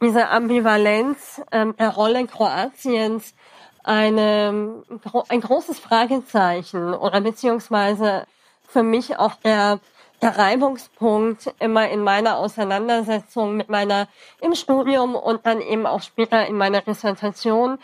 diese 0.00 0.28
Ambivalenz 0.28 1.42
ähm, 1.50 1.74
der 1.76 1.88
Rolle 1.88 2.24
Kroatiens 2.28 3.34
eine, 3.82 4.84
ein 5.28 5.40
großes 5.40 5.80
Fragezeichen 5.80 6.94
oder 6.94 7.20
beziehungsweise 7.20 8.24
für 8.68 8.84
mich 8.84 9.18
auch 9.18 9.34
der, 9.34 9.80
der 10.22 10.38
Reibungspunkt 10.38 11.52
immer 11.58 11.88
in 11.88 12.02
meiner 12.02 12.36
Auseinandersetzung 12.36 13.56
mit 13.56 13.68
meiner 13.68 14.06
im 14.40 14.54
Studium 14.54 15.16
und 15.16 15.44
dann 15.44 15.60
eben 15.60 15.86
auch 15.86 16.02
später 16.02 16.46
in 16.46 16.56
meiner 16.56 16.82
Dissertation, 16.82 17.80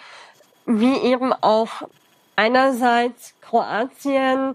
wie 0.64 0.96
eben 0.98 1.32
auch 1.32 1.82
einerseits 2.36 3.34
Kroatien 3.40 4.54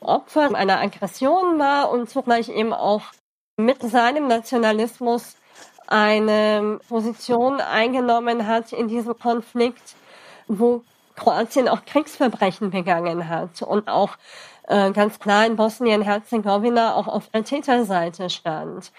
Opfer 0.00 0.52
einer 0.56 0.80
Aggression 0.80 1.60
war 1.60 1.92
und 1.92 2.10
zugleich 2.10 2.48
eben 2.48 2.72
auch 2.72 3.12
mit 3.58 3.82
seinem 3.82 4.28
Nationalismus 4.28 5.36
eine 5.88 6.78
Position 6.88 7.60
eingenommen 7.60 8.46
hat 8.46 8.72
in 8.72 8.88
diesem 8.88 9.18
Konflikt, 9.18 9.96
wo 10.46 10.82
Kroatien 11.16 11.68
auch 11.68 11.84
Kriegsverbrechen 11.84 12.70
begangen 12.70 13.28
hat 13.28 13.62
und 13.62 13.88
auch 13.88 14.16
äh, 14.68 14.92
ganz 14.92 15.18
klar 15.18 15.44
in 15.44 15.56
Bosnien-Herzegowina 15.56 16.94
auch 16.94 17.08
auf 17.08 17.28
der 17.30 17.42
Täterseite 17.42 18.30
stand. 18.30 18.92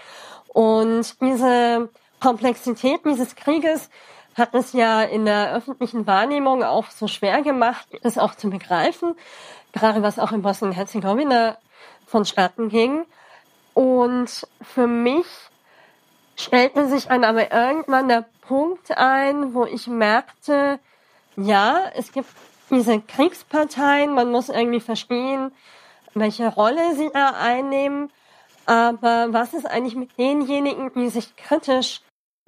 Und 0.49 1.21
diese 1.21 1.89
Komplexität 2.19 3.05
dieses 3.05 3.35
Krieges 3.35 3.89
hat 4.35 4.53
es 4.53 4.73
ja 4.73 5.01
in 5.03 5.25
der 5.25 5.53
öffentlichen 5.53 6.05
Wahrnehmung 6.05 6.63
auch 6.63 6.89
so 6.89 7.07
schwer 7.07 7.41
gemacht, 7.43 7.87
es 8.03 8.17
auch 8.17 8.35
zu 8.35 8.49
begreifen, 8.49 9.15
gerade 9.71 10.03
was 10.03 10.19
auch 10.19 10.33
in 10.33 10.41
Bosnien-Herzegowina 10.41 11.57
vonstatten 12.05 12.67
ging. 12.67 13.05
Und 13.79 14.45
für 14.61 14.87
mich 14.87 15.25
stellte 16.35 16.89
sich 16.89 17.05
dann 17.07 17.23
aber 17.23 17.49
irgendwann 17.53 18.09
der 18.09 18.25
Punkt 18.41 18.91
ein, 18.91 19.53
wo 19.53 19.63
ich 19.63 19.87
merkte, 19.87 20.81
ja, 21.37 21.83
es 21.95 22.11
gibt 22.11 22.27
diese 22.69 22.99
Kriegsparteien, 22.99 24.13
man 24.13 24.31
muss 24.31 24.49
irgendwie 24.49 24.81
verstehen, 24.81 25.53
welche 26.13 26.49
Rolle 26.49 26.93
sie 26.95 27.09
da 27.13 27.29
einnehmen, 27.39 28.11
aber 28.65 29.27
was 29.31 29.53
ist 29.53 29.65
eigentlich 29.65 29.95
mit 29.95 30.17
denjenigen, 30.17 30.91
die 30.93 31.07
sich 31.07 31.37
kritisch 31.37 32.01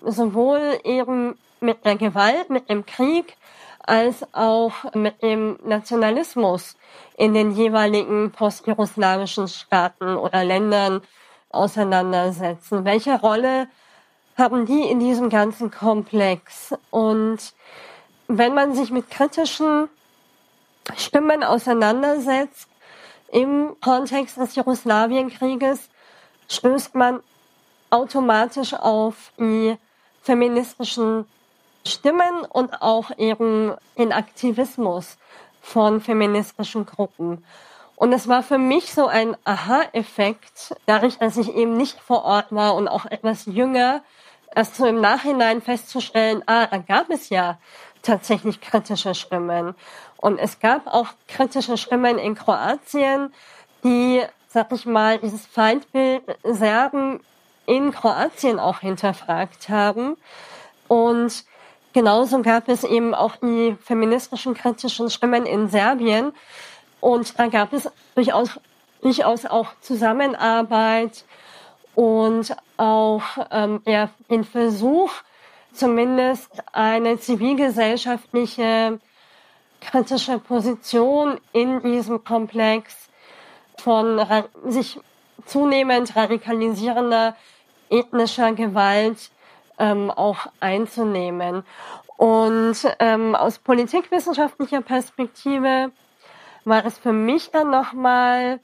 sowohl 0.03 0.81
eben 0.83 1.37
mit 1.61 1.85
der 1.85 1.95
Gewalt, 1.95 2.49
mit 2.49 2.69
dem 2.69 2.85
Krieg, 2.85 3.37
als 3.79 4.27
auch 4.33 4.73
mit 4.95 5.23
dem 5.23 5.57
Nationalismus 5.63 6.75
in 7.15 7.33
den 7.33 7.51
jeweiligen 7.51 8.31
postjugoslawischen 8.31 9.47
Staaten 9.47 10.17
oder 10.17 10.43
Ländern 10.43 11.01
auseinandersetzen? 11.53 12.85
Welche 12.85 13.19
Rolle 13.19 13.67
haben 14.37 14.65
die 14.65 14.81
in 14.81 14.99
diesem 14.99 15.29
ganzen 15.29 15.71
Komplex? 15.71 16.73
Und 16.89 17.53
wenn 18.27 18.53
man 18.53 18.75
sich 18.75 18.91
mit 18.91 19.09
kritischen 19.09 19.89
Stimmen 20.97 21.43
auseinandersetzt 21.43 22.67
im 23.31 23.75
Kontext 23.81 24.37
des 24.37 24.55
Jugoslawienkrieges, 24.55 25.89
stößt 26.47 26.95
man 26.95 27.21
automatisch 27.89 28.73
auf 28.73 29.31
die 29.37 29.77
feministischen 30.21 31.25
Stimmen 31.85 32.45
und 32.49 32.81
auch 32.81 33.11
eben 33.17 33.73
den 33.97 34.11
Aktivismus 34.11 35.17
von 35.61 36.01
feministischen 36.01 36.85
Gruppen. 36.85 37.43
Und 38.01 38.13
es 38.13 38.27
war 38.27 38.41
für 38.41 38.57
mich 38.57 38.91
so 38.91 39.05
ein 39.05 39.37
Aha-Effekt, 39.43 40.73
dadurch, 40.87 41.19
dass 41.19 41.37
ich 41.37 41.53
eben 41.53 41.77
nicht 41.77 41.99
vor 41.99 42.25
Ort 42.25 42.47
war 42.49 42.73
und 42.73 42.87
auch 42.87 43.05
etwas 43.05 43.45
jünger, 43.45 44.01
erst 44.55 44.77
so 44.77 44.87
im 44.87 44.99
Nachhinein 44.99 45.61
festzustellen, 45.61 46.41
ah, 46.47 46.65
da 46.65 46.79
gab 46.79 47.11
es 47.11 47.29
ja 47.29 47.59
tatsächlich 48.01 48.59
kritische 48.59 49.13
Stimmen. 49.13 49.75
Und 50.17 50.39
es 50.39 50.59
gab 50.59 50.87
auch 50.87 51.09
kritische 51.27 51.77
Stimmen 51.77 52.17
in 52.17 52.33
Kroatien, 52.33 53.31
die, 53.83 54.23
sag 54.47 54.71
ich 54.71 54.87
mal, 54.87 55.19
dieses 55.19 55.45
Feindbild 55.45 56.23
Serben 56.41 57.19
in 57.67 57.91
Kroatien 57.91 58.59
auch 58.59 58.79
hinterfragt 58.79 59.69
haben. 59.69 60.17
Und 60.87 61.45
genauso 61.93 62.41
gab 62.41 62.67
es 62.67 62.83
eben 62.83 63.13
auch 63.13 63.35
die 63.35 63.77
feministischen 63.79 64.55
kritischen 64.55 65.11
Stimmen 65.11 65.45
in 65.45 65.69
Serbien. 65.69 66.33
Und 67.01 67.37
da 67.37 67.47
gab 67.47 67.73
es 67.73 67.89
durchaus, 68.15 68.59
durchaus 69.01 69.45
auch 69.45 69.67
Zusammenarbeit 69.81 71.25
und 71.95 72.55
auch 72.77 73.23
ähm, 73.51 73.81
ja, 73.85 74.09
den 74.29 74.43
Versuch, 74.45 75.11
zumindest 75.73 76.49
eine 76.71 77.19
zivilgesellschaftliche 77.19 78.99
kritische 79.81 80.37
Position 80.39 81.39
in 81.53 81.81
diesem 81.81 82.23
Komplex 82.23 83.09
von 83.77 84.21
sich 84.67 84.99
zunehmend 85.45 86.15
radikalisierender 86.15 87.35
ethnischer 87.89 88.53
Gewalt 88.53 89.31
ähm, 89.79 90.11
auch 90.11 90.47
einzunehmen. 90.59 91.63
Und 92.17 92.77
ähm, 92.99 93.35
aus 93.35 93.57
politikwissenschaftlicher 93.57 94.81
Perspektive 94.81 95.91
war 96.65 96.85
es 96.85 96.97
für 96.97 97.13
mich 97.13 97.51
dann 97.51 97.69
nochmal 97.69 98.59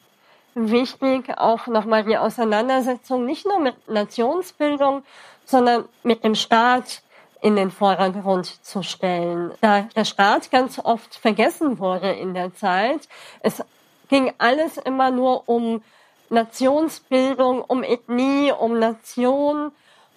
wichtig, 0.56 1.38
auch 1.38 1.68
nochmal 1.68 2.04
die 2.04 2.18
Auseinandersetzung 2.18 3.26
nicht 3.26 3.46
nur 3.46 3.60
mit 3.60 3.88
Nationsbildung, 3.88 5.04
sondern 5.46 5.86
mit 6.04 6.24
dem 6.24 6.36
Staat 6.36 7.02
in 7.42 7.56
den 7.56 7.72
Vordergrund 7.72 8.66
zu 8.66 8.82
stellen. 8.82 9.52
Da 9.62 9.82
der 9.96 10.06
Staat 10.06 10.50
ganz 10.52 10.80
oft 10.80 11.16
vergessen 11.16 11.80
wurde 11.80 12.12
in 12.12 12.34
der 12.34 12.54
Zeit. 12.56 13.08
Es 13.42 13.64
ging 14.10 14.34
alles 14.38 14.78
immer 14.78 15.12
nur 15.12 15.48
um 15.48 15.84
Nationsbildung, 16.30 17.62
um 17.62 17.84
Ethnie, 17.84 18.52
um 18.52 18.80
Nation 18.80 19.72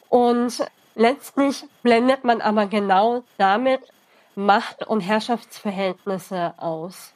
und 0.08 0.64
letztlich 0.94 1.64
blendet 1.82 2.24
man 2.24 2.40
aber 2.40 2.66
genau 2.66 3.22
damit 3.38 3.80
Macht- 4.34 4.86
und 4.86 5.00
Herrschaftsverhältnisse 5.00 6.54
aus. 6.56 7.12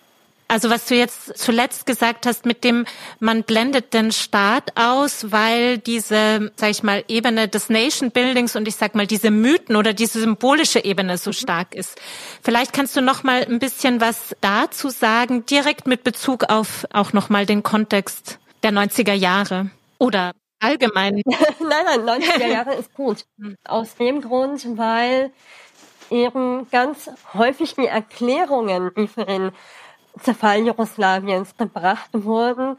Also 0.47 0.69
was 0.69 0.87
du 0.87 0.95
jetzt 0.95 1.39
zuletzt 1.39 1.87
gesagt 1.87 2.27
hast, 2.27 2.45
mit 2.45 2.65
dem 2.65 2.85
man 3.19 3.45
blendet 3.45 3.95
den 3.95 4.13
Staat 4.13 4.79
aus, 4.79 5.33
weil 5.33 5.79
diese, 5.79 6.53
sag 6.57 6.71
ich 6.71 6.83
mal, 6.83 7.03
Ebene 7.09 7.49
des 7.49 7.71
Nation 7.71 8.11
Buildings 8.11 8.55
und 8.55 8.69
ich 8.69 8.77
sag 8.77 8.95
mal 8.95 9.07
diese 9.07 9.31
Mythen 9.31 9.77
oder 9.77 9.95
diese 9.95 10.21
symbolische 10.21 10.85
Ebene 10.85 11.17
so 11.17 11.31
mhm. 11.31 11.35
stark 11.35 11.75
ist. 11.75 12.01
Vielleicht 12.43 12.73
kannst 12.73 12.95
du 12.95 13.01
noch 13.01 13.23
mal 13.23 13.45
ein 13.45 13.59
bisschen 13.59 14.01
was 14.01 14.37
dazu 14.41 14.91
sagen, 14.91 15.47
direkt 15.47 15.87
mit 15.87 16.05
Bezug 16.05 16.45
auf 16.51 16.87
auch 16.93 17.13
noch 17.13 17.31
mal 17.31 17.47
den 17.47 17.63
Kontext 17.63 18.39
der 18.63 18.73
90er 18.73 19.15
Jahre 19.15 19.71
oder 19.99 20.33
allgemein. 20.61 21.23
nein, 21.27 22.05
nein, 22.05 22.23
90er 22.23 22.47
Jahre 22.47 22.75
ist 22.75 22.93
gut. 22.95 23.25
Mhm. 23.37 23.57
Aus 23.65 23.95
dem 23.97 24.21
Grund, 24.21 24.67
weil 24.77 25.33
eben 26.11 26.69
ganz 26.71 27.11
häufig 27.33 27.75
die 27.75 27.87
Erklärungen, 27.87 28.91
die 28.97 29.09
für 29.09 29.25
den 29.25 29.53
Zerfall 30.21 30.67
Jugoslawiens 30.67 31.57
gebracht 31.57 32.11
wurden, 32.13 32.79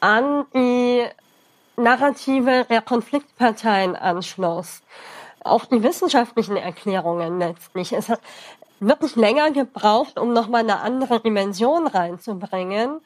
an 0.00 0.44
die 0.54 1.04
Narrative 1.76 2.66
der 2.68 2.82
Konfliktparteien 2.82 3.96
anschloss. 3.96 4.82
Auch 5.44 5.64
die 5.64 5.82
wissenschaftlichen 5.82 6.56
Erklärungen 6.56 7.38
letztlich. 7.38 7.92
Es 7.92 8.08
hat 8.08 8.20
wirklich 8.80 9.16
länger 9.16 9.50
gebraucht, 9.50 10.18
um 10.18 10.32
nochmal 10.32 10.62
eine 10.62 10.80
andere 10.80 11.20
Dimension 11.20 11.86
reinzubringen. 11.86 13.00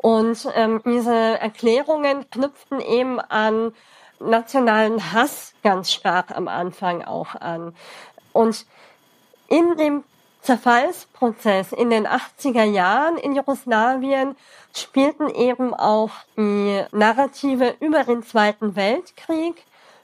Und 0.00 0.48
ähm, 0.54 0.80
diese 0.84 1.14
Erklärungen 1.14 2.28
knüpften 2.30 2.80
eben 2.80 3.20
an 3.20 3.72
nationalen 4.20 5.12
Hass 5.12 5.54
ganz 5.62 5.92
stark 5.92 6.36
am 6.36 6.48
Anfang 6.48 7.04
auch 7.04 7.34
an. 7.34 7.74
Und 8.32 8.66
in 9.48 9.76
dem 9.76 10.04
Zerfallsprozess 10.42 11.72
in 11.72 11.90
den 11.90 12.06
80er 12.06 12.64
Jahren 12.64 13.16
in 13.18 13.34
Jugoslawien 13.34 14.36
spielten 14.74 15.28
eben 15.28 15.74
auch 15.74 16.10
die 16.36 16.84
Narrative 16.92 17.74
über 17.80 18.04
den 18.04 18.22
Zweiten 18.22 18.76
Weltkrieg, 18.76 19.62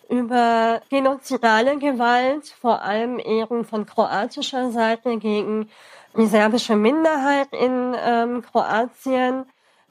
über 0.09 0.83
genozidale 0.91 1.79
Gewalt, 1.79 2.49
vor 2.61 2.83
allem 2.83 3.19
eben 3.19 3.65
von 3.65 3.87
kroatischer 3.87 4.71
Seite 4.71 5.17
gegen 5.17 5.71
die 6.17 6.27
serbische 6.27 6.77
Minderheit 6.77 7.49
in 7.53 7.97
ähm, 7.99 8.43
Kroatien 8.43 9.47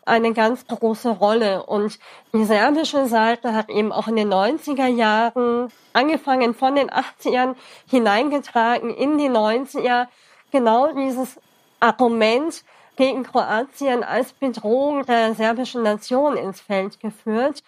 eine 0.06 0.34
ganz 0.34 0.68
große 0.68 1.10
Rolle. 1.10 1.64
Und 1.64 1.98
die 2.34 2.44
serbische 2.44 3.08
Seite 3.08 3.54
hat 3.54 3.70
eben 3.70 3.92
auch 3.92 4.08
in 4.08 4.16
den 4.16 4.32
90er 4.32 4.88
Jahren, 4.88 5.72
angefangen 5.94 6.54
von 6.54 6.76
den 6.76 6.90
80ern, 6.90 7.56
hineingetragen 7.90 8.90
in 8.94 9.18
die 9.18 9.30
90er, 9.30 10.08
genau 10.54 10.94
dieses 10.94 11.38
Argument 11.82 12.64
gegen 12.96 13.24
Kroatien 13.24 14.04
als 14.04 14.32
Bedrohung 14.34 15.06
der 15.06 15.34
serbischen 15.34 15.84
Nation 15.84 16.38
ins 16.38 16.62
Feld 16.62 17.00
geführt, 17.00 17.64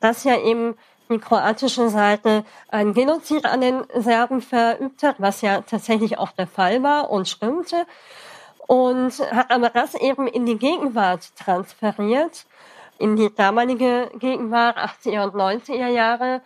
dass 0.00 0.24
ja 0.24 0.36
eben 0.38 0.74
die 1.10 1.18
kroatische 1.18 1.90
Seite 1.90 2.44
ein 2.68 2.94
Genozid 2.94 3.44
an 3.44 3.60
den 3.60 3.84
Serben 3.94 4.40
verübt 4.40 5.02
hat, 5.02 5.16
was 5.18 5.42
ja 5.42 5.60
tatsächlich 5.60 6.18
auch 6.18 6.32
der 6.32 6.46
Fall 6.46 6.82
war 6.82 7.10
und 7.10 7.28
stimmte. 7.28 7.84
Und 8.66 9.12
hat 9.32 9.50
aber 9.50 9.68
das 9.70 9.94
eben 9.94 10.26
in 10.26 10.46
die 10.46 10.56
Gegenwart 10.56 11.36
transferiert, 11.36 12.46
in 12.98 13.16
die 13.16 13.34
damalige 13.34 14.10
Gegenwart, 14.18 14.78
80er 14.78 15.24
und 15.24 15.34
90er 15.34 15.88
Jahre, 15.88 16.40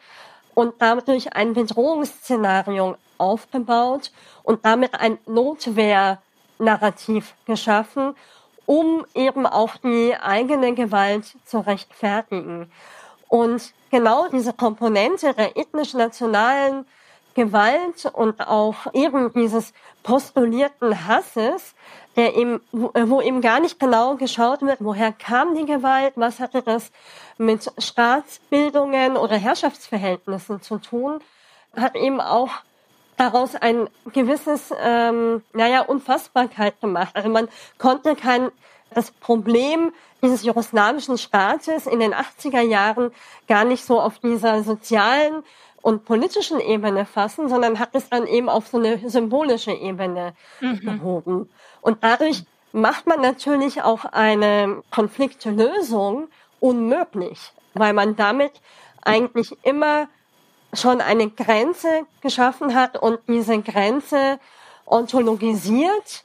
und 0.54 0.74
dadurch 0.78 1.34
ein 1.34 1.52
Bedrohungsszenario 1.52 2.96
aufgebaut 3.18 4.10
und 4.42 4.64
damit 4.64 4.94
ein 4.94 5.18
Notwehr-Narrativ 5.26 7.34
geschaffen, 7.46 8.14
um 8.66 9.06
eben 9.14 9.46
auch 9.46 9.76
die 9.76 10.16
eigene 10.16 10.74
Gewalt 10.74 11.36
zu 11.44 11.60
rechtfertigen. 11.60 12.70
Und 13.28 13.72
genau 13.90 14.28
diese 14.28 14.52
Komponente 14.52 15.34
der 15.34 15.56
ethnisch-nationalen 15.56 16.86
Gewalt 17.34 18.06
und 18.12 18.46
auch 18.46 18.92
eben 18.92 19.32
dieses 19.32 19.72
postulierten 20.02 21.06
Hasses, 21.06 21.74
der 22.16 22.36
eben, 22.36 22.60
wo 22.70 23.20
eben 23.20 23.40
gar 23.40 23.60
nicht 23.60 23.80
genau 23.80 24.14
geschaut 24.14 24.62
wird, 24.62 24.78
woher 24.80 25.12
kam 25.12 25.54
die 25.54 25.66
Gewalt, 25.66 26.12
was 26.16 26.38
hatte 26.38 26.62
das 26.62 26.92
mit 27.36 27.70
Staatsbildungen 27.78 29.16
oder 29.16 29.36
Herrschaftsverhältnissen 29.36 30.62
zu 30.62 30.78
tun, 30.78 31.20
hat 31.76 31.96
eben 31.96 32.20
auch 32.20 32.50
daraus 33.16 33.54
ein 33.54 33.88
gewisses, 34.12 34.72
ähm, 34.82 35.42
naja, 35.52 35.82
Unfassbarkeit 35.82 36.80
gemacht. 36.80 37.10
Also 37.14 37.28
man 37.28 37.48
konnte 37.78 38.16
kein, 38.16 38.50
das 38.94 39.10
Problem 39.10 39.92
dieses 40.22 40.44
jugoslawischen 40.44 41.18
Staates 41.18 41.86
in 41.86 42.00
den 42.00 42.14
80er 42.14 42.60
Jahren 42.60 43.12
gar 43.46 43.64
nicht 43.64 43.84
so 43.84 44.00
auf 44.00 44.18
dieser 44.18 44.62
sozialen 44.62 45.42
und 45.82 46.06
politischen 46.06 46.60
Ebene 46.60 47.04
fassen, 47.04 47.48
sondern 47.48 47.78
hat 47.78 47.90
es 47.92 48.08
dann 48.08 48.26
eben 48.26 48.48
auf 48.48 48.68
so 48.68 48.78
eine 48.78 49.10
symbolische 49.10 49.72
Ebene 49.72 50.34
mhm. 50.60 50.80
gehoben. 50.80 51.50
Und 51.82 52.02
dadurch 52.02 52.44
macht 52.72 53.06
man 53.06 53.20
natürlich 53.20 53.82
auch 53.82 54.06
eine 54.06 54.82
Konfliktlösung 54.90 56.28
unmöglich, 56.58 57.52
weil 57.74 57.92
man 57.92 58.16
damit 58.16 58.52
eigentlich 59.02 59.54
immer 59.62 60.08
schon 60.76 61.00
eine 61.00 61.30
Grenze 61.30 62.06
geschaffen 62.20 62.74
hat 62.74 62.96
und 62.96 63.20
diese 63.28 63.60
Grenze 63.60 64.38
ontologisiert 64.86 66.24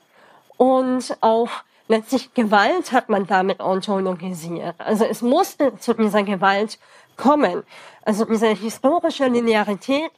und 0.57 1.17
auch 1.21 1.49
letztlich 1.87 2.33
Gewalt 2.33 2.91
hat 2.91 3.09
man 3.09 3.27
damit 3.27 3.59
ontologisiert. 3.59 4.75
Also 4.77 5.05
es 5.05 5.21
musste 5.21 5.77
zu 5.77 5.93
dieser 5.93 6.23
Gewalt 6.23 6.79
kommen. 7.17 7.63
Also 8.03 8.25
diese 8.25 8.47
historische 8.47 9.27
Linearität 9.27 10.11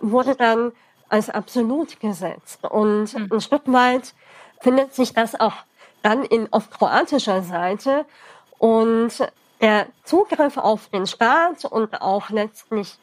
wurde 0.00 0.34
dann 0.34 0.72
als 1.08 1.30
absolut 1.30 2.00
gesetzt. 2.00 2.64
Und 2.64 3.08
hm. 3.08 3.28
ein 3.32 3.40
Stück 3.40 3.62
weit 3.66 4.14
findet 4.60 4.94
sich 4.94 5.12
das 5.12 5.38
auch 5.38 5.54
dann 6.02 6.24
in, 6.24 6.52
auf 6.52 6.70
kroatischer 6.70 7.42
Seite. 7.42 8.04
Und 8.58 9.12
der 9.60 9.86
Zugriff 10.04 10.56
auf 10.56 10.88
den 10.88 11.06
Staat 11.06 11.64
und 11.64 12.00
auch 12.00 12.30
letztlich 12.30 12.98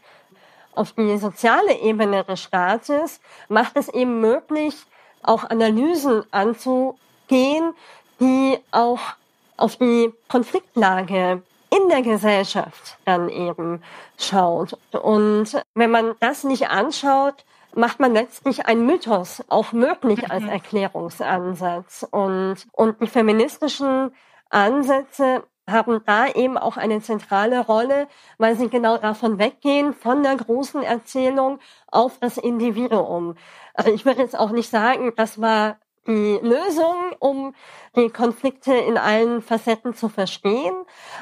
auf 0.76 0.94
die 0.94 1.18
soziale 1.18 1.80
Ebene 1.80 2.24
des 2.24 2.42
Staates 2.42 3.20
macht 3.50 3.78
es 3.78 3.90
eben 3.90 4.22
möglich, 4.22 4.76
auch 5.22 5.50
Analysen 5.50 6.24
anzugehen, 6.32 7.74
die 8.20 8.58
auch 8.72 9.00
auf 9.58 9.76
die 9.78 10.14
Konfliktlage 10.28 11.42
in 11.70 11.90
der 11.90 12.02
Gesellschaft 12.02 12.98
dann 13.06 13.30
eben 13.30 13.82
schaut. 14.18 14.78
Und 14.92 15.62
wenn 15.74 15.92
man 15.92 16.16
das 16.20 16.44
nicht 16.44 16.70
anschaut, 16.70 17.46
macht 17.76 18.00
man 18.00 18.14
letztlich 18.14 18.68
einen 18.68 18.86
Mythos 18.86 19.44
auch 19.50 19.72
möglich 19.72 20.30
als 20.30 20.44
mhm. 20.44 20.50
Erklärungsansatz. 20.50 22.06
Und, 22.12 22.68
und 22.74 23.02
die 23.02 23.08
feministischen 23.08 24.14
Ansätze 24.50 25.44
haben 25.70 26.02
da 26.06 26.28
eben 26.28 26.58
auch 26.58 26.78
eine 26.78 27.02
zentrale 27.02 27.66
Rolle, 27.66 28.08
weil 28.38 28.56
sie 28.56 28.70
genau 28.70 28.98
davon 28.98 29.40
weggehen, 29.40 29.94
von 29.94 30.24
der 30.24 30.36
großen 30.36 30.84
Erzählung 30.84 31.60
auf 31.88 32.20
das 32.20 32.38
Individuum. 32.38 33.36
Also 33.74 33.92
ich 33.92 34.06
würde 34.06 34.22
jetzt 34.22 34.38
auch 34.38 34.52
nicht 34.52 34.70
sagen, 34.70 35.14
das 35.16 35.40
war 35.40 35.78
die 36.06 36.40
Lösung, 36.42 36.96
um 37.20 37.56
die 37.96 38.10
Konflikte 38.10 38.74
in 38.74 38.98
allen 38.98 39.42
Facetten 39.42 39.94
zu 39.94 40.10
verstehen, 40.10 40.74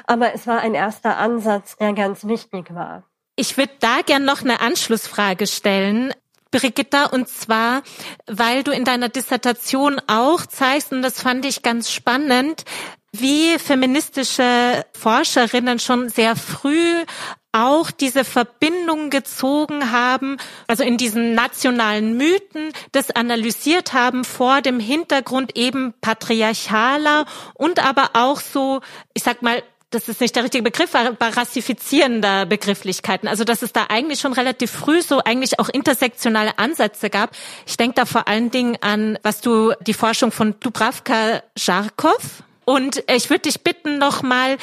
aber 0.06 0.34
es 0.34 0.46
war 0.46 0.60
ein 0.60 0.74
erster 0.74 1.18
Ansatz, 1.18 1.76
der 1.76 1.92
ganz 1.92 2.26
wichtig 2.26 2.74
war. 2.74 3.04
Ich 3.36 3.56
würde 3.56 3.72
da 3.80 4.00
gern 4.04 4.24
noch 4.24 4.42
eine 4.42 4.60
Anschlussfrage 4.60 5.46
stellen. 5.46 6.12
Brigitta, 6.50 7.06
und 7.06 7.28
zwar, 7.28 7.82
weil 8.26 8.62
du 8.62 8.72
in 8.72 8.84
deiner 8.84 9.08
Dissertation 9.08 10.00
auch 10.06 10.44
zeigst, 10.44 10.92
und 10.92 11.00
das 11.00 11.22
fand 11.22 11.46
ich 11.46 11.62
ganz 11.62 11.90
spannend, 11.90 12.64
wie 13.12 13.58
feministische 13.58 14.84
Forscherinnen 14.92 15.78
schon 15.78 16.08
sehr 16.08 16.34
früh 16.34 17.04
auch 17.52 17.90
diese 17.90 18.24
Verbindung 18.24 19.10
gezogen 19.10 19.92
haben, 19.92 20.38
also 20.66 20.82
in 20.82 20.96
diesen 20.96 21.34
nationalen 21.34 22.16
Mythen, 22.16 22.72
das 22.92 23.10
analysiert 23.10 23.92
haben 23.92 24.24
vor 24.24 24.62
dem 24.62 24.80
Hintergrund 24.80 25.56
eben 25.56 25.92
patriarchaler 26.00 27.26
und 27.52 27.84
aber 27.84 28.10
auch 28.14 28.40
so, 28.40 28.80
ich 29.12 29.22
sag 29.22 29.42
mal, 29.42 29.62
das 29.90 30.08
ist 30.08 30.22
nicht 30.22 30.34
der 30.34 30.44
richtige 30.44 30.64
Begriff, 30.64 30.94
aber 30.94 31.36
rassifizierender 31.36 32.46
Begrifflichkeiten. 32.46 33.28
Also 33.28 33.44
dass 33.44 33.60
es 33.60 33.74
da 33.74 33.88
eigentlich 33.90 34.20
schon 34.20 34.32
relativ 34.32 34.70
früh 34.70 35.02
so 35.02 35.18
eigentlich 35.22 35.58
auch 35.58 35.68
intersektionale 35.68 36.58
Ansätze 36.58 37.10
gab. 37.10 37.32
Ich 37.66 37.76
denke 37.76 37.96
da 37.96 38.06
vor 38.06 38.26
allen 38.26 38.50
Dingen 38.50 38.78
an, 38.80 39.18
was 39.22 39.42
du 39.42 39.74
die 39.80 39.92
Forschung 39.92 40.32
von 40.32 40.58
Dubravka 40.60 41.42
Jarkov 41.58 42.42
und 42.64 43.04
ich 43.10 43.30
würde 43.30 43.42
dich 43.42 43.62
bitten, 43.62 43.98
nochmal, 43.98 44.58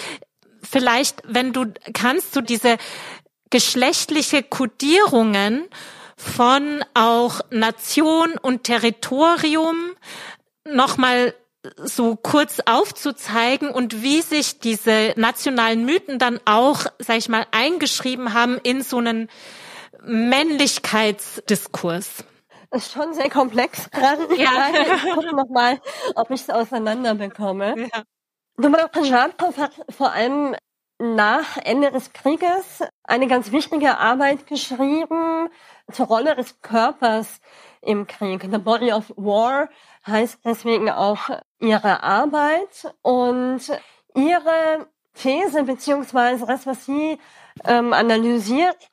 vielleicht, 0.62 1.22
wenn 1.26 1.54
du 1.54 1.66
kannst, 1.94 2.36
du 2.36 2.42
diese 2.42 2.78
geschlechtliche 3.50 4.44
Kodierungen 4.44 5.66
von 6.16 6.84
auch 6.94 7.42
Nation 7.50 8.34
und 8.42 8.64
Territorium 8.64 9.96
nochmal 10.66 11.34
so 11.78 12.16
kurz 12.16 12.62
aufzuzeigen 12.66 13.72
und 13.72 14.02
wie 14.02 14.22
sich 14.22 14.60
diese 14.60 15.14
nationalen 15.18 15.84
Mythen 15.86 16.18
dann 16.20 16.40
auch, 16.46 16.86
sag 17.00 17.18
ich 17.18 17.28
mal, 17.30 17.46
eingeschrieben 17.52 18.34
haben 18.34 18.60
in 18.64 18.82
so 18.82 18.98
einen 18.98 19.30
Männlichkeitsdiskurs. 20.04 22.24
Ist 22.72 22.92
schon 22.92 23.14
sehr 23.14 23.30
komplex 23.30 23.90
gerade. 23.90 24.36
Ja. 24.36 24.70
Ich 24.72 25.12
gucke 25.12 25.36
nochmal, 25.36 25.82
ob 26.16 26.30
ich 26.30 26.42
es 26.42 26.50
auseinander 26.50 27.16
bekomme. 27.16 27.76
Ja. 27.78 28.04
Dubravka 28.58 29.02
Jarkov 29.02 29.58
hat 29.58 29.72
vor 29.90 30.12
allem 30.12 30.56
nach 31.00 31.58
Ende 31.64 31.92
des 31.92 32.12
Krieges 32.12 32.84
eine 33.04 33.28
ganz 33.28 33.52
wichtige 33.52 33.98
Arbeit 33.98 34.46
geschrieben 34.48 35.50
zur 35.92 36.08
Rolle 36.08 36.36
des 36.36 36.62
Körpers 36.62 37.40
im 37.82 38.06
Krieg. 38.06 38.42
The 38.52 38.58
Body 38.58 38.92
of 38.92 39.14
War 39.16 39.70
heißt 40.06 40.40
deswegen 40.44 40.90
auch 40.90 41.30
ihre 41.60 42.04
Arbeit 42.04 42.94
und 43.02 43.62
ihre 44.14 44.88
These 45.14 45.64
beziehungsweise 45.64 46.46
das, 46.46 46.68
was 46.68 46.86
sie 46.86 47.18
ähm, 47.66 47.94
analysiert, 47.94 48.89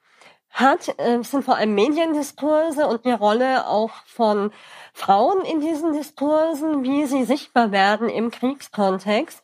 hat, 0.56 0.98
äh, 0.98 1.22
sind 1.22 1.44
vor 1.44 1.56
allem 1.56 1.74
Mediendiskurse 1.74 2.86
und 2.86 3.04
die 3.04 3.12
Rolle 3.12 3.68
auch 3.68 3.90
von 4.06 4.52
Frauen 4.94 5.44
in 5.44 5.60
diesen 5.60 5.92
Diskursen, 5.92 6.82
wie 6.82 7.04
sie 7.04 7.24
sichtbar 7.24 7.72
werden 7.72 8.08
im 8.08 8.30
Kriegskontext. 8.30 9.42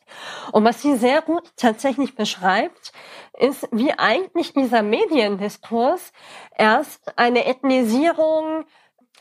Und 0.51 0.63
was 0.63 0.81
sie 0.81 0.95
sehr 0.95 1.21
gut 1.21 1.43
tatsächlich 1.55 2.15
beschreibt, 2.15 2.93
ist, 3.37 3.69
wie 3.71 3.93
eigentlich 3.93 4.53
dieser 4.53 4.81
Mediendiskurs 4.81 6.11
erst 6.57 7.17
eine 7.17 7.45
Ethnisierung 7.45 8.65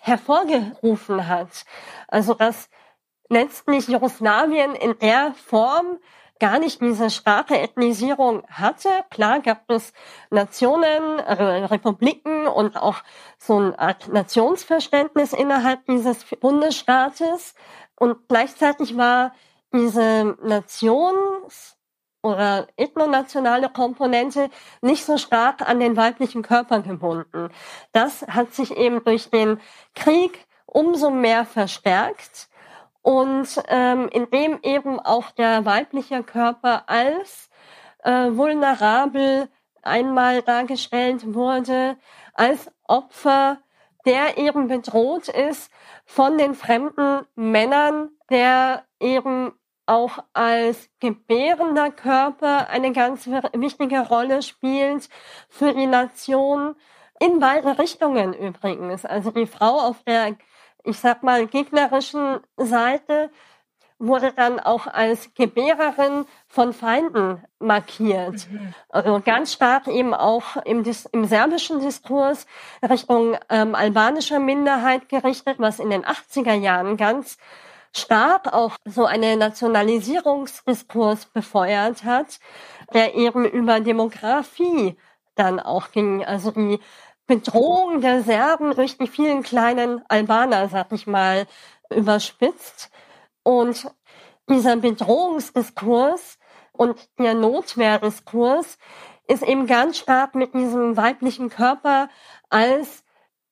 hervorgerufen 0.01 1.29
hat. 1.29 1.67
Also 2.09 2.33
dass 2.33 2.71
letztlich 3.29 3.89
Jugoslawien 3.89 4.75
in 4.75 4.99
der 4.99 5.35
Form 5.35 5.99
gar 6.43 6.59
nicht 6.59 6.81
diese 6.81 7.09
starke 7.09 7.57
Ethnisierung 7.57 8.43
hatte. 8.51 8.89
Klar 9.11 9.39
gab 9.43 9.71
es 9.71 9.93
Nationen, 10.29 11.21
Republiken 11.21 12.49
und 12.49 12.77
auch 12.77 12.97
so 13.39 13.59
eine 13.59 13.79
Art 13.79 14.09
Nationsverständnis 14.09 15.35
innerhalb 15.35 15.87
dieses 15.87 16.25
Bundesstaates. 16.25 17.55
Und 17.95 18.27
gleichzeitig 18.27 18.97
war 18.97 19.37
diese 19.73 20.37
Nations- 20.43 21.77
oder 22.25 22.67
ethnonationale 22.77 23.69
Komponente 23.69 24.51
nicht 24.81 25.05
so 25.05 25.19
stark 25.19 25.63
an 25.69 25.79
den 25.79 25.97
weiblichen 25.97 26.43
Körper 26.43 26.81
gebunden. 26.81 27.51
Das 27.93 28.23
hat 28.23 28.53
sich 28.53 28.77
eben 28.77 29.05
durch 29.05 29.31
den 29.31 29.61
Krieg 29.95 30.45
umso 30.67 31.11
mehr 31.11 31.45
verstärkt 31.45 32.49
und 33.03 33.49
ähm, 33.69 34.09
in 34.09 34.31
dem 34.31 34.59
eben 34.63 34.99
auch 35.01 35.31
der 35.33 35.65
weibliche 35.65 36.23
Körper 36.23 36.89
als 36.89 37.51
äh, 38.05 38.31
vulnerabel 38.31 39.49
einmal 39.83 40.43
dargestellt 40.43 41.35
wurde, 41.35 41.97
als 42.35 42.71
Opfer, 42.87 43.59
der 44.07 44.39
eben 44.39 44.69
bedroht 44.69 45.29
ist 45.29 45.71
von 46.05 46.39
den 46.39 46.55
fremden 46.55 47.27
Männern, 47.35 48.11
der 48.31 48.85
eben 49.01 49.53
auch 49.87 50.19
als 50.33 50.89
gebärender 51.01 51.91
Körper 51.91 52.69
eine 52.69 52.93
ganz 52.93 53.27
wichtige 53.53 54.01
Rolle 54.01 54.43
spielt 54.43 55.09
für 55.49 55.75
die 55.75 55.87
Nation 55.87 56.77
in 57.21 57.41
beide 57.41 57.79
Richtungen 57.79 58.33
übrigens. 58.33 59.05
Also 59.05 59.31
die 59.31 59.47
Frau 59.47 59.81
auf 59.81 60.03
der 60.05 60.37
ich 60.85 60.99
sag 60.99 61.23
mal, 61.23 61.47
gegnerischen 61.47 62.41
Seite 62.57 63.31
wurde 63.99 64.33
dann 64.33 64.59
auch 64.59 64.89
als 64.89 65.33
Gebärerin 65.35 66.27
von 66.49 66.73
Feinden 66.73 67.43
markiert. 67.61 68.49
Mhm. 68.51 68.75
Also 68.89 69.21
ganz 69.25 69.53
stark 69.53 69.87
eben 69.87 70.13
auch 70.13 70.57
im, 70.65 70.83
im 71.13 71.25
serbischen 71.25 71.81
Diskurs 71.81 72.47
Richtung 72.83 73.37
ähm, 73.49 73.77
albanischer 73.77 74.41
Minderheit 74.41 75.09
gerichtet, 75.09 75.61
was 75.61 75.79
in 75.79 75.91
den 75.91 76.05
80er 76.05 76.55
Jahren 76.55 76.97
ganz 76.97 77.39
stark 77.95 78.53
auch 78.53 78.75
so 78.85 79.05
eine 79.05 79.37
Nationalisierungsdiskurs 79.37 81.27
befeuert 81.27 82.03
hat, 82.03 82.41
der 82.93 83.15
eben 83.15 83.45
über 83.45 83.79
Demografie 83.79 84.97
dann 85.37 85.61
auch 85.61 85.93
ging. 85.93 86.25
Also 86.25 86.51
die 86.51 86.81
Bedrohung 87.27 88.01
der 88.01 88.23
Serben 88.23 88.75
durch 88.75 88.99
die 88.99 89.07
vielen 89.07 89.43
kleinen 89.43 90.03
Albaner, 90.09 90.69
sag 90.69 90.93
ich 90.93 91.07
mal, 91.07 91.47
überspitzt. 91.91 92.91
Und 93.43 93.91
dieser 94.49 94.77
Bedrohungsdiskurs 94.77 96.39
und 96.73 96.99
der 97.19 97.35
Notwehrdiskurs 97.35 98.79
ist 99.29 99.43
eben 99.43 99.67
ganz 99.67 99.99
stark 99.99 100.35
mit 100.35 100.55
diesem 100.55 100.97
weiblichen 100.97 101.49
Körper 101.49 102.09
als 102.51 103.05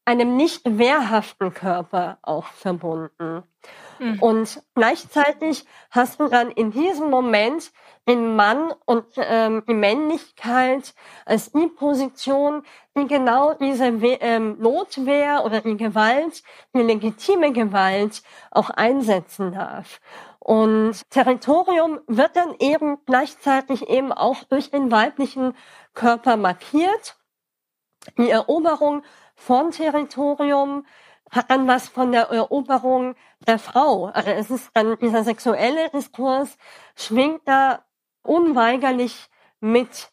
einem 0.05 0.37
nicht 0.37 0.63
wehrhaften 0.65 1.55
Körper 1.55 2.19
auch 2.23 2.47
verbunden. 2.47 3.45
Mhm. 3.99 4.19
Und 4.21 4.63
gleichzeitig 4.75 5.65
hast 5.91 6.19
du 6.19 6.29
dann 6.29 6.51
in 6.51 6.73
diesem 6.73 7.11
Moment 7.11 7.71
den 8.11 8.35
Mann 8.35 8.75
und 8.87 9.07
ähm, 9.17 9.63
die 9.69 9.75
Männlichkeit 9.75 10.95
als 11.25 11.53
die 11.53 11.69
Position, 11.69 12.65
die 12.97 13.07
genau 13.07 13.55
diese 13.55 14.03
We 14.03 14.19
ähm, 14.21 14.57
Notwehr 14.59 15.45
oder 15.45 15.61
die 15.61 15.77
Gewalt, 15.77 16.43
die 16.75 16.83
legitime 16.83 17.53
Gewalt 17.53 18.23
auch 18.51 18.71
einsetzen 18.71 19.53
darf. 19.53 20.01
Und 20.41 21.09
Territorium 21.11 22.01
wird 22.09 22.35
dann 22.35 22.57
eben 22.59 22.99
gleichzeitig 23.07 23.89
eben 23.89 24.13
auch 24.13 24.43
durch 24.45 24.71
den 24.71 24.91
weiblichen 24.91 25.55
Körper 25.95 26.37
markiert. 26.37 27.17
Die 28.19 28.31
Eroberung 28.31 29.05
von 29.37 29.71
Territorium 29.71 30.85
hat 31.31 31.49
dann 31.49 31.69
was 31.69 31.89
von 31.89 32.11
der 32.11 32.31
Eroberung 32.31 33.15
der 33.47 33.61
Frau. 33.61 34.07
Also 34.07 34.31
es 34.31 34.51
ist 34.51 34.71
dann 34.75 34.99
dieser 34.99 35.23
sexuelle 35.23 35.91
Diskurs 35.91 36.57
schwingt 36.97 37.43
da 37.45 37.85
unweigerlich 38.23 39.29
mit 39.61 40.11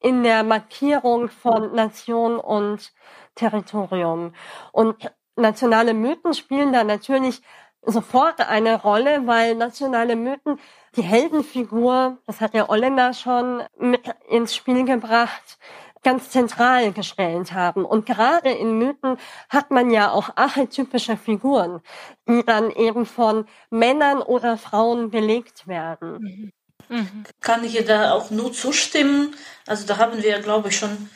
in 0.00 0.22
der 0.22 0.42
Markierung 0.42 1.28
von 1.28 1.74
Nation 1.74 2.38
und 2.38 2.92
Territorium. 3.34 4.34
Und 4.72 5.10
nationale 5.36 5.94
Mythen 5.94 6.34
spielen 6.34 6.72
da 6.72 6.84
natürlich 6.84 7.42
sofort 7.82 8.40
eine 8.40 8.80
Rolle, 8.82 9.26
weil 9.26 9.54
nationale 9.54 10.16
Mythen 10.16 10.58
die 10.96 11.02
Heldenfigur, 11.02 12.18
das 12.26 12.40
hat 12.40 12.54
ja 12.54 12.68
Olena 12.68 13.12
schon 13.12 13.62
mit 13.78 14.02
ins 14.28 14.54
Spiel 14.54 14.84
gebracht, 14.84 15.58
ganz 16.02 16.30
zentral 16.30 16.92
gestellt 16.92 17.52
haben. 17.52 17.84
Und 17.84 18.06
gerade 18.06 18.50
in 18.50 18.78
Mythen 18.78 19.18
hat 19.48 19.70
man 19.70 19.90
ja 19.90 20.10
auch 20.10 20.30
archetypische 20.36 21.16
Figuren, 21.16 21.80
die 22.28 22.44
dann 22.44 22.70
eben 22.70 23.06
von 23.06 23.46
Männern 23.70 24.22
oder 24.22 24.56
Frauen 24.56 25.10
belegt 25.10 25.66
werden. 25.66 26.52
Mhm. 26.88 27.24
Kann 27.40 27.64
ich 27.64 27.84
da 27.84 28.12
auch 28.12 28.30
nur 28.30 28.52
zustimmen. 28.52 29.34
Also 29.66 29.86
da 29.86 29.98
haben 29.98 30.22
wir, 30.22 30.38
glaube 30.40 30.68
ich, 30.68 30.76
schon 30.76 31.10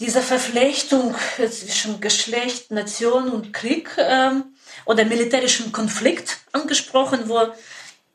diese 0.00 0.22
Verflechtung 0.22 1.14
zwischen 1.36 2.00
Geschlecht, 2.00 2.70
Nation 2.70 3.30
und 3.30 3.52
Krieg 3.52 3.90
ähm, 3.96 4.44
oder 4.84 5.04
militärischen 5.04 5.70
Konflikt 5.72 6.38
angesprochen, 6.52 7.28
wo 7.28 7.52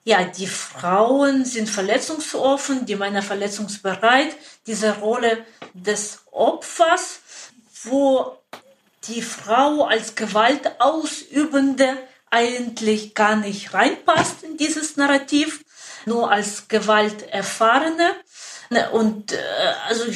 ja, 0.03 0.23
die 0.23 0.47
Frauen 0.47 1.45
sind 1.45 1.69
verletzungsoffen, 1.69 2.85
die 2.85 2.95
Männer 2.95 3.21
verletzungsbereit. 3.21 4.35
Diese 4.65 4.97
Rolle 4.97 5.45
des 5.73 6.19
Opfers, 6.31 7.19
wo 7.83 8.37
die 9.07 9.21
Frau 9.21 9.83
als 9.83 10.15
Gewaltausübende 10.15 11.97
eigentlich 12.31 13.13
gar 13.13 13.35
nicht 13.35 13.73
reinpasst 13.73 14.43
in 14.43 14.57
dieses 14.57 14.97
Narrativ, 14.97 15.63
nur 16.09 16.29
als 16.31 16.67
Gewalterfahrene. 16.67 18.11
Und 18.91 19.31
äh, 19.31 19.37
also 19.87 20.11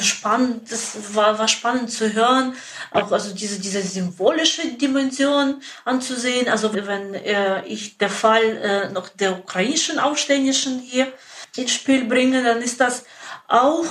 spannend, 0.00 0.70
das 0.70 1.14
war, 1.14 1.38
war 1.38 1.48
spannend 1.48 1.90
zu 1.90 2.12
hören, 2.12 2.54
auch 2.90 3.10
also 3.10 3.34
diese, 3.34 3.58
diese 3.58 3.82
symbolische 3.82 4.68
Dimension 4.74 5.62
anzusehen. 5.84 6.48
Also 6.48 6.72
wenn 6.74 7.14
äh, 7.14 7.64
ich 7.66 7.98
der 7.98 8.10
Fall 8.10 8.44
äh, 8.44 8.88
noch 8.90 9.08
der 9.08 9.38
ukrainischen 9.38 9.98
Aufständischen 9.98 10.78
hier 10.78 11.12
ins 11.56 11.72
Spiel 11.72 12.04
bringe, 12.04 12.42
dann 12.42 12.62
ist 12.62 12.80
das 12.80 13.04
auch 13.48 13.86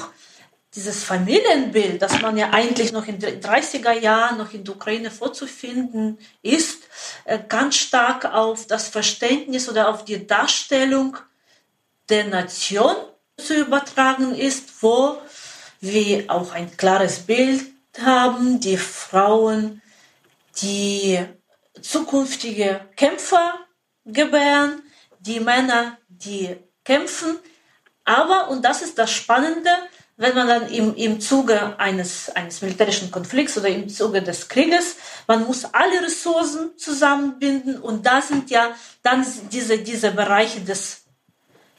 dieses 0.73 1.03
Familienbild, 1.03 2.01
das 2.01 2.21
man 2.21 2.37
ja 2.37 2.51
eigentlich 2.51 2.93
noch 2.93 3.05
in 3.07 3.19
den 3.19 3.41
30er 3.41 3.91
Jahren 3.91 4.37
noch 4.37 4.53
in 4.53 4.63
der 4.63 4.75
Ukraine 4.75 5.11
vorzufinden 5.11 6.17
ist, 6.41 6.83
äh, 7.25 7.39
ganz 7.47 7.75
stark 7.75 8.25
auf 8.25 8.67
das 8.67 8.87
Verständnis 8.87 9.67
oder 9.67 9.89
auf 9.89 10.05
die 10.05 10.25
Darstellung 10.25 11.17
der 12.09 12.25
Nation 12.25 12.95
zu 13.37 13.55
übertragen 13.55 14.33
ist, 14.33 14.81
wo 14.81 15.17
wir 15.81 16.29
auch 16.29 16.53
ein 16.53 16.75
klares 16.77 17.19
Bild 17.19 17.63
haben, 17.99 18.59
die 18.59 18.77
Frauen, 18.77 19.81
die 20.61 21.19
zukünftige 21.81 22.81
Kämpfer 22.95 23.55
gebären, 24.05 24.83
die 25.19 25.39
Männer, 25.39 25.97
die 26.07 26.55
kämpfen. 26.83 27.39
Aber, 28.05 28.49
und 28.49 28.63
das 28.63 28.81
ist 28.81 28.97
das 28.97 29.11
Spannende, 29.11 29.69
wenn 30.21 30.35
man 30.35 30.47
dann 30.47 30.69
im, 30.69 30.95
im 30.95 31.19
Zuge 31.19 31.79
eines, 31.79 32.29
eines 32.29 32.61
militärischen 32.61 33.09
Konflikts 33.09 33.57
oder 33.57 33.69
im 33.69 33.89
Zuge 33.89 34.21
des 34.21 34.47
Krieges, 34.49 34.97
man 35.25 35.45
muss 35.45 35.65
alle 35.65 36.03
Ressourcen 36.03 36.77
zusammenbinden 36.77 37.81
und 37.81 38.05
da 38.05 38.21
sind 38.21 38.51
ja 38.51 38.75
dann 39.01 39.25
diese, 39.51 39.79
diese 39.79 40.11
Bereiche 40.11 40.61
des 40.61 41.05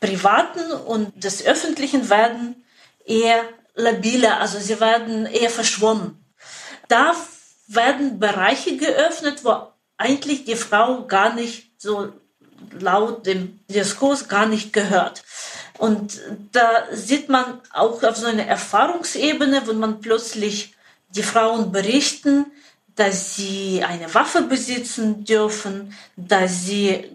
Privaten 0.00 0.72
und 0.72 1.22
des 1.22 1.46
Öffentlichen 1.46 2.10
werden 2.10 2.64
eher 3.06 3.44
labiler, 3.76 4.40
also 4.40 4.58
sie 4.58 4.80
werden 4.80 5.26
eher 5.26 5.50
verschwommen. 5.50 6.24
Da 6.88 7.14
werden 7.68 8.18
Bereiche 8.18 8.76
geöffnet, 8.76 9.44
wo 9.44 9.68
eigentlich 9.96 10.44
die 10.44 10.56
Frau 10.56 11.06
gar 11.06 11.32
nicht 11.32 11.80
so 11.80 12.12
laut 12.80 13.24
dem 13.24 13.60
Diskurs 13.68 14.28
gar 14.28 14.46
nicht 14.46 14.72
gehört. 14.72 15.22
Und 15.82 16.20
da 16.52 16.86
sieht 16.92 17.28
man 17.28 17.60
auch 17.72 18.00
auf 18.04 18.16
so 18.16 18.26
einer 18.26 18.46
Erfahrungsebene, 18.46 19.66
wo 19.66 19.72
man 19.72 20.00
plötzlich 20.00 20.76
die 21.08 21.24
Frauen 21.24 21.72
berichten, 21.72 22.46
dass 22.94 23.34
sie 23.34 23.82
eine 23.82 24.14
Waffe 24.14 24.42
besitzen 24.42 25.24
dürfen, 25.24 25.92
dass 26.14 26.66
sie 26.66 27.10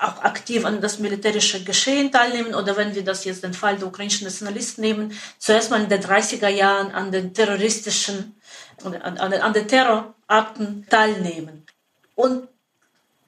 auch 0.00 0.22
aktiv 0.22 0.64
an 0.64 0.80
das 0.80 1.00
militärische 1.00 1.64
Geschehen 1.64 2.12
teilnehmen 2.12 2.54
oder 2.54 2.76
wenn 2.76 2.94
wir 2.94 3.02
das 3.02 3.24
jetzt 3.24 3.42
den 3.42 3.54
Fall 3.54 3.76
der 3.76 3.88
ukrainischen 3.88 4.24
Nationalisten 4.24 4.82
nehmen, 4.82 5.18
zuerst 5.38 5.72
mal 5.72 5.82
in 5.82 5.88
den 5.88 6.00
30er 6.00 6.46
Jahren 6.46 6.92
an 6.92 7.10
den 7.10 7.34
terroristischen, 7.34 8.36
an, 8.84 9.18
an 9.18 9.52
den 9.52 9.66
Terrorakten 9.66 10.86
teilnehmen. 10.88 11.66
Und 12.14 12.46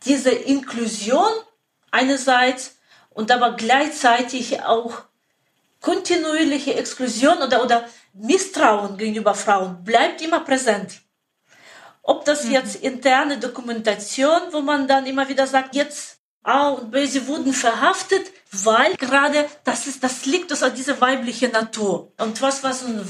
diese 0.05 0.31
Inklusion 0.31 1.33
einerseits 1.91 2.74
und 3.15 3.31
aber 3.31 3.53
gleichzeitig 3.53 4.63
auch 4.63 5.03
kontinuierliche 5.81 6.75
Exklusion 6.75 7.39
oder, 7.39 7.63
oder 7.63 7.89
Misstrauen 8.13 8.97
gegenüber 8.97 9.35
Frauen 9.35 9.83
bleibt 9.85 10.23
immer 10.23 10.41
präsent. 10.41 11.01
Ob 12.03 12.25
das 12.25 12.45
mhm. 12.45 12.53
jetzt 12.53 12.77
interne 12.77 13.39
Dokumentation, 13.39 14.41
wo 14.53 14.61
man 14.61 14.87
dann 14.87 15.07
immer 15.07 15.29
wieder 15.29 15.47
sagt, 15.47 15.75
jetzt 15.75 16.19
A 16.43 16.69
und 16.69 16.91
B, 16.91 17.07
sie 17.07 17.27
wurden 17.27 17.55
verhaftet, 17.55 18.31
weil 18.53 18.95
gerade 18.97 19.47
das 19.65 19.87
ist, 19.87 20.05
das 20.05 20.27
liegt 20.27 20.53
aus 20.53 20.63
dieser 20.75 21.01
weiblichen 21.01 21.53
Natur. 21.53 22.13
Und 22.19 22.41
was, 22.43 22.63
was 22.63 22.85
ein 22.85 23.01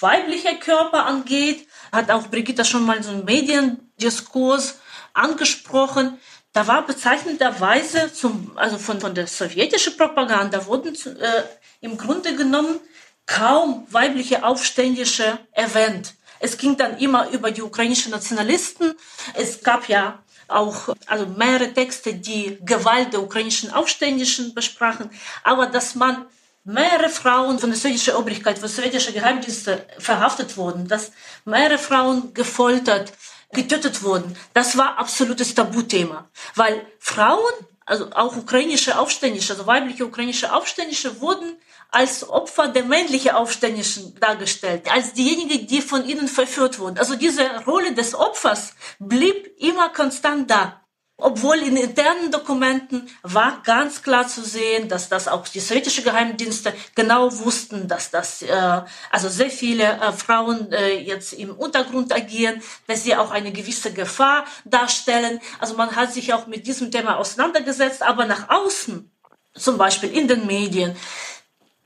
weiblicher 0.00 0.54
Körper 0.54 1.06
angeht, 1.06 1.68
hat 1.92 2.10
auch 2.10 2.26
Brigitta 2.26 2.64
schon 2.64 2.84
mal 2.84 3.00
so 3.02 3.10
einen 3.10 3.24
Mediendiskurs 3.24 4.80
angesprochen. 5.14 6.18
Da 6.52 6.66
war 6.66 6.86
bezeichnenderweise 6.86 8.12
zum, 8.12 8.52
also 8.56 8.76
von, 8.78 9.00
von 9.00 9.14
der 9.14 9.26
sowjetischen 9.26 9.96
Propaganda 9.96 10.66
wurden 10.66 10.94
äh, 10.94 11.42
im 11.80 11.96
Grunde 11.96 12.36
genommen 12.36 12.78
kaum 13.26 13.86
weibliche 13.90 14.44
Aufständische 14.44 15.38
erwähnt. 15.52 16.14
Es 16.40 16.58
ging 16.58 16.76
dann 16.76 16.98
immer 16.98 17.30
über 17.30 17.50
die 17.52 17.62
ukrainischen 17.62 18.10
Nationalisten. 18.10 18.94
Es 19.34 19.62
gab 19.62 19.88
ja 19.88 20.22
auch 20.48 20.94
also 21.06 21.26
mehrere 21.26 21.72
Texte, 21.72 22.14
die 22.14 22.58
Gewalt 22.62 23.12
der 23.12 23.22
ukrainischen 23.22 23.72
Aufständischen 23.72 24.52
besprachen. 24.54 25.10
Aber 25.44 25.66
dass 25.66 25.94
man 25.94 26.26
mehrere 26.64 27.08
Frauen 27.08 27.58
von 27.58 27.70
der 27.70 27.78
sowjetischen 27.78 28.14
Obrigkeit, 28.14 28.58
von 28.58 28.68
sowjetischen 28.68 29.14
Geheimdiensten 29.14 29.78
verhaftet 29.98 30.56
wurden, 30.56 30.86
dass 30.86 31.12
mehrere 31.44 31.78
Frauen 31.78 32.34
gefoltert, 32.34 33.12
getötet 33.52 34.02
wurden, 34.02 34.36
das 34.54 34.76
war 34.76 34.98
absolutes 34.98 35.54
Tabuthema. 35.54 36.28
Weil 36.54 36.86
Frauen 36.98 37.52
also 37.84 38.10
auch 38.12 38.36
ukrainische 38.36 38.98
Aufständische, 38.98 39.52
also 39.52 39.66
weibliche 39.66 40.06
ukrainische 40.06 40.52
Aufständische 40.52 41.20
wurden 41.20 41.56
als 41.90 42.28
Opfer 42.28 42.68
der 42.68 42.84
männlichen 42.84 43.32
Aufständischen 43.32 44.18
dargestellt, 44.18 44.90
als 44.90 45.12
diejenigen, 45.12 45.66
die 45.66 45.82
von 45.82 46.04
ihnen 46.06 46.28
verführt 46.28 46.78
wurden. 46.78 46.98
Also 46.98 47.16
diese 47.16 47.44
Rolle 47.66 47.92
des 47.92 48.14
Opfers 48.14 48.74
blieb 48.98 49.50
immer 49.58 49.90
konstant 49.90 50.50
da. 50.50 50.81
Obwohl 51.24 51.58
in 51.58 51.76
internen 51.76 52.32
Dokumenten 52.32 53.08
war 53.22 53.62
ganz 53.62 54.02
klar 54.02 54.26
zu 54.26 54.42
sehen, 54.42 54.88
dass 54.88 55.08
das 55.08 55.28
auch 55.28 55.46
die 55.46 55.60
sowjetischen 55.60 56.02
Geheimdienste 56.02 56.74
genau 56.96 57.30
wussten, 57.38 57.86
dass 57.86 58.10
das 58.10 58.42
äh, 58.42 58.80
also 59.08 59.28
sehr 59.28 59.50
viele 59.50 59.84
äh, 59.84 60.12
Frauen 60.12 60.72
äh, 60.72 60.98
jetzt 60.98 61.32
im 61.34 61.54
Untergrund 61.54 62.12
agieren, 62.12 62.60
dass 62.88 63.04
sie 63.04 63.14
auch 63.14 63.30
eine 63.30 63.52
gewisse 63.52 63.92
Gefahr 63.92 64.46
darstellen. 64.64 65.40
Also 65.60 65.76
man 65.76 65.94
hat 65.94 66.12
sich 66.12 66.34
auch 66.34 66.48
mit 66.48 66.66
diesem 66.66 66.90
Thema 66.90 67.18
auseinandergesetzt, 67.18 68.02
aber 68.02 68.26
nach 68.26 68.48
außen, 68.48 69.08
zum 69.54 69.78
Beispiel 69.78 70.10
in 70.10 70.26
den 70.26 70.48
Medien, 70.48 70.96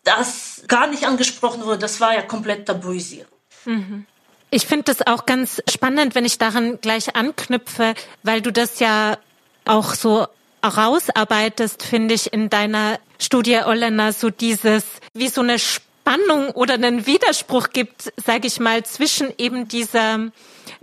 das 0.02 0.62
gar 0.66 0.86
nicht 0.86 1.04
angesprochen 1.04 1.62
wurde, 1.62 1.80
das 1.80 2.00
war 2.00 2.14
ja 2.14 2.22
komplett 2.22 2.64
tabuisiert. 2.64 3.28
Mhm. 3.66 4.06
Ich 4.50 4.66
finde 4.66 4.84
das 4.84 5.06
auch 5.06 5.26
ganz 5.26 5.60
spannend, 5.68 6.14
wenn 6.14 6.24
ich 6.24 6.38
daran 6.38 6.80
gleich 6.80 7.16
anknüpfe, 7.16 7.94
weil 8.22 8.40
du 8.40 8.50
das 8.50 8.78
ja 8.78 9.18
auch 9.66 9.94
so 9.94 10.26
rausarbeitest, 10.64 11.82
finde 11.82 12.14
ich, 12.14 12.32
in 12.32 12.50
deiner 12.50 12.98
Studie, 13.18 13.58
Olena, 13.64 14.12
so 14.12 14.30
dieses, 14.30 14.84
wie 15.14 15.28
so 15.28 15.40
eine 15.40 15.58
Spannung 15.58 16.50
oder 16.50 16.74
einen 16.74 17.06
Widerspruch 17.06 17.70
gibt, 17.70 18.12
sage 18.24 18.46
ich 18.46 18.60
mal, 18.60 18.84
zwischen 18.84 19.32
eben 19.38 19.68
dieser 19.68 20.30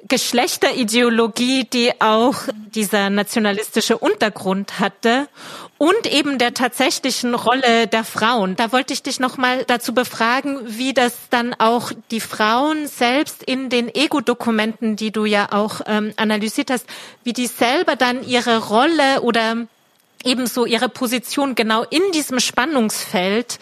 Geschlechterideologie, 0.07 1.65
die 1.65 2.01
auch 2.01 2.35
dieser 2.75 3.09
nationalistische 3.09 3.97
Untergrund 3.97 4.79
hatte 4.79 5.27
und 5.77 6.07
eben 6.11 6.37
der 6.37 6.53
tatsächlichen 6.53 7.35
Rolle 7.35 7.87
der 7.87 8.03
Frauen. 8.03 8.55
Da 8.55 8.71
wollte 8.71 8.93
ich 8.93 9.03
dich 9.03 9.19
noch 9.19 9.37
mal 9.37 9.63
dazu 9.65 9.93
befragen, 9.93 10.59
wie 10.65 10.93
das 10.93 11.13
dann 11.29 11.53
auch 11.53 11.91
die 12.11 12.19
Frauen 12.19 12.87
selbst 12.87 13.43
in 13.43 13.69
den 13.69 13.93
Ego-Dokumenten, 13.93 14.95
die 14.95 15.11
du 15.11 15.25
ja 15.25 15.51
auch 15.51 15.81
ähm, 15.85 16.13
analysiert 16.17 16.69
hast, 16.69 16.85
wie 17.23 17.33
die 17.33 17.47
selber 17.47 17.95
dann 17.95 18.27
ihre 18.27 18.57
Rolle 18.67 19.21
oder 19.21 19.67
ebenso 20.23 20.65
ihre 20.65 20.89
Position 20.89 21.55
genau 21.55 21.83
in 21.83 22.01
diesem 22.13 22.39
Spannungsfeld 22.39 23.59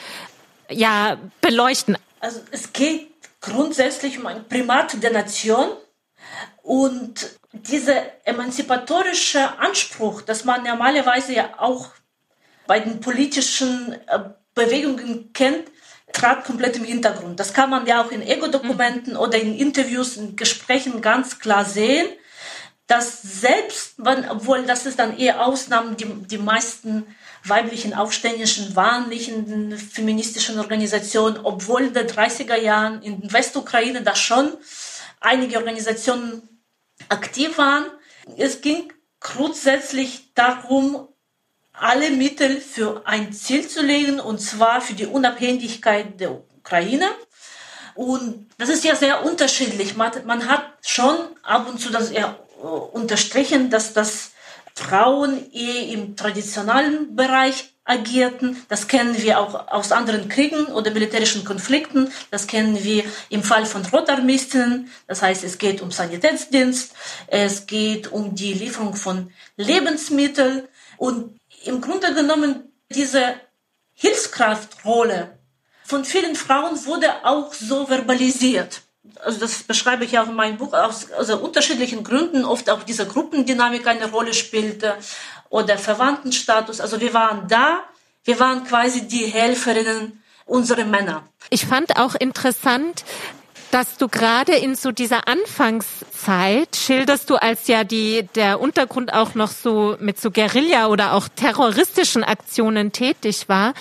ja 0.69 1.17
beleuchten. 1.41 1.97
Also 2.19 2.39
es 2.51 2.71
geht 2.71 3.07
grundsätzlich 3.41 4.19
um 4.19 4.27
ein 4.27 4.47
Primat 4.47 5.01
der 5.01 5.11
Nation 5.11 5.69
und 6.63 7.39
dieser 7.51 8.25
emanzipatorische 8.25 9.59
Anspruch, 9.59 10.21
dass 10.21 10.45
man 10.45 10.63
normalerweise 10.63 11.33
ja 11.33 11.49
auch 11.57 11.89
bei 12.67 12.79
den 12.79 13.01
politischen 13.01 13.93
äh, 14.07 14.19
Bewegungen 14.53 15.33
kennt, 15.33 15.69
trat 16.13 16.45
komplett 16.45 16.75
im 16.77 16.83
Hintergrund. 16.83 17.39
Das 17.39 17.53
kann 17.53 17.69
man 17.69 17.85
ja 17.85 18.03
auch 18.03 18.11
in 18.11 18.21
Ego-Dokumenten 18.21 19.15
oder 19.15 19.37
in 19.39 19.57
Interviews, 19.57 20.17
in 20.17 20.35
Gesprächen 20.35 21.01
ganz 21.01 21.39
klar 21.39 21.65
sehen, 21.65 22.07
dass 22.87 23.21
selbst, 23.21 23.93
wenn, 23.97 24.29
obwohl 24.29 24.63
das 24.63 24.85
ist 24.85 24.99
dann 24.99 25.17
eher 25.17 25.45
Ausnahmen, 25.45 25.95
die, 25.95 26.05
die 26.05 26.37
meisten 26.37 27.07
weiblichen 27.45 27.93
Aufständischen 27.93 28.75
waren 28.75 29.09
nicht 29.09 29.29
in 29.29 29.45
den 29.45 29.77
feministischen 29.77 30.59
Organisationen, 30.59 31.39
obwohl 31.43 31.83
in 31.83 31.93
den 31.93 32.07
30er 32.07 32.57
Jahren 32.57 33.01
in 33.01 33.31
Westukraine 33.31 34.01
da 34.01 34.15
schon 34.15 34.49
einige 35.21 35.57
Organisationen 35.57 36.61
aktiv 37.07 37.57
waren. 37.57 37.85
Es 38.37 38.61
ging 38.61 38.91
grundsätzlich 39.19 40.33
darum, 40.33 41.07
alle 41.73 42.11
Mittel 42.11 42.59
für 42.59 43.03
ein 43.05 43.31
Ziel 43.31 43.67
zu 43.67 43.81
legen, 43.81 44.19
und 44.19 44.39
zwar 44.39 44.81
für 44.81 44.93
die 44.93 45.05
Unabhängigkeit 45.05 46.19
der 46.19 46.31
Ukraine. 46.31 47.07
Und 47.95 48.49
das 48.57 48.69
ist 48.69 48.83
ja 48.83 48.95
sehr 48.95 49.25
unterschiedlich. 49.25 49.95
Man, 49.95 50.47
hat 50.47 50.65
schon 50.85 51.15
ab 51.43 51.67
und 51.69 51.79
zu 51.79 51.91
das 51.91 52.11
äh, 52.11 52.23
unterstrichen, 52.91 53.69
dass 53.69 53.93
das 53.93 54.30
Frauen 54.81 55.51
eher 55.53 55.87
im 55.89 56.15
traditionellen 56.15 57.15
Bereich 57.15 57.73
agierten. 57.83 58.57
Das 58.67 58.87
kennen 58.87 59.15
wir 59.21 59.39
auch 59.39 59.67
aus 59.67 59.91
anderen 59.91 60.27
Kriegen 60.29 60.65
oder 60.67 60.91
militärischen 60.91 61.43
Konflikten. 61.43 62.11
Das 62.29 62.47
kennen 62.47 62.83
wir 62.83 63.03
im 63.29 63.43
Fall 63.43 63.65
von 63.65 63.85
Rotarmistinnen. 63.85 64.89
Das 65.07 65.21
heißt, 65.21 65.43
es 65.43 65.57
geht 65.57 65.81
um 65.81 65.91
Sanitätsdienst, 65.91 66.93
es 67.27 67.67
geht 67.67 68.11
um 68.11 68.35
die 68.35 68.53
Lieferung 68.53 68.95
von 68.95 69.31
Lebensmitteln. 69.57 70.67
Und 70.97 71.39
im 71.65 71.81
Grunde 71.81 72.13
genommen 72.13 72.71
diese 72.89 73.35
Hilfskraftrolle 73.93 75.37
von 75.83 76.05
vielen 76.05 76.35
Frauen 76.35 76.85
wurde 76.85 77.25
auch 77.25 77.53
so 77.53 77.85
verbalisiert. 77.85 78.81
Also 79.23 79.39
das 79.39 79.63
beschreibe 79.63 80.05
ich 80.05 80.13
ja 80.13 80.23
auch 80.23 80.27
in 80.27 80.35
meinem 80.35 80.57
Buch 80.57 80.73
aus 80.73 81.11
also 81.11 81.37
unterschiedlichen 81.37 82.03
Gründen, 82.03 82.45
oft 82.45 82.69
auch 82.69 82.83
diese 82.83 83.05
Gruppendynamik 83.07 83.87
eine 83.87 84.09
Rolle 84.09 84.33
spielte 84.33 84.95
oder 85.49 85.77
Verwandtenstatus. 85.77 86.81
Also 86.81 86.99
wir 86.99 87.13
waren 87.13 87.47
da, 87.47 87.81
wir 88.23 88.39
waren 88.39 88.63
quasi 88.63 89.07
die 89.07 89.25
Helferinnen 89.25 90.23
unserer 90.45 90.85
Männer. 90.85 91.23
Ich 91.49 91.65
fand 91.65 91.97
auch 91.97 92.15
interessant, 92.15 93.03
dass 93.71 93.97
du 93.97 94.07
gerade 94.07 94.53
in 94.53 94.75
so 94.75 94.91
dieser 94.91 95.27
Anfangszeit 95.27 96.75
schilderst 96.75 97.29
du 97.29 97.35
als 97.35 97.67
ja 97.67 97.83
die 97.83 98.27
der 98.35 98.59
Untergrund 98.59 99.13
auch 99.13 99.33
noch 99.33 99.49
so 99.49 99.95
mit 99.99 100.19
so 100.19 100.29
Guerilla 100.29 100.87
oder 100.87 101.13
auch 101.13 101.27
terroristischen 101.29 102.23
Aktionen 102.23 102.91
tätig 102.91 103.47
war, 103.47 103.73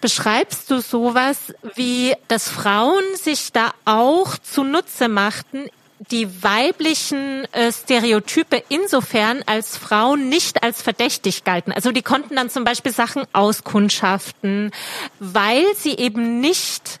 beschreibst 0.00 0.70
du 0.70 0.80
sowas 0.80 1.54
wie, 1.74 2.14
dass 2.28 2.48
Frauen 2.48 3.04
sich 3.14 3.52
da 3.52 3.72
auch 3.84 4.38
zunutze 4.38 5.08
machten 5.08 5.68
die 6.10 6.42
weiblichen 6.42 7.46
äh, 7.52 7.72
Stereotype 7.72 8.62
insofern 8.68 9.42
als 9.46 9.76
Frauen 9.76 10.28
nicht 10.28 10.62
als 10.62 10.82
verdächtig 10.82 11.44
galten. 11.44 11.72
Also 11.72 11.92
die 11.92 12.02
konnten 12.02 12.36
dann 12.36 12.50
zum 12.50 12.64
Beispiel 12.64 12.92
Sachen 12.92 13.24
auskundschaften, 13.32 14.72
weil 15.18 15.64
sie 15.76 15.96
eben 15.96 16.40
nicht 16.40 17.00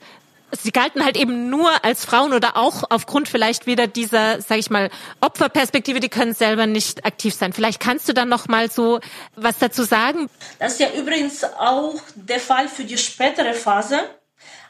sie 0.62 0.72
galten 0.72 1.04
halt 1.04 1.16
eben 1.16 1.50
nur 1.50 1.84
als 1.84 2.04
Frauen 2.04 2.32
oder 2.32 2.56
auch 2.56 2.84
aufgrund 2.90 3.28
vielleicht 3.28 3.66
wieder 3.66 3.86
dieser, 3.86 4.40
sag 4.40 4.58
ich 4.58 4.70
mal, 4.70 4.90
Opferperspektive, 5.20 6.00
die 6.00 6.08
können 6.08 6.34
selber 6.34 6.66
nicht 6.66 7.04
aktiv 7.04 7.34
sein. 7.34 7.52
Vielleicht 7.52 7.80
kannst 7.80 8.08
du 8.08 8.12
dann 8.14 8.28
noch 8.28 8.48
mal 8.48 8.70
so 8.70 9.00
was 9.36 9.58
dazu 9.58 9.82
sagen. 9.84 10.28
Das 10.58 10.74
ist 10.74 10.80
ja 10.80 10.92
übrigens 10.92 11.44
auch 11.44 11.94
der 12.14 12.40
Fall 12.40 12.68
für 12.68 12.84
die 12.84 12.98
spätere 12.98 13.54
Phase. 13.54 14.00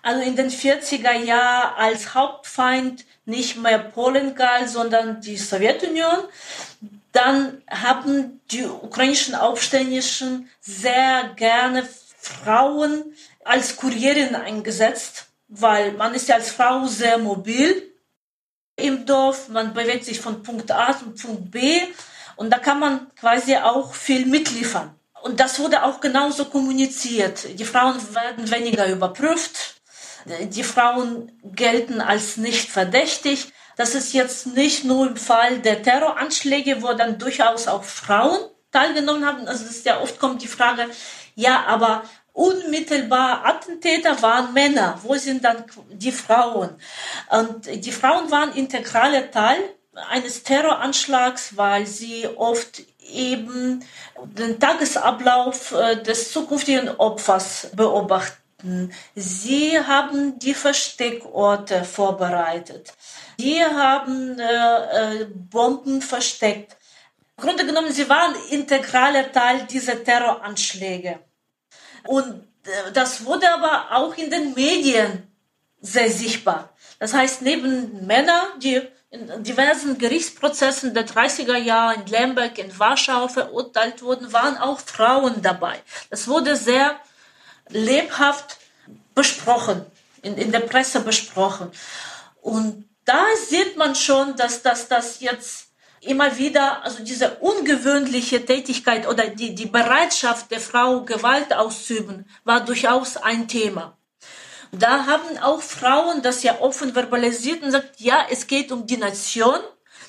Also 0.02 0.22
in 0.22 0.36
den 0.36 0.50
40er 0.50 1.12
Jahren 1.12 1.74
als 1.76 2.14
Hauptfeind 2.14 3.04
nicht 3.24 3.56
mehr 3.56 3.78
Polen 3.78 4.34
galt, 4.34 4.68
sondern 4.68 5.20
die 5.20 5.38
Sowjetunion. 5.38 6.24
Dann 7.12 7.62
haben 7.70 8.40
die 8.50 8.64
ukrainischen 8.66 9.34
Aufständischen 9.34 10.50
sehr 10.60 11.32
gerne 11.36 11.88
Frauen 12.18 13.14
als 13.44 13.76
Kurierin 13.76 14.34
eingesetzt 14.34 15.28
weil 15.60 15.92
man 15.92 16.14
ist 16.14 16.28
ja 16.28 16.36
als 16.36 16.50
Frau 16.50 16.86
sehr 16.86 17.18
mobil 17.18 17.92
im 18.76 19.06
Dorf, 19.06 19.48
man 19.48 19.72
bewegt 19.72 20.04
sich 20.04 20.20
von 20.20 20.42
Punkt 20.42 20.70
A 20.70 20.96
zum 20.98 21.14
Punkt 21.14 21.50
B 21.50 21.80
und 22.36 22.50
da 22.50 22.58
kann 22.58 22.80
man 22.80 23.14
quasi 23.14 23.56
auch 23.56 23.94
viel 23.94 24.26
mitliefern. 24.26 24.94
Und 25.22 25.40
das 25.40 25.58
wurde 25.58 25.84
auch 25.84 26.00
genauso 26.00 26.46
kommuniziert. 26.46 27.58
Die 27.58 27.64
Frauen 27.64 27.96
werden 28.14 28.50
weniger 28.50 28.86
überprüft, 28.88 29.80
die 30.26 30.64
Frauen 30.64 31.32
gelten 31.44 32.00
als 32.00 32.36
nicht 32.36 32.70
verdächtig. 32.70 33.52
Das 33.76 33.94
ist 33.94 34.12
jetzt 34.12 34.48
nicht 34.48 34.84
nur 34.84 35.06
im 35.06 35.16
Fall 35.16 35.58
der 35.60 35.82
Terroranschläge, 35.82 36.82
wo 36.82 36.92
dann 36.94 37.18
durchaus 37.18 37.68
auch 37.68 37.84
Frauen 37.84 38.38
teilgenommen 38.72 39.24
haben. 39.24 39.46
Also 39.46 39.64
das 39.64 39.76
ist 39.76 39.86
ja 39.86 40.00
oft 40.00 40.18
kommt 40.18 40.42
die 40.42 40.48
Frage, 40.48 40.88
ja, 41.34 41.64
aber 41.66 42.04
unmittelbar 42.34 43.46
Attentäter 43.46 44.20
waren 44.20 44.52
Männer. 44.52 44.98
Wo 45.02 45.14
sind 45.14 45.42
dann 45.44 45.64
die 45.90 46.12
Frauen? 46.12 46.70
Und 47.30 47.66
die 47.66 47.92
Frauen 47.92 48.30
waren 48.30 48.52
integraler 48.54 49.30
Teil 49.30 49.58
eines 50.10 50.42
Terroranschlags, 50.42 51.56
weil 51.56 51.86
sie 51.86 52.26
oft 52.36 52.82
eben 53.08 53.84
den 54.24 54.58
Tagesablauf 54.58 55.72
äh, 55.72 56.02
des 56.02 56.32
zukünftigen 56.32 56.88
Opfers 56.88 57.68
beobachten. 57.74 58.92
Sie 59.14 59.78
haben 59.78 60.38
die 60.38 60.54
Versteckorte 60.54 61.84
vorbereitet. 61.84 62.94
Sie 63.38 63.62
haben 63.62 64.38
äh, 64.38 65.22
äh, 65.22 65.26
Bomben 65.26 66.02
versteckt. 66.02 66.76
Im 67.36 67.44
Grunde 67.44 67.66
genommen, 67.66 67.92
sie 67.92 68.08
waren 68.08 68.34
integraler 68.50 69.30
Teil 69.30 69.66
dieser 69.70 70.02
Terroranschläge. 70.02 71.20
Und 72.06 72.46
äh, 72.64 72.92
das 72.92 73.24
wurde 73.24 73.52
aber 73.52 73.96
auch 73.96 74.16
in 74.16 74.30
den 74.30 74.54
Medien 74.54 75.26
sehr 75.80 76.10
sichtbar. 76.10 76.70
Das 76.98 77.12
heißt, 77.12 77.42
neben 77.42 78.06
Männern, 78.06 78.58
die 78.58 78.80
in 79.10 79.44
diversen 79.44 79.98
Gerichtsprozessen 79.98 80.92
der 80.92 81.06
30er 81.06 81.56
Jahre 81.56 81.94
in 81.94 82.06
Lemberg, 82.06 82.58
in 82.58 82.76
Warschau 82.78 83.28
verurteilt 83.28 84.02
wurden, 84.02 84.32
waren 84.32 84.56
auch 84.56 84.80
Frauen 84.80 85.40
dabei. 85.40 85.80
Das 86.10 86.26
wurde 86.26 86.56
sehr 86.56 86.98
lebhaft 87.68 88.58
besprochen, 89.14 89.86
in, 90.22 90.36
in 90.36 90.50
der 90.50 90.60
Presse 90.60 91.00
besprochen. 91.00 91.70
Und 92.40 92.88
da 93.04 93.24
sieht 93.48 93.76
man 93.76 93.94
schon, 93.94 94.36
dass 94.36 94.62
das, 94.62 94.88
das 94.88 95.20
jetzt 95.20 95.68
immer 96.06 96.38
wieder, 96.38 96.84
also 96.84 97.02
diese 97.02 97.36
ungewöhnliche 97.36 98.44
Tätigkeit 98.44 99.08
oder 99.08 99.28
die, 99.28 99.54
die 99.54 99.66
Bereitschaft 99.66 100.50
der 100.50 100.60
Frau, 100.60 101.02
Gewalt 101.02 101.52
auszuüben, 101.52 102.26
war 102.44 102.64
durchaus 102.64 103.16
ein 103.16 103.48
Thema. 103.48 103.96
Da 104.72 105.06
haben 105.06 105.38
auch 105.38 105.62
Frauen 105.62 106.22
das 106.22 106.42
ja 106.42 106.60
offen 106.60 106.92
verbalisiert 106.92 107.62
und 107.62 107.70
sagt, 107.70 108.00
ja, 108.00 108.26
es 108.30 108.46
geht 108.46 108.72
um 108.72 108.86
die 108.86 108.96
Nation. 108.96 109.60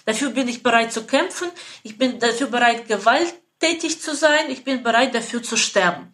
Dafür 0.06 0.30
bin 0.32 0.48
ich 0.48 0.64
bereit 0.64 0.92
zu 0.92 1.06
kämpfen. 1.06 1.50
Ich 1.84 1.98
bin 1.98 2.20
dafür 2.20 2.48
bereit, 2.48 2.88
gewalttätig 2.88 4.02
zu 4.02 4.16
sein. 4.16 4.50
Ich 4.50 4.64
bin 4.64 4.82
bereit, 4.82 5.14
dafür 5.14 5.44
zu 5.44 5.56
sterben. 5.58 6.14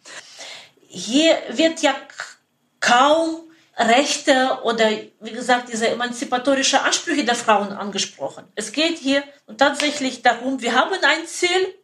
Hier 0.88 1.38
wird 1.50 1.80
ja 1.80 1.94
kaum 2.80 3.51
Rechte 3.76 4.58
oder, 4.64 4.90
wie 5.20 5.30
gesagt, 5.30 5.72
diese 5.72 5.88
emanzipatorische 5.88 6.82
Ansprüche 6.82 7.24
der 7.24 7.34
Frauen 7.34 7.72
angesprochen. 7.72 8.44
Es 8.54 8.72
geht 8.72 8.98
hier 8.98 9.24
tatsächlich 9.56 10.22
darum, 10.22 10.60
wir 10.60 10.74
haben 10.74 10.92
ein 11.02 11.26
Ziel. 11.26 11.74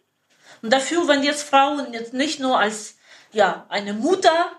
Und 0.60 0.72
dafür, 0.72 1.08
wenn 1.08 1.22
jetzt 1.22 1.44
Frauen 1.44 1.92
jetzt 1.92 2.12
nicht 2.12 2.40
nur 2.40 2.58
als, 2.58 2.96
ja, 3.32 3.66
eine 3.68 3.94
Mutter 3.94 4.52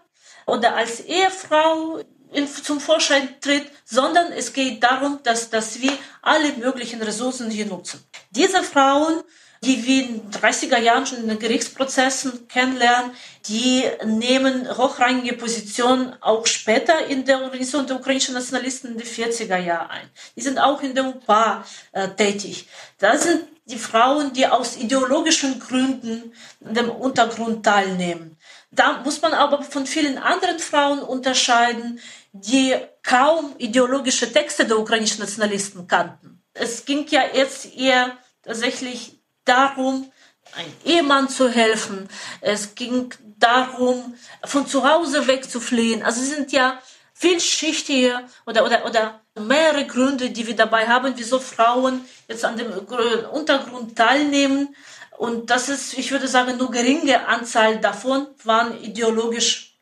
oder 0.45 0.75
als 0.75 1.01
Ehefrau 1.01 1.99
in, 2.31 2.47
zum 2.47 2.79
Vorschein 2.79 3.39
tritt, 3.41 3.69
sondern 3.85 4.31
es 4.31 4.53
geht 4.53 4.83
darum, 4.83 5.19
dass, 5.23 5.49
dass 5.49 5.81
wir 5.81 5.91
alle 6.21 6.53
möglichen 6.53 7.01
Ressourcen 7.01 7.49
hier 7.51 7.65
nutzen. 7.65 8.03
Diese 8.31 8.63
Frauen, 8.63 9.23
die 9.63 9.85
wir 9.85 10.03
in 10.03 10.31
30er 10.31 10.77
Jahren 10.79 11.05
schon 11.05 11.19
in 11.19 11.27
den 11.27 11.39
Gerichtsprozessen 11.39 12.47
kennenlernen, 12.47 13.11
die 13.47 13.83
nehmen 14.05 14.77
hochrangige 14.77 15.33
Positionen 15.33 16.15
auch 16.21 16.45
später 16.45 17.07
in 17.07 17.25
der 17.25 17.41
Organisation 17.41 17.85
der 17.85 17.97
ukrainischen 17.97 18.35
Nationalisten 18.35 18.91
in 18.91 18.97
den 18.97 19.07
40er 19.07 19.57
Jahren 19.57 19.89
ein. 19.89 20.09
Die 20.35 20.41
sind 20.41 20.59
auch 20.59 20.81
in 20.81 20.95
der 20.95 21.07
UPA 21.07 21.65
äh, 21.91 22.07
tätig. 22.09 22.67
Da 22.99 23.17
sind 23.17 23.43
die 23.65 23.77
Frauen, 23.77 24.33
die 24.33 24.47
aus 24.47 24.77
ideologischen 24.77 25.59
Gründen 25.59 26.33
in 26.61 26.73
dem 26.73 26.89
Untergrund 26.89 27.63
teilnehmen. 27.63 28.37
Da 28.71 29.01
muss 29.03 29.21
man 29.21 29.33
aber 29.33 29.61
von 29.63 29.85
vielen 29.85 30.17
anderen 30.17 30.59
Frauen 30.59 30.99
unterscheiden, 30.99 31.99
die 32.31 32.75
kaum 33.03 33.55
ideologische 33.57 34.31
Texte 34.31 34.65
der 34.65 34.79
ukrainischen 34.79 35.19
Nationalisten 35.19 35.87
kannten. 35.87 36.43
Es 36.53 36.85
ging 36.85 37.05
ja 37.09 37.21
jetzt 37.33 37.75
eher 37.75 38.17
tatsächlich 38.43 39.18
darum, 39.49 40.11
einem 40.55 40.73
Ehemann 40.85 41.29
zu 41.29 41.49
helfen. 41.49 42.09
Es 42.41 42.75
ging 42.75 43.13
darum, 43.37 44.15
von 44.45 44.67
zu 44.67 44.87
Hause 44.89 45.27
wegzufliehen. 45.27 46.03
Also 46.03 46.21
es 46.21 46.29
sind 46.29 46.51
ja 46.51 46.79
vielschichtige 47.13 48.21
oder, 48.45 48.65
oder, 48.65 48.85
oder 48.85 49.19
mehrere 49.39 49.85
Gründe, 49.85 50.29
die 50.29 50.47
wir 50.47 50.55
dabei 50.55 50.87
haben, 50.87 51.13
wieso 51.15 51.39
Frauen 51.39 52.05
jetzt 52.27 52.45
an 52.45 52.57
dem 52.57 52.71
Untergrund 53.31 53.97
teilnehmen. 53.97 54.75
Und 55.17 55.49
das 55.49 55.67
ist, 55.67 55.97
ich 55.97 56.11
würde 56.11 56.27
sagen, 56.27 56.57
nur 56.57 56.71
geringe 56.71 57.27
Anzahl 57.27 57.79
davon 57.79 58.27
waren 58.45 58.81
ideologisch 58.81 59.77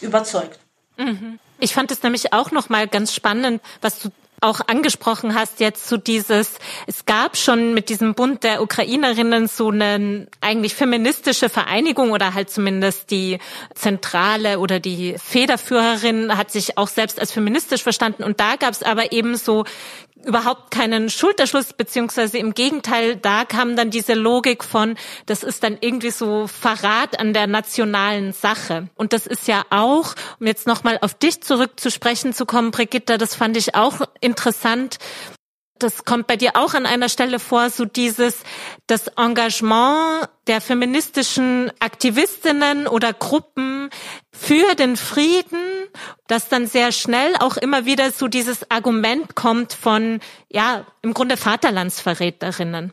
überzeugt. 0.00 0.60
Mhm. 0.96 1.38
Ich 1.58 1.74
fand 1.74 1.90
es 1.90 2.02
nämlich 2.02 2.32
auch 2.32 2.52
noch 2.52 2.68
mal 2.68 2.86
ganz 2.86 3.12
spannend, 3.12 3.60
was 3.80 3.98
du 3.98 4.10
auch 4.40 4.60
angesprochen 4.66 5.34
hast 5.34 5.60
jetzt 5.60 5.88
so 5.88 5.96
dieses, 5.96 6.58
es 6.86 7.06
gab 7.06 7.36
schon 7.36 7.74
mit 7.74 7.88
diesem 7.88 8.14
Bund 8.14 8.44
der 8.44 8.62
Ukrainerinnen 8.62 9.48
so 9.48 9.70
eine 9.70 10.26
eigentlich 10.40 10.74
feministische 10.74 11.48
Vereinigung 11.48 12.12
oder 12.12 12.34
halt 12.34 12.50
zumindest 12.50 13.10
die 13.10 13.38
Zentrale 13.74 14.58
oder 14.58 14.80
die 14.80 15.16
Federführerin 15.18 16.36
hat 16.36 16.50
sich 16.50 16.78
auch 16.78 16.88
selbst 16.88 17.20
als 17.20 17.32
feministisch 17.32 17.82
verstanden. 17.82 18.22
Und 18.22 18.40
da 18.40 18.56
gab 18.56 18.72
es 18.72 18.82
aber 18.82 19.12
eben 19.12 19.36
so 19.36 19.64
überhaupt 20.24 20.70
keinen 20.70 21.10
Schulterschluss, 21.10 21.72
beziehungsweise 21.72 22.38
im 22.38 22.54
Gegenteil, 22.54 23.16
da 23.16 23.44
kam 23.44 23.76
dann 23.76 23.90
diese 23.90 24.14
Logik 24.14 24.64
von, 24.64 24.96
das 25.26 25.42
ist 25.42 25.62
dann 25.62 25.78
irgendwie 25.80 26.10
so 26.10 26.46
Verrat 26.46 27.18
an 27.18 27.32
der 27.32 27.46
nationalen 27.46 28.32
Sache. 28.32 28.88
Und 28.94 29.12
das 29.12 29.26
ist 29.26 29.48
ja 29.48 29.64
auch, 29.70 30.14
um 30.40 30.46
jetzt 30.46 30.66
nochmal 30.66 30.98
auf 31.00 31.14
dich 31.14 31.42
zurückzusprechen 31.42 32.32
zu 32.34 32.46
kommen, 32.46 32.70
Brigitta, 32.70 33.16
das 33.16 33.34
fand 33.34 33.56
ich 33.56 33.74
auch 33.74 34.00
interessant, 34.20 34.98
das 35.78 36.04
kommt 36.04 36.26
bei 36.26 36.36
dir 36.36 36.56
auch 36.56 36.74
an 36.74 36.86
einer 36.86 37.08
Stelle 37.08 37.38
vor, 37.38 37.70
so 37.70 37.84
dieses, 37.84 38.42
das 38.86 39.08
Engagement 39.16 40.28
der 40.46 40.60
feministischen 40.60 41.70
Aktivistinnen 41.80 42.86
oder 42.86 43.12
Gruppen 43.12 43.90
für 44.32 44.74
den 44.74 44.96
Frieden, 44.96 45.88
dass 46.26 46.48
dann 46.48 46.66
sehr 46.66 46.92
schnell 46.92 47.34
auch 47.38 47.56
immer 47.56 47.84
wieder 47.84 48.10
so 48.10 48.28
dieses 48.28 48.70
Argument 48.70 49.34
kommt 49.34 49.72
von, 49.72 50.20
ja, 50.50 50.86
im 51.02 51.14
Grunde 51.14 51.36
Vaterlandsverräterinnen. 51.36 52.92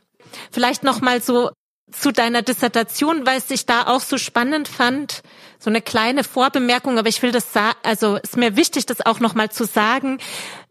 Vielleicht 0.52 0.84
nochmal 0.84 1.22
so 1.22 1.52
zu 1.92 2.12
deiner 2.12 2.42
Dissertation, 2.42 3.26
weil 3.26 3.42
ich 3.50 3.66
da 3.66 3.88
auch 3.88 4.02
so 4.02 4.18
spannend 4.18 4.68
fand, 4.68 5.22
so 5.60 5.70
eine 5.70 5.82
kleine 5.82 6.24
Vorbemerkung, 6.24 6.98
aber 6.98 7.10
ich 7.10 7.22
will 7.22 7.32
das 7.32 7.48
also 7.84 8.18
ist 8.18 8.38
mir 8.38 8.56
wichtig, 8.56 8.86
das 8.86 9.06
auch 9.06 9.20
nochmal 9.20 9.52
zu 9.52 9.66
sagen, 9.66 10.20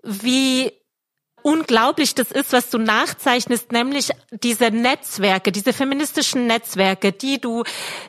wie 0.03 0.73
unglaublich 1.45 2.15
das 2.15 2.33
ist, 2.33 2.55
was 2.55 2.71
du 2.71 2.79
nachzeichnest, 2.79 3.71
nämlich 3.71 4.09
diese 4.31 4.71
Netzwerke, 4.71 5.53
diese 5.53 5.75
feministischen 5.75 6.47
Netzwerke, 6.47 7.13
die 7.13 7.39
du 7.39 7.65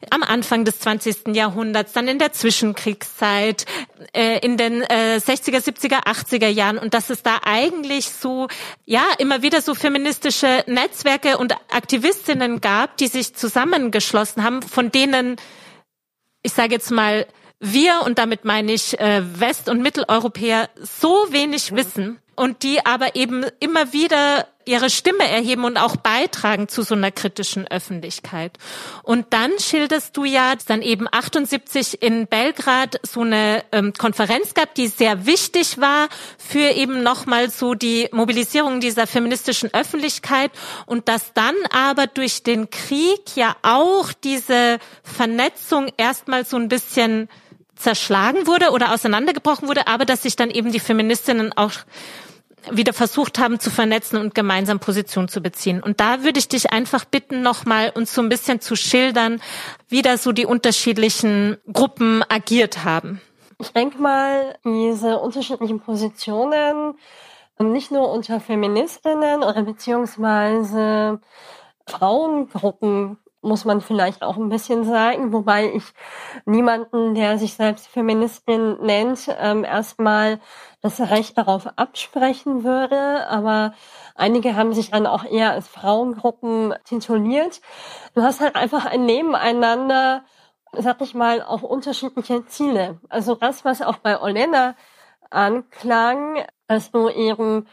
am 0.10 0.24
Anfang 0.24 0.64
des 0.64 0.80
20. 0.80 1.36
Jahrhunderts, 1.36 1.92
dann 1.92 2.08
in 2.08 2.18
der 2.18 2.32
Zwischenkriegszeit, 2.32 3.66
äh, 4.14 4.40
in 4.40 4.56
den 4.56 4.84
äh, 4.84 5.18
60er, 5.18 5.60
70er, 5.60 6.06
80er 6.06 6.48
Jahren 6.48 6.78
und 6.78 6.94
dass 6.94 7.10
es 7.10 7.24
da 7.24 7.42
eigentlich 7.44 8.10
so, 8.10 8.48
ja, 8.86 9.04
immer 9.18 9.42
wieder 9.42 9.62
so 9.62 9.76
feministische 9.76 10.64
Netzwerke 10.68 11.38
und 11.38 11.54
Aktivistinnen 11.70 12.62
gab, 12.62 12.96
die 12.96 13.08
sich 13.08 13.36
zusammengeschlossen 13.36 14.44
haben, 14.44 14.62
von 14.62 14.92
denen, 14.92 15.36
ich 16.42 16.54
sage 16.54 16.74
jetzt 16.74 16.90
mal, 16.90 17.28
wir, 17.60 18.02
und 18.06 18.18
damit 18.18 18.46
meine 18.46 18.72
ich 18.72 18.98
äh, 18.98 19.24
West- 19.42 19.68
und 19.68 19.82
Mitteleuropäer, 19.82 20.70
so 20.82 21.28
wenig 21.32 21.76
wissen 21.76 22.22
und 22.36 22.64
die 22.64 22.86
aber 22.86 23.16
eben 23.16 23.46
immer 23.60 23.94
wieder 23.94 24.48
ihre 24.66 24.90
Stimme 24.90 25.28
erheben 25.30 25.64
und 25.64 25.78
auch 25.78 25.96
beitragen 25.96 26.68
zu 26.68 26.82
so 26.82 26.96
einer 26.96 27.12
kritischen 27.12 27.68
Öffentlichkeit. 27.68 28.58
Und 29.04 29.28
dann 29.32 29.52
schilderst 29.60 30.18
du 30.18 30.26
ja 30.26 30.54
dann 30.68 30.82
eben 30.82 31.08
78 31.12 32.02
in 32.02 32.28
Belgrad 32.28 33.00
so 33.04 33.22
eine 33.22 33.64
ähm, 33.72 33.94
Konferenz 33.94 34.54
gab, 34.54 34.74
die 34.76 34.88
sehr 34.88 35.26
wichtig 35.26 35.80
war 35.80 36.10
für 36.38 36.72
eben 36.72 37.04
nochmal 37.04 37.50
so 37.50 37.76
die 37.76 38.10
Mobilisierung 38.12 38.80
dieser 38.80 39.08
feministischen 39.08 39.74
Öffentlichkeit 39.74 40.52
und 40.86 41.08
dass 41.08 41.34
dann 41.34 41.56
aber 41.72 42.08
durch 42.08 42.44
den 42.44 42.70
Krieg 42.70 43.36
ja 43.36 43.56
auch 43.62 44.12
diese 44.14 44.80
Vernetzung 45.04 45.90
erstmal 45.98 46.46
so 46.46 46.58
ein 46.58 46.70
bisschen 46.70 47.30
zerschlagen 47.76 48.48
wurde 48.48 48.72
oder 48.72 48.94
auseinandergebrochen 48.94 49.68
wurde, 49.68 49.88
aber 49.88 50.06
dass 50.06 50.24
sich 50.24 50.36
dann 50.36 50.50
eben 50.50 50.72
die 50.72 50.80
Feministinnen 50.80 51.54
auch 51.56 51.72
wieder 52.72 52.94
versucht 52.94 53.38
haben 53.40 53.60
zu 53.60 53.70
vernetzen 53.70 54.18
und 54.18 54.34
gemeinsam 54.34 54.80
Position 54.80 55.28
zu 55.28 55.42
beziehen. 55.42 55.84
Und 55.84 56.00
da 56.00 56.24
würde 56.24 56.40
ich 56.40 56.48
dich 56.48 56.72
einfach 56.72 57.06
bitten, 57.06 57.42
nochmal 57.42 57.92
uns 57.94 58.14
so 58.14 58.22
ein 58.22 58.30
bisschen 58.30 58.62
zu 58.62 58.76
schildern, 58.76 59.42
wie 59.88 60.02
da 60.02 60.18
so 60.18 60.32
die 60.32 60.46
unterschiedlichen 60.46 61.58
Gruppen 61.72 62.24
agiert 62.28 62.84
haben. 62.84 63.22
Ich 63.60 63.72
denke 63.72 64.00
mal, 64.00 64.58
diese 64.66 65.20
unterschiedlichen 65.20 65.80
Positionen, 65.80 66.96
nicht 67.60 67.92
nur 67.92 68.12
unter 68.12 68.40
Feministinnen 68.42 69.44
oder 69.44 69.64
beziehungsweise 69.64 71.22
Frauengruppen 71.88 73.18
muss 73.46 73.64
man 73.64 73.80
vielleicht 73.80 74.24
auch 74.24 74.38
ein 74.38 74.50
bisschen 74.50 74.84
sagen, 74.84 75.32
wobei 75.32 75.72
ich 75.74 75.84
niemanden, 76.46 77.16
der 77.16 77.38
sich 77.38 77.54
selbst 77.54 77.88
Feministin 77.88 78.78
nennt, 78.82 79.34
ähm, 79.40 79.64
erstmal 79.64 80.40
das 80.82 81.00
Recht 81.00 81.38
darauf 81.38 81.68
absprechen 81.78 82.64
würde. 82.64 83.28
Aber 83.28 83.74
einige 84.16 84.56
haben 84.56 84.74
sich 84.74 84.92
dann 84.92 85.08
auch 85.08 85.24
eher 85.24 85.52
als 85.52 85.68
Frauengruppen 85.68 86.74
tituliert. 86.84 87.62
Du 88.16 88.24
hast 88.24 88.42
halt 88.42 88.56
einfach 88.56 88.86
ein 88.86 89.06
Nebeneinander, 89.06 90.24
sag 90.74 91.02
ich 91.02 91.14
mal, 91.14 91.42
auch 91.42 91.62
unterschiedliche 91.62 92.46
Ziele. 92.48 93.00
Also 93.10 93.36
das, 93.36 93.64
was 93.64 93.82
auch 93.82 93.98
bei 94.00 94.20
Olena 94.20 94.76
anklang, 95.30 96.44
dass 96.68 96.92
du 96.92 97.10
eben 97.10 97.68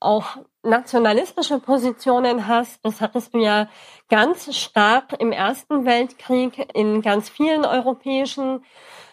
auch 0.00 0.36
nationalistische 0.62 1.58
Positionen 1.58 2.46
hast. 2.46 2.80
Das 2.84 3.00
hattest 3.00 3.34
du 3.34 3.38
ja 3.38 3.68
ganz 4.08 4.54
stark 4.56 5.18
im 5.20 5.32
Ersten 5.32 5.84
Weltkrieg 5.84 6.68
in 6.74 7.02
ganz 7.02 7.28
vielen 7.28 7.64
europäischen 7.64 8.64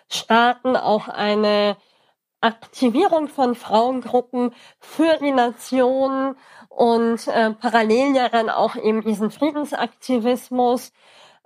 Staaten 0.09 0.75
auch 0.75 1.07
eine 1.07 1.77
Aktivierung 2.41 3.29
von 3.29 3.55
Frauengruppen 3.55 4.53
für 4.79 5.17
die 5.21 5.31
Nation 5.31 6.35
und 6.67 7.27
äh, 7.27 7.51
parallel 7.51 8.29
dann 8.29 8.49
auch 8.49 8.75
eben 8.75 9.01
diesen 9.01 9.31
Friedensaktivismus, 9.31 10.91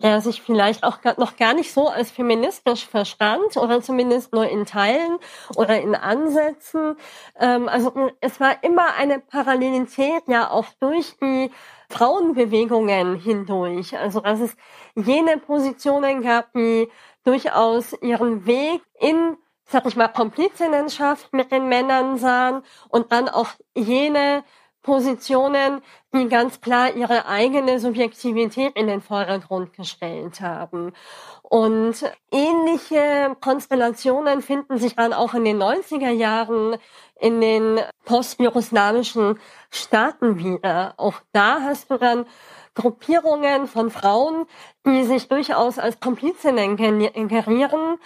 der 0.02 0.22
sich 0.22 0.42
vielleicht 0.42 0.84
auch 0.84 1.00
noch 1.18 1.38
gar 1.38 1.54
nicht 1.54 1.74
so 1.74 1.88
als 1.88 2.12
feministisch 2.12 2.86
verstand 2.86 3.58
oder 3.58 3.82
zumindest 3.82 4.32
nur 4.34 4.48
in 4.48 4.66
Teilen 4.66 5.18
oder 5.56 5.80
in 5.82 5.96
Ansätzen. 5.96 6.96
Ähm, 7.40 7.68
also 7.68 8.12
es 8.22 8.40
war 8.40 8.64
immer 8.64 8.96
eine 8.96 9.20
Parallelität 9.20 10.24
ja 10.28 10.52
auch 10.52 10.68
durch 10.80 11.16
die 11.22 11.52
Frauenbewegungen 11.90 13.16
hindurch. 13.16 13.98
Also 13.98 14.20
dass 14.20 14.40
es 14.40 14.56
jene 14.96 15.38
Positionen 15.38 16.22
gab, 16.22 16.54
die 16.54 16.90
durchaus 17.24 17.94
ihren 18.02 18.46
Weg 18.46 18.82
in 19.00 19.38
sag 19.70 19.86
ich 19.86 19.98
mal, 19.98 20.08
Komplizinnenschaft 20.08 21.34
mit 21.34 21.52
den 21.52 21.68
Männern 21.68 22.18
sahen 22.18 22.64
und 22.88 23.12
dann 23.12 23.28
auch 23.28 23.50
jene 23.76 24.44
Positionen, 24.88 25.82
die 26.14 26.30
ganz 26.30 26.62
klar 26.62 26.96
ihre 26.96 27.26
eigene 27.26 27.78
Subjektivität 27.78 28.74
in 28.78 28.88
den 28.88 29.02
Vordergrund 29.02 29.74
gestellt 29.74 30.40
haben. 30.40 30.94
Und 31.42 31.96
ähnliche 32.32 33.36
Konstellationen 33.42 34.42
finden 34.42 34.78
sich 34.78 34.96
dann 34.96 35.12
auch 35.12 35.34
in 35.34 35.44
den 35.44 35.62
90er 35.62 36.12
Jahren 36.12 36.78
in 37.20 37.42
den 37.42 37.82
postjugoslawischen 38.06 39.38
Staaten 39.72 40.38
wieder. 40.38 40.94
Auch 40.96 41.16
da 41.34 41.60
hast 41.64 41.92
du 41.92 41.98
dann 41.98 42.26
Gruppierungen 42.74 43.68
von 43.68 43.92
Frauen, 43.92 44.46
die 44.86 45.04
sich 45.04 45.28
durchaus 45.28 45.80
als 45.80 46.00
Komplizinnen 46.00 46.78
gerieren 46.78 47.98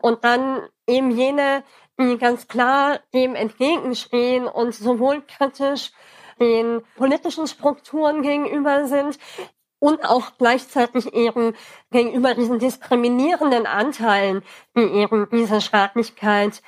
und 0.00 0.24
dann 0.24 0.62
eben 0.86 1.10
jene, 1.10 1.64
die 1.98 2.16
ganz 2.16 2.48
klar 2.48 3.00
dem 3.12 3.34
entgegenstehen 3.34 4.46
und 4.46 4.74
sowohl 4.74 5.20
kritisch 5.20 5.92
den 6.40 6.82
politischen 6.96 7.46
Strukturen 7.46 8.22
gegenüber 8.22 8.86
sind 8.86 9.18
und 9.78 10.04
auch 10.04 10.32
gleichzeitig 10.38 11.14
eben 11.14 11.54
gegenüber 11.90 12.34
diesen 12.34 12.58
diskriminierenden 12.58 13.66
Anteilen, 13.66 14.42
die 14.76 14.82
eben 14.82 15.28
diese 15.30 15.60
Staatlichkeit 15.60 16.62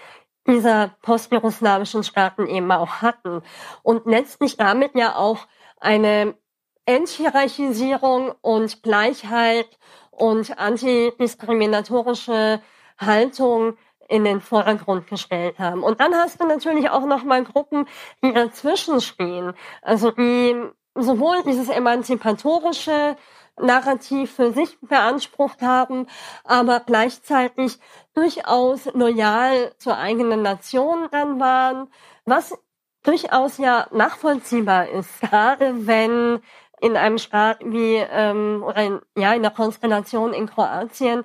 dieser 0.46 0.96
postjugoslawischen 1.02 2.02
Staaten 2.02 2.46
eben 2.46 2.72
auch 2.72 3.02
hatten. 3.02 3.42
Und 3.82 4.06
letztlich 4.06 4.56
damit 4.56 4.94
ja 4.94 5.16
auch 5.16 5.46
eine 5.78 6.34
Enthierarchisierung 6.84 8.32
und 8.40 8.82
Gleichheit 8.82 9.78
und 10.10 10.58
antidiskriminatorische 10.58 12.60
Haltung 12.98 13.76
in 14.12 14.24
den 14.24 14.42
Vordergrund 14.42 15.06
gestellt 15.06 15.58
haben. 15.58 15.82
Und 15.82 16.00
dann 16.00 16.14
hast 16.14 16.40
du 16.40 16.46
natürlich 16.46 16.90
auch 16.90 17.06
noch 17.06 17.24
mal 17.24 17.42
Gruppen, 17.44 17.86
die 18.22 18.32
dazwischen 18.32 19.00
stehen. 19.00 19.54
Also 19.80 20.10
die 20.10 20.54
sowohl 20.94 21.42
dieses 21.44 21.70
emanzipatorische 21.70 23.16
Narrativ 23.58 24.34
für 24.34 24.52
sich 24.52 24.78
beansprucht 24.82 25.62
haben, 25.62 26.06
aber 26.44 26.80
gleichzeitig 26.80 27.78
durchaus 28.14 28.84
loyal 28.92 29.72
zur 29.78 29.96
eigenen 29.96 30.42
Nation 30.42 31.08
dann 31.10 31.40
waren, 31.40 31.88
was 32.26 32.54
durchaus 33.02 33.56
ja 33.56 33.86
nachvollziehbar 33.92 34.88
ist, 34.88 35.20
gerade 35.22 35.86
wenn 35.86 36.40
in 36.80 36.96
einem 36.96 37.16
Staat 37.16 37.60
wie 37.64 37.96
ähm, 37.96 38.62
oder 38.66 38.82
in, 38.82 39.00
ja 39.16 39.32
in 39.32 39.42
der 39.42 39.52
Konstellation 39.52 40.34
in 40.34 40.46
Kroatien 40.48 41.24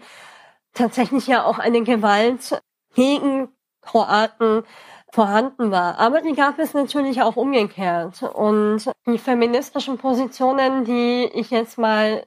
tatsächlich 0.74 1.28
ja 1.28 1.44
auch 1.44 1.60
eine 1.60 1.82
Gewalt 1.84 2.62
gegen 2.98 3.50
Kroaten 3.82 4.64
vorhanden 5.12 5.72
war. 5.72 6.00
Aber 6.00 6.22
die 6.22 6.34
gab 6.34 6.58
es 6.60 6.74
natürlich 6.74 7.22
auch 7.22 7.36
umgekehrt. 7.36 8.24
Und 8.24 8.92
die 9.06 9.20
feministischen 9.20 9.98
Positionen, 9.98 10.84
die 10.84 11.30
ich 11.34 11.52
jetzt 11.52 11.78
mal 11.78 12.26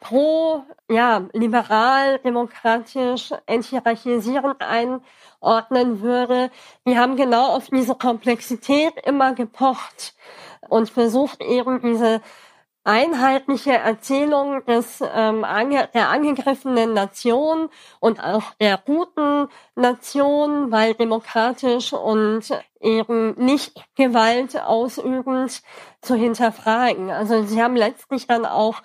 pro, 0.00 0.64
ja, 0.90 1.22
liberal, 1.32 2.18
demokratisch, 2.20 3.32
enthierarchisierend 3.44 4.62
einordnen 4.62 6.00
würde, 6.00 6.50
die 6.86 6.98
haben 6.98 7.16
genau 7.16 7.54
auf 7.54 7.68
diese 7.68 7.94
Komplexität 7.94 8.94
immer 9.04 9.34
gepocht 9.34 10.14
und 10.68 10.88
versucht 10.88 11.42
eben 11.42 11.80
diese 11.82 12.22
einheitliche 12.86 13.72
Erzählung 13.72 14.64
des, 14.64 15.02
ähm, 15.14 15.42
ange 15.42 15.88
der 15.92 16.08
angegriffenen 16.08 16.94
Nation 16.94 17.68
und 17.98 18.22
auch 18.22 18.54
der 18.60 18.78
guten 18.78 19.48
Nation, 19.74 20.70
weil 20.70 20.94
demokratisch 20.94 21.92
und 21.92 22.44
eben 22.80 23.34
nicht 23.44 23.84
Gewalt 23.96 24.60
ausübend 24.60 25.62
zu 26.00 26.14
hinterfragen. 26.14 27.10
Also 27.10 27.42
sie 27.42 27.60
haben 27.60 27.74
letztlich 27.74 28.28
dann 28.28 28.46
auch 28.46 28.82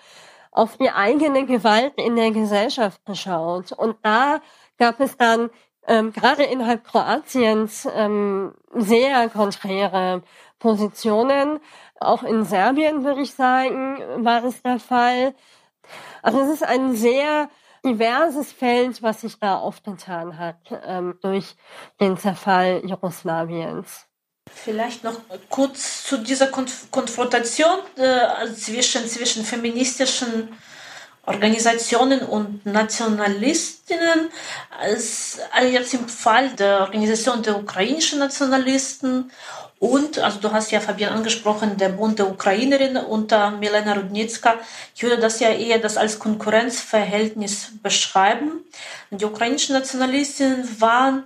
auf 0.52 0.78
die 0.78 0.90
eigene 0.90 1.46
Gewalt 1.46 1.94
in 1.98 2.16
der 2.16 2.32
Gesellschaft 2.32 3.06
geschaut. 3.06 3.72
Und 3.72 3.98
da 4.02 4.42
gab 4.80 5.00
es 5.00 5.16
dann 5.16 5.52
ähm, 5.88 6.12
gerade 6.12 6.44
innerhalb 6.44 6.84
Kroatiens 6.84 7.88
ähm, 7.96 8.54
sehr 8.74 9.30
konträre 9.30 10.24
Positionen. 10.62 11.60
Auch 12.00 12.24
in 12.24 12.46
Serbien, 12.46 13.04
würde 13.04 13.22
ich 13.22 13.34
sagen, 13.34 14.00
war 14.24 14.44
es 14.46 14.62
der 14.62 14.80
Fall. 14.80 15.36
Also 16.22 16.40
es 16.42 16.50
ist 16.50 16.64
ein 16.64 16.96
sehr 16.96 17.50
diverses 17.84 18.52
Feld, 18.52 19.02
was 19.02 19.22
sich 19.22 19.40
da 19.40 19.58
aufgetan 19.58 20.38
hat 20.38 20.58
ähm, 20.86 21.18
durch 21.22 21.56
den 22.00 22.18
Zerfall 22.18 22.82
Jugoslawiens. 22.86 24.06
Vielleicht 24.54 25.04
noch 25.04 25.20
kurz 25.50 26.04
zu 26.04 26.18
dieser 26.18 26.48
Konf 26.48 26.92
Konfrontation 26.92 27.80
äh, 27.96 28.52
zwischen, 28.54 29.08
zwischen 29.08 29.44
feministischen 29.44 30.50
Organisationen 31.26 32.22
und 32.22 32.66
Nationalistinnen. 32.66 34.30
Als, 34.80 35.40
also 35.52 35.70
jetzt 35.70 35.94
im 35.94 36.08
Fall 36.08 36.50
der 36.50 36.82
Organisation 36.82 37.44
der 37.44 37.58
ukrainischen 37.58 38.20
Nationalisten 38.20 39.32
und, 39.82 40.20
also 40.20 40.38
du 40.38 40.52
hast 40.52 40.70
ja 40.70 40.80
Fabian 40.80 41.12
angesprochen, 41.12 41.76
der 41.76 41.90
Bund 41.90 42.20
der 42.20 42.30
Ukrainerinnen 42.30 43.04
unter 43.04 43.50
Milena 43.50 43.94
Rudnicka. 43.94 44.54
Ich 44.94 45.02
würde 45.02 45.18
das 45.18 45.40
ja 45.40 45.50
eher 45.50 45.80
das 45.80 45.98
als 45.98 46.20
Konkurrenzverhältnis 46.20 47.72
beschreiben. 47.82 48.64
Die 49.10 49.26
ukrainischen 49.26 49.74
Nationalistinnen 49.74 50.80
waren 50.80 51.24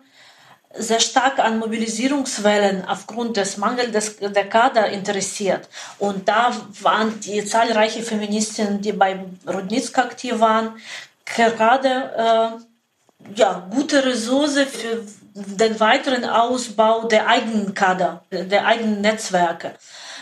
sehr 0.73 1.01
stark 1.01 1.39
an 1.39 1.59
Mobilisierungswellen 1.59 2.85
aufgrund 2.85 3.35
des 3.35 3.57
Mangels 3.57 4.15
der 4.21 4.47
Kader 4.47 4.87
interessiert. 4.87 5.67
Und 5.99 6.29
da 6.29 6.55
waren 6.81 7.19
die 7.19 7.43
zahlreichen 7.43 8.03
Feministinnen, 8.03 8.79
die 8.79 8.93
bei 8.93 9.19
Rudnicka 9.45 10.01
aktiv 10.01 10.39
waren, 10.39 10.77
gerade 11.25 11.89
äh, 12.17 13.35
ja, 13.35 13.67
gute 13.69 14.05
Ressource 14.05 14.59
für 14.59 15.03
den 15.35 15.79
weiteren 15.81 16.23
Ausbau 16.23 17.07
der 17.07 17.27
eigenen 17.27 17.73
Kader, 17.73 18.23
der 18.31 18.65
eigenen 18.65 19.01
Netzwerke. 19.01 19.73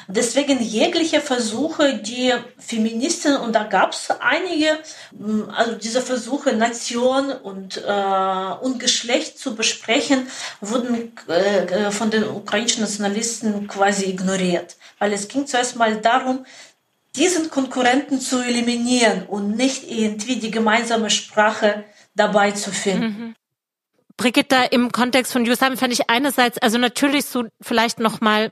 Deswegen 0.07 0.59
jegliche 0.59 1.21
Versuche, 1.21 1.99
die 1.99 2.33
Feministen, 2.57 3.37
und 3.37 3.53
da 3.53 3.63
gab 3.63 3.93
es 3.93 4.09
einige, 4.19 4.79
mm, 5.11 5.49
also 5.49 5.75
diese 5.75 6.01
Versuche, 6.01 6.53
Nation 6.53 7.31
und, 7.31 7.77
äh, 7.77 8.53
und 8.61 8.79
Geschlecht 8.79 9.39
zu 9.39 9.55
besprechen, 9.55 10.27
wurden 10.59 11.13
äh, 11.27 11.91
von 11.91 12.09
den 12.09 12.25
ukrainischen 12.27 12.81
Nationalisten 12.81 13.67
quasi 13.67 14.05
ignoriert. 14.05 14.75
Weil 14.99 15.13
es 15.13 15.27
ging 15.27 15.47
zuerst 15.47 15.77
mal 15.77 15.95
darum, 16.01 16.45
diesen 17.15 17.49
Konkurrenten 17.49 18.19
zu 18.19 18.41
eliminieren 18.41 19.27
und 19.27 19.55
nicht 19.55 19.89
irgendwie 19.89 20.37
die 20.37 20.51
gemeinsame 20.51 21.11
Sprache 21.11 21.85
dabei 22.15 22.51
zu 22.51 22.71
finden. 22.71 23.05
Mhm. 23.05 23.35
Brigitte, 24.17 24.57
im 24.71 24.91
Kontext 24.91 25.33
von 25.33 25.45
Jugoslawien 25.45 25.77
fand 25.77 25.93
ich 25.93 26.09
einerseits, 26.09 26.57
also 26.57 26.77
natürlich 26.77 27.25
so 27.25 27.45
vielleicht 27.61 27.99
nochmal 27.99 28.51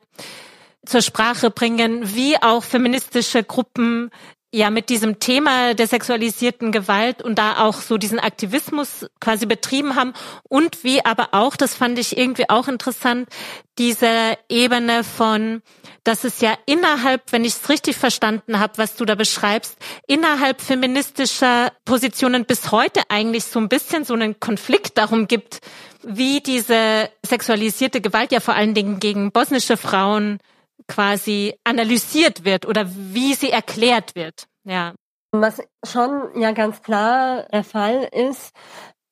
zur 0.85 1.01
Sprache 1.01 1.51
bringen, 1.51 2.15
wie 2.15 2.41
auch 2.41 2.63
feministische 2.63 3.43
Gruppen 3.43 4.09
ja 4.53 4.69
mit 4.69 4.89
diesem 4.89 5.19
Thema 5.19 5.73
der 5.73 5.87
sexualisierten 5.87 6.71
Gewalt 6.71 7.21
und 7.21 7.37
da 7.37 7.59
auch 7.59 7.75
so 7.75 7.97
diesen 7.97 8.19
Aktivismus 8.19 9.07
quasi 9.19 9.45
betrieben 9.45 9.95
haben. 9.95 10.13
Und 10.49 10.83
wie 10.83 11.05
aber 11.05 11.29
auch, 11.31 11.55
das 11.55 11.73
fand 11.73 11.97
ich 11.99 12.17
irgendwie 12.17 12.49
auch 12.49 12.67
interessant, 12.67 13.29
diese 13.77 14.37
Ebene 14.49 15.03
von, 15.03 15.61
dass 16.03 16.23
es 16.23 16.41
ja 16.41 16.57
innerhalb, 16.65 17.31
wenn 17.31 17.45
ich 17.45 17.53
es 17.53 17.69
richtig 17.69 17.95
verstanden 17.95 18.59
habe, 18.59 18.77
was 18.77 18.95
du 18.95 19.05
da 19.05 19.15
beschreibst, 19.15 19.77
innerhalb 20.07 20.61
feministischer 20.61 21.71
Positionen 21.85 22.45
bis 22.45 22.71
heute 22.71 23.01
eigentlich 23.09 23.45
so 23.45 23.59
ein 23.59 23.69
bisschen 23.69 24.03
so 24.03 24.13
einen 24.13 24.39
Konflikt 24.39 24.97
darum 24.97 25.27
gibt, 25.27 25.59
wie 26.03 26.41
diese 26.41 27.09
sexualisierte 27.23 28.01
Gewalt 28.01 28.31
ja 28.31 28.39
vor 28.39 28.55
allen 28.55 28.73
Dingen 28.73 28.99
gegen 28.99 29.31
bosnische 29.31 29.77
Frauen 29.77 30.39
quasi 30.87 31.55
analysiert 31.63 32.43
wird 32.43 32.65
oder 32.65 32.87
wie 32.89 33.35
sie 33.35 33.51
erklärt 33.51 34.15
wird. 34.15 34.47
Ja. 34.63 34.93
Was 35.31 35.61
schon 35.85 36.41
ja 36.41 36.51
ganz 36.51 36.81
klar 36.81 37.47
der 37.51 37.63
Fall 37.63 38.09
ist, 38.11 38.51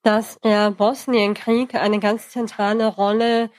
dass 0.04 0.40
der 0.40 0.72
Bosnienkrieg 0.72 1.76
eine 1.76 2.00
ganz 2.00 2.30
zentrale 2.30 2.88
Rolle 2.88 3.50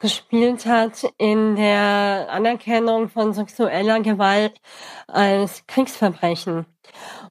gespielt 0.00 0.66
hat 0.66 1.06
in 1.18 1.56
der 1.56 2.26
Anerkennung 2.30 3.08
von 3.08 3.32
sexueller 3.32 4.00
Gewalt 4.00 4.60
als 5.06 5.66
Kriegsverbrechen. 5.66 6.66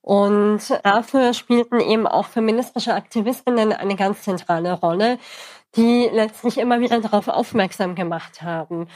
Und 0.02 0.62
dafür 0.84 1.34
spielten 1.34 1.80
eben 1.80 2.08
auch 2.08 2.28
feministische 2.28 2.94
Aktivistinnen 2.94 3.74
eine 3.74 3.96
ganz 3.96 4.22
zentrale 4.22 4.74
Rolle, 4.74 5.18
die 5.76 6.10
letztlich 6.12 6.58
immer 6.58 6.80
wieder 6.80 7.02
darauf 7.02 7.28
aufmerksam 7.28 7.96
gemacht 7.96 8.42
haben. 8.42 8.88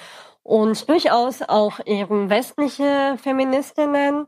Und 0.43 0.87
durchaus 0.89 1.41
auch 1.41 1.79
eben 1.85 2.29
westliche 2.29 3.17
Feministinnen, 3.21 4.27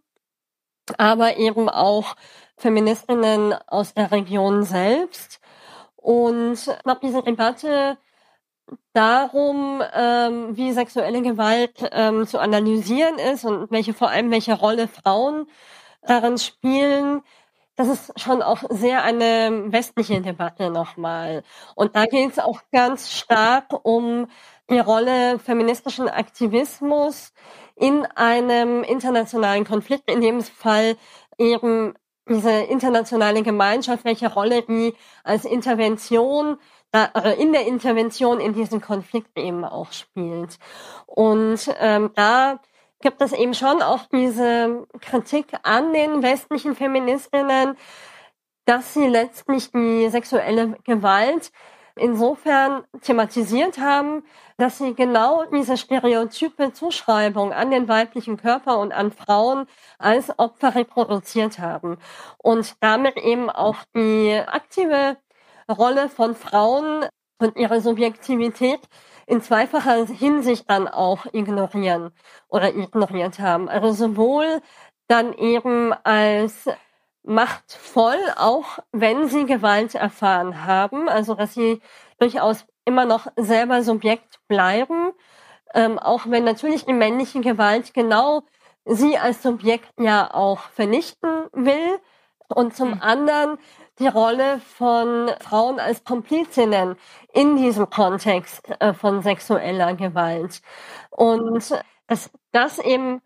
aber 0.98 1.38
eben 1.38 1.70
auch 1.70 2.16
Feministinnen 2.58 3.54
aus 3.68 3.93
der 3.93 4.12
Region 4.12 4.64
selbst. 4.64 5.39
Und 5.96 6.54
ich 6.54 6.84
glaube, 6.84 7.00
diese 7.04 7.24
Debatte 7.24 7.98
darum, 8.93 9.82
ähm, 9.93 10.55
wie 10.57 10.72
sexuelle 10.72 11.22
Gewalt 11.22 11.88
ähm, 11.91 12.26
zu 12.26 12.39
analysieren 12.39 13.20
ist 13.20 13.45
und 13.45 13.70
welche 13.72 13.93
vor 13.93 14.09
allem 14.09 14.32
welche 14.32 14.53
Rolle 14.53 14.88
Frauen 14.88 15.47
darin 16.01 16.38
spielen, 16.38 17.22
das 17.76 17.89
ist 17.89 18.20
schon 18.20 18.41
auch 18.41 18.63
sehr 18.70 19.03
eine 19.03 19.66
westliche 19.72 20.22
Debatte 20.22 20.70
nochmal. 20.70 21.43
Und 21.76 21.95
da 21.95 22.05
geht 22.05 22.32
es 22.32 22.39
auch 22.39 22.61
ganz 22.72 23.11
stark 23.11 23.66
um 23.84 24.28
die 24.70 24.80
Rolle 24.80 25.39
feministischen 25.39 26.07
Aktivismus 26.07 27.34
in 27.76 28.05
einem 28.16 28.84
internationalen 28.84 29.66
Konflikt, 29.66 30.09
in 30.09 30.22
dem 30.22 30.41
Fall 30.41 30.95
eben 31.38 31.93
diese 32.28 32.51
internationale 32.51 33.43
Gemeinschaft, 33.43 34.05
welche 34.05 34.34
Rolle 34.34 34.63
die 34.63 34.95
als 35.24 35.45
Intervention 35.45 36.57
in 37.38 37.54
der 37.54 37.68
Intervention 37.68 38.39
in 38.39 38.54
diesen 38.54 38.82
Konflikt 38.82 39.38
eben 39.38 39.66
auch 39.66 39.91
spielt. 39.91 40.58
Und 41.06 41.74
ähm, 41.80 42.12
da 42.16 42.60
gibt 43.02 43.22
es 43.22 43.34
eben 43.34 43.54
schon 43.54 43.82
auch 43.82 44.06
diese 44.12 44.88
Kritik 45.02 45.48
an 45.64 45.93
den 45.93 46.24
westlichen 46.24 46.76
Feministinnen, 46.76 47.78
dass 48.66 48.93
sie 48.93 49.08
letztlich 49.08 49.72
die 49.72 50.10
sexuelle 50.10 50.78
Gewalt 50.84 51.52
insofern 51.98 52.84
thematisiert 53.02 53.78
haben, 53.78 54.24
dass 54.58 54.78
sie 54.78 54.96
genau 54.96 55.46
diese 55.46 55.78
stereotype 55.78 56.74
Zuschreibung 56.74 57.54
an 57.54 57.72
den 57.72 57.88
weiblichen 57.88 58.38
Körper 58.38 58.80
und 58.80 58.91
an 58.91 59.12
Frauen 59.12 59.68
als 59.98 60.38
Opfer 60.38 60.76
reproduziert 60.76 61.60
haben 61.60 61.98
und 62.38 62.76
damit 62.82 63.18
eben 63.18 63.50
auch 63.50 63.78
die 63.96 64.41
aktive 64.46 65.18
Rolle 65.70 66.09
von 66.09 66.36
Frauen 66.36 67.05
und 67.39 67.57
ihre 67.57 67.82
Subjektivität 67.82 68.80
in 69.28 69.41
zweifacher 69.41 70.05
Hinsicht 70.05 70.70
dann 70.70 70.88
auch 70.88 71.26
ignorieren 71.34 72.11
oder 72.47 72.74
ignoriert 72.76 73.39
haben. 73.39 73.68
Also 73.70 73.91
sowohl 73.91 74.61
dann 75.07 75.34
eben 75.34 75.93
als 76.03 76.68
machtvoll, 77.24 78.20
auch 78.38 78.80
wenn 78.91 79.28
sie 79.28 79.45
Gewalt 79.45 79.95
erfahren 79.95 80.66
haben, 80.66 81.09
also 81.09 81.34
dass 81.34 81.53
sie 81.53 81.82
durchaus 82.20 82.66
immer 82.86 83.05
noch 83.05 83.28
selber 83.36 83.82
Subjekt 83.82 84.39
bleiben, 84.47 85.11
ähm, 85.74 85.97
auch 85.97 86.22
wenn 86.28 86.43
natürlich 86.43 86.86
die 86.86 86.93
männliche 86.93 87.41
Gewalt 87.41 87.93
genau 87.93 88.43
sie 88.86 89.18
als 89.18 89.41
Subjekt 89.41 89.91
ja 89.99 90.32
auch 90.34 90.59
vernichten 90.59 91.47
will 91.51 91.99
und 92.47 92.76
zum 92.76 92.93
hm. 92.93 93.01
anderen 93.01 93.57
die 94.00 94.08
Rolle 94.08 94.60
von 94.60 95.30
Frauen 95.39 95.80
als 95.80 96.04
Komplizinnen 96.04 96.96
in 97.34 97.56
diesem 97.58 97.89
Kontext 97.89 98.62
äh, 98.80 98.93
von 98.93 99.22
sexueller 99.22 99.93
Gewalt. 99.96 100.62
Und 101.10 101.74
dass 102.08 102.30
das 102.52 102.80
eben 102.80 103.22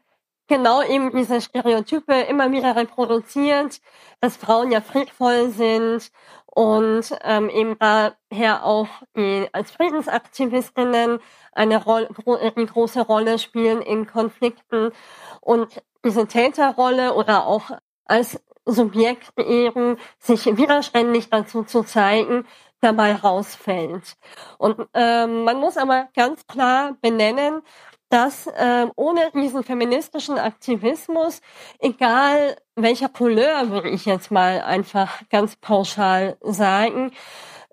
genau 0.48 0.82
eben 0.82 1.12
diese 1.12 1.42
Stereotype 1.42 2.14
immer 2.14 2.52
wieder 2.52 2.76
reproduziert, 2.76 3.82
dass 4.20 4.38
Frauen 4.38 4.72
ja 4.72 4.82
friedvoll 4.82 5.50
sind 5.50 6.12
und 6.46 7.16
ähm, 7.24 7.50
eben 7.50 7.78
daher 7.80 8.66
auch 8.66 8.88
die 9.16 9.48
als 9.54 9.72
Friedensaktivistinnen 9.72 11.20
eine 11.54 11.84
Rolle, 11.84 12.10
eine 12.26 12.66
große 12.66 13.02
Rolle 13.02 13.40
spielen 13.40 13.82
in 13.82 14.08
Konflikten 14.08 14.92
und 15.42 15.82
diese 16.04 16.28
Täterrolle 16.28 17.14
oder 17.14 17.46
auch 17.46 17.72
als 18.06 18.42
Subjekt 18.72 19.38
eben 19.38 19.98
sich 20.20 20.46
widerständig 20.46 21.30
dazu 21.30 21.64
zu 21.64 21.84
zeigen, 21.84 22.46
dabei 22.82 23.16
rausfällt. 23.16 24.18
Und 24.58 24.88
ähm, 24.94 25.44
man 25.44 25.58
muss 25.60 25.78
aber 25.78 26.08
ganz 26.16 26.48
klar 26.48 26.96
benennen, 27.02 27.62
dass 28.10 28.48
äh, 28.48 28.88
ohne 28.96 29.32
diesen 29.34 29.64
feministischen 29.64 30.40
Aktivismus, 30.40 31.42
egal 31.80 32.58
welcher 32.76 33.10
Couleur, 33.10 33.70
würde 33.70 33.90
ich 33.90 34.06
jetzt 34.06 34.32
mal 34.32 34.62
einfach 34.62 35.22
ganz 35.30 35.56
pauschal 35.56 36.38
sagen, 36.42 37.12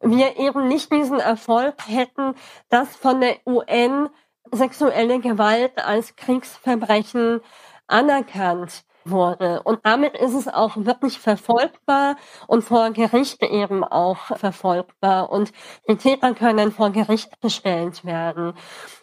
wir 0.03 0.37
eben 0.37 0.69
nicht 0.69 0.93
diesen 0.93 1.21
Erfolg 1.21 1.75
hätten, 1.87 2.35
dass 2.69 2.95
von 2.97 3.21
der 3.21 3.37
UN 3.47 4.11
sexuelle 4.53 5.21
Gewalt 5.21 5.79
als 5.79 6.17
Kriegsverbrechen 6.17 7.41
anerkannt 7.87 8.85
wurde. 9.11 9.63
Und 9.63 9.81
damit 9.85 10.17
ist 10.17 10.35
es 10.35 10.49
auch 10.49 10.77
wirklich 10.77 11.19
verfolgbar 11.19 12.17
und 12.47 12.63
vor 12.63 12.91
Gericht 12.91 13.43
eben 13.43 13.85
auch 13.85 14.37
verfolgbar. 14.37 15.31
Und 15.31 15.53
die 15.89 15.97
Täter 15.97 16.35
können 16.35 16.73
vor 16.73 16.91
Gericht 16.91 17.41
gestellt 17.41 18.05
werden. 18.05 18.55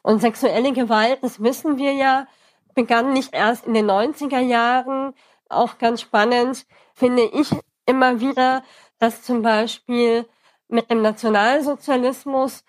Und 0.02 0.22
sexuelle 0.22 0.74
Gewalt, 0.74 1.20
das 1.22 1.42
wissen 1.42 1.78
wir 1.78 1.94
ja, 1.94 2.28
begann 2.74 3.14
nicht 3.14 3.34
erst 3.34 3.66
in 3.68 3.74
den 3.74 3.90
90er 3.90 4.40
Jahren. 4.40 5.14
Auch 5.50 5.78
ganz 5.78 6.02
spannend 6.02 6.66
finde 6.94 7.24
ich 7.24 7.50
immer 7.86 8.20
wieder, 8.20 8.64
dass 9.00 9.24
zum 9.24 9.42
Beispiel 9.42 10.26
mit 10.68 10.90
dem 10.90 11.02
Nationalsozialismus 11.02 12.64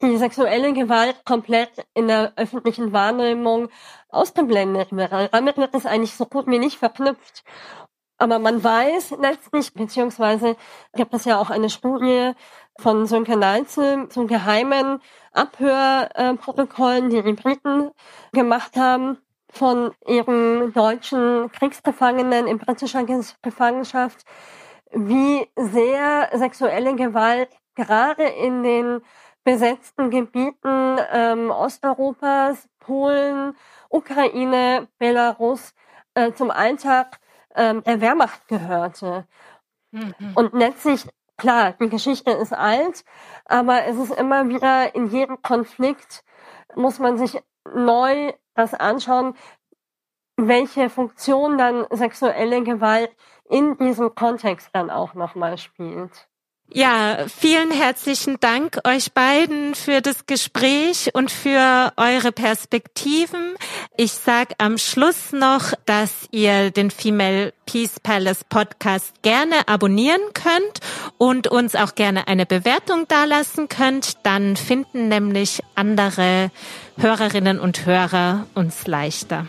sexuelle 0.00 0.72
Gewalt 0.72 1.24
komplett 1.24 1.86
in 1.94 2.08
der 2.08 2.32
öffentlichen 2.36 2.92
Wahrnehmung 2.92 3.68
ausgeblendet 4.08 4.92
wird. 4.92 5.12
Damit 5.32 5.56
wird 5.56 5.74
es 5.74 5.86
eigentlich 5.86 6.14
so 6.14 6.26
gut 6.26 6.46
wie 6.46 6.58
nicht 6.58 6.78
verknüpft. 6.78 7.44
Aber 8.18 8.38
man 8.38 8.62
weiß 8.64 9.16
letztlich, 9.20 9.74
beziehungsweise 9.74 10.56
gibt 10.94 11.12
es 11.12 11.24
ja 11.26 11.38
auch 11.38 11.50
eine 11.50 11.68
Studie 11.68 12.32
von 12.78 13.06
Sönke 13.06 13.36
Neitzel 13.36 14.08
zu 14.08 14.26
geheimen 14.26 15.00
Abhörprotokollen, 15.32 17.10
die 17.10 17.22
die 17.22 17.32
Briten 17.34 17.90
gemacht 18.32 18.76
haben 18.76 19.18
von 19.50 19.92
ihren 20.06 20.72
deutschen 20.72 21.50
Kriegsgefangenen 21.52 22.46
in 22.46 22.58
britischer 22.58 23.04
Gefangenschaft, 23.42 24.24
wie 24.92 25.46
sehr 25.56 26.30
sexuelle 26.34 26.94
Gewalt 26.94 27.50
gerade 27.74 28.24
in 28.24 28.62
den 28.62 29.02
besetzten 29.46 30.10
Gebieten 30.10 30.98
ähm, 31.12 31.52
Osteuropas, 31.52 32.68
Polen, 32.80 33.54
Ukraine, 33.88 34.88
Belarus 34.98 35.72
äh, 36.14 36.32
zum 36.32 36.50
Alltag 36.50 37.20
ähm, 37.54 37.84
der 37.84 38.00
Wehrmacht 38.00 38.48
gehörte. 38.48 39.24
Mhm. 39.92 40.14
Und 40.34 40.52
letztlich, 40.52 41.06
klar, 41.36 41.74
die 41.80 41.88
Geschichte 41.88 42.32
ist 42.32 42.52
alt, 42.52 43.04
aber 43.44 43.84
es 43.84 43.96
ist 43.96 44.18
immer 44.18 44.48
wieder 44.48 44.96
in 44.96 45.10
jedem 45.10 45.40
Konflikt 45.42 46.24
muss 46.74 46.98
man 46.98 47.16
sich 47.16 47.40
neu 47.72 48.32
das 48.54 48.74
anschauen, 48.74 49.34
welche 50.36 50.90
Funktion 50.90 51.56
dann 51.56 51.86
sexuelle 51.90 52.64
Gewalt 52.64 53.14
in 53.48 53.78
diesem 53.78 54.12
Kontext 54.12 54.70
dann 54.72 54.90
auch 54.90 55.14
nochmal 55.14 55.56
spielt. 55.56 56.28
Ja, 56.72 57.26
vielen 57.28 57.70
herzlichen 57.70 58.38
Dank 58.40 58.80
euch 58.84 59.12
beiden 59.12 59.76
für 59.76 60.00
das 60.00 60.26
Gespräch 60.26 61.10
und 61.14 61.30
für 61.30 61.92
eure 61.96 62.32
Perspektiven. 62.32 63.54
Ich 63.96 64.12
sage 64.12 64.54
am 64.58 64.76
Schluss 64.76 65.32
noch, 65.32 65.72
dass 65.86 66.10
ihr 66.32 66.72
den 66.72 66.90
Female 66.90 67.54
Peace 67.66 68.00
Palace 68.00 68.44
Podcast 68.44 69.22
gerne 69.22 69.68
abonnieren 69.68 70.20
könnt 70.34 70.80
und 71.18 71.46
uns 71.46 71.76
auch 71.76 71.94
gerne 71.94 72.26
eine 72.26 72.46
Bewertung 72.46 73.06
dalassen 73.06 73.68
könnt. 73.68 74.18
Dann 74.24 74.56
finden 74.56 75.08
nämlich 75.08 75.62
andere 75.76 76.50
Hörerinnen 76.98 77.60
und 77.60 77.86
Hörer 77.86 78.46
uns 78.54 78.88
leichter. 78.88 79.46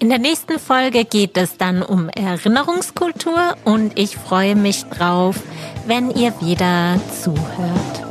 In 0.00 0.08
der 0.08 0.18
nächsten 0.18 0.58
Folge 0.58 1.04
geht 1.04 1.36
es 1.36 1.58
dann 1.58 1.82
um 1.82 2.08
Erinnerungskultur 2.08 3.54
und 3.66 3.98
ich 3.98 4.16
freue 4.16 4.56
mich 4.56 4.84
drauf, 4.84 5.36
wenn 5.86 6.10
ihr 6.10 6.32
wieder 6.40 6.98
zuhört. 7.22 8.09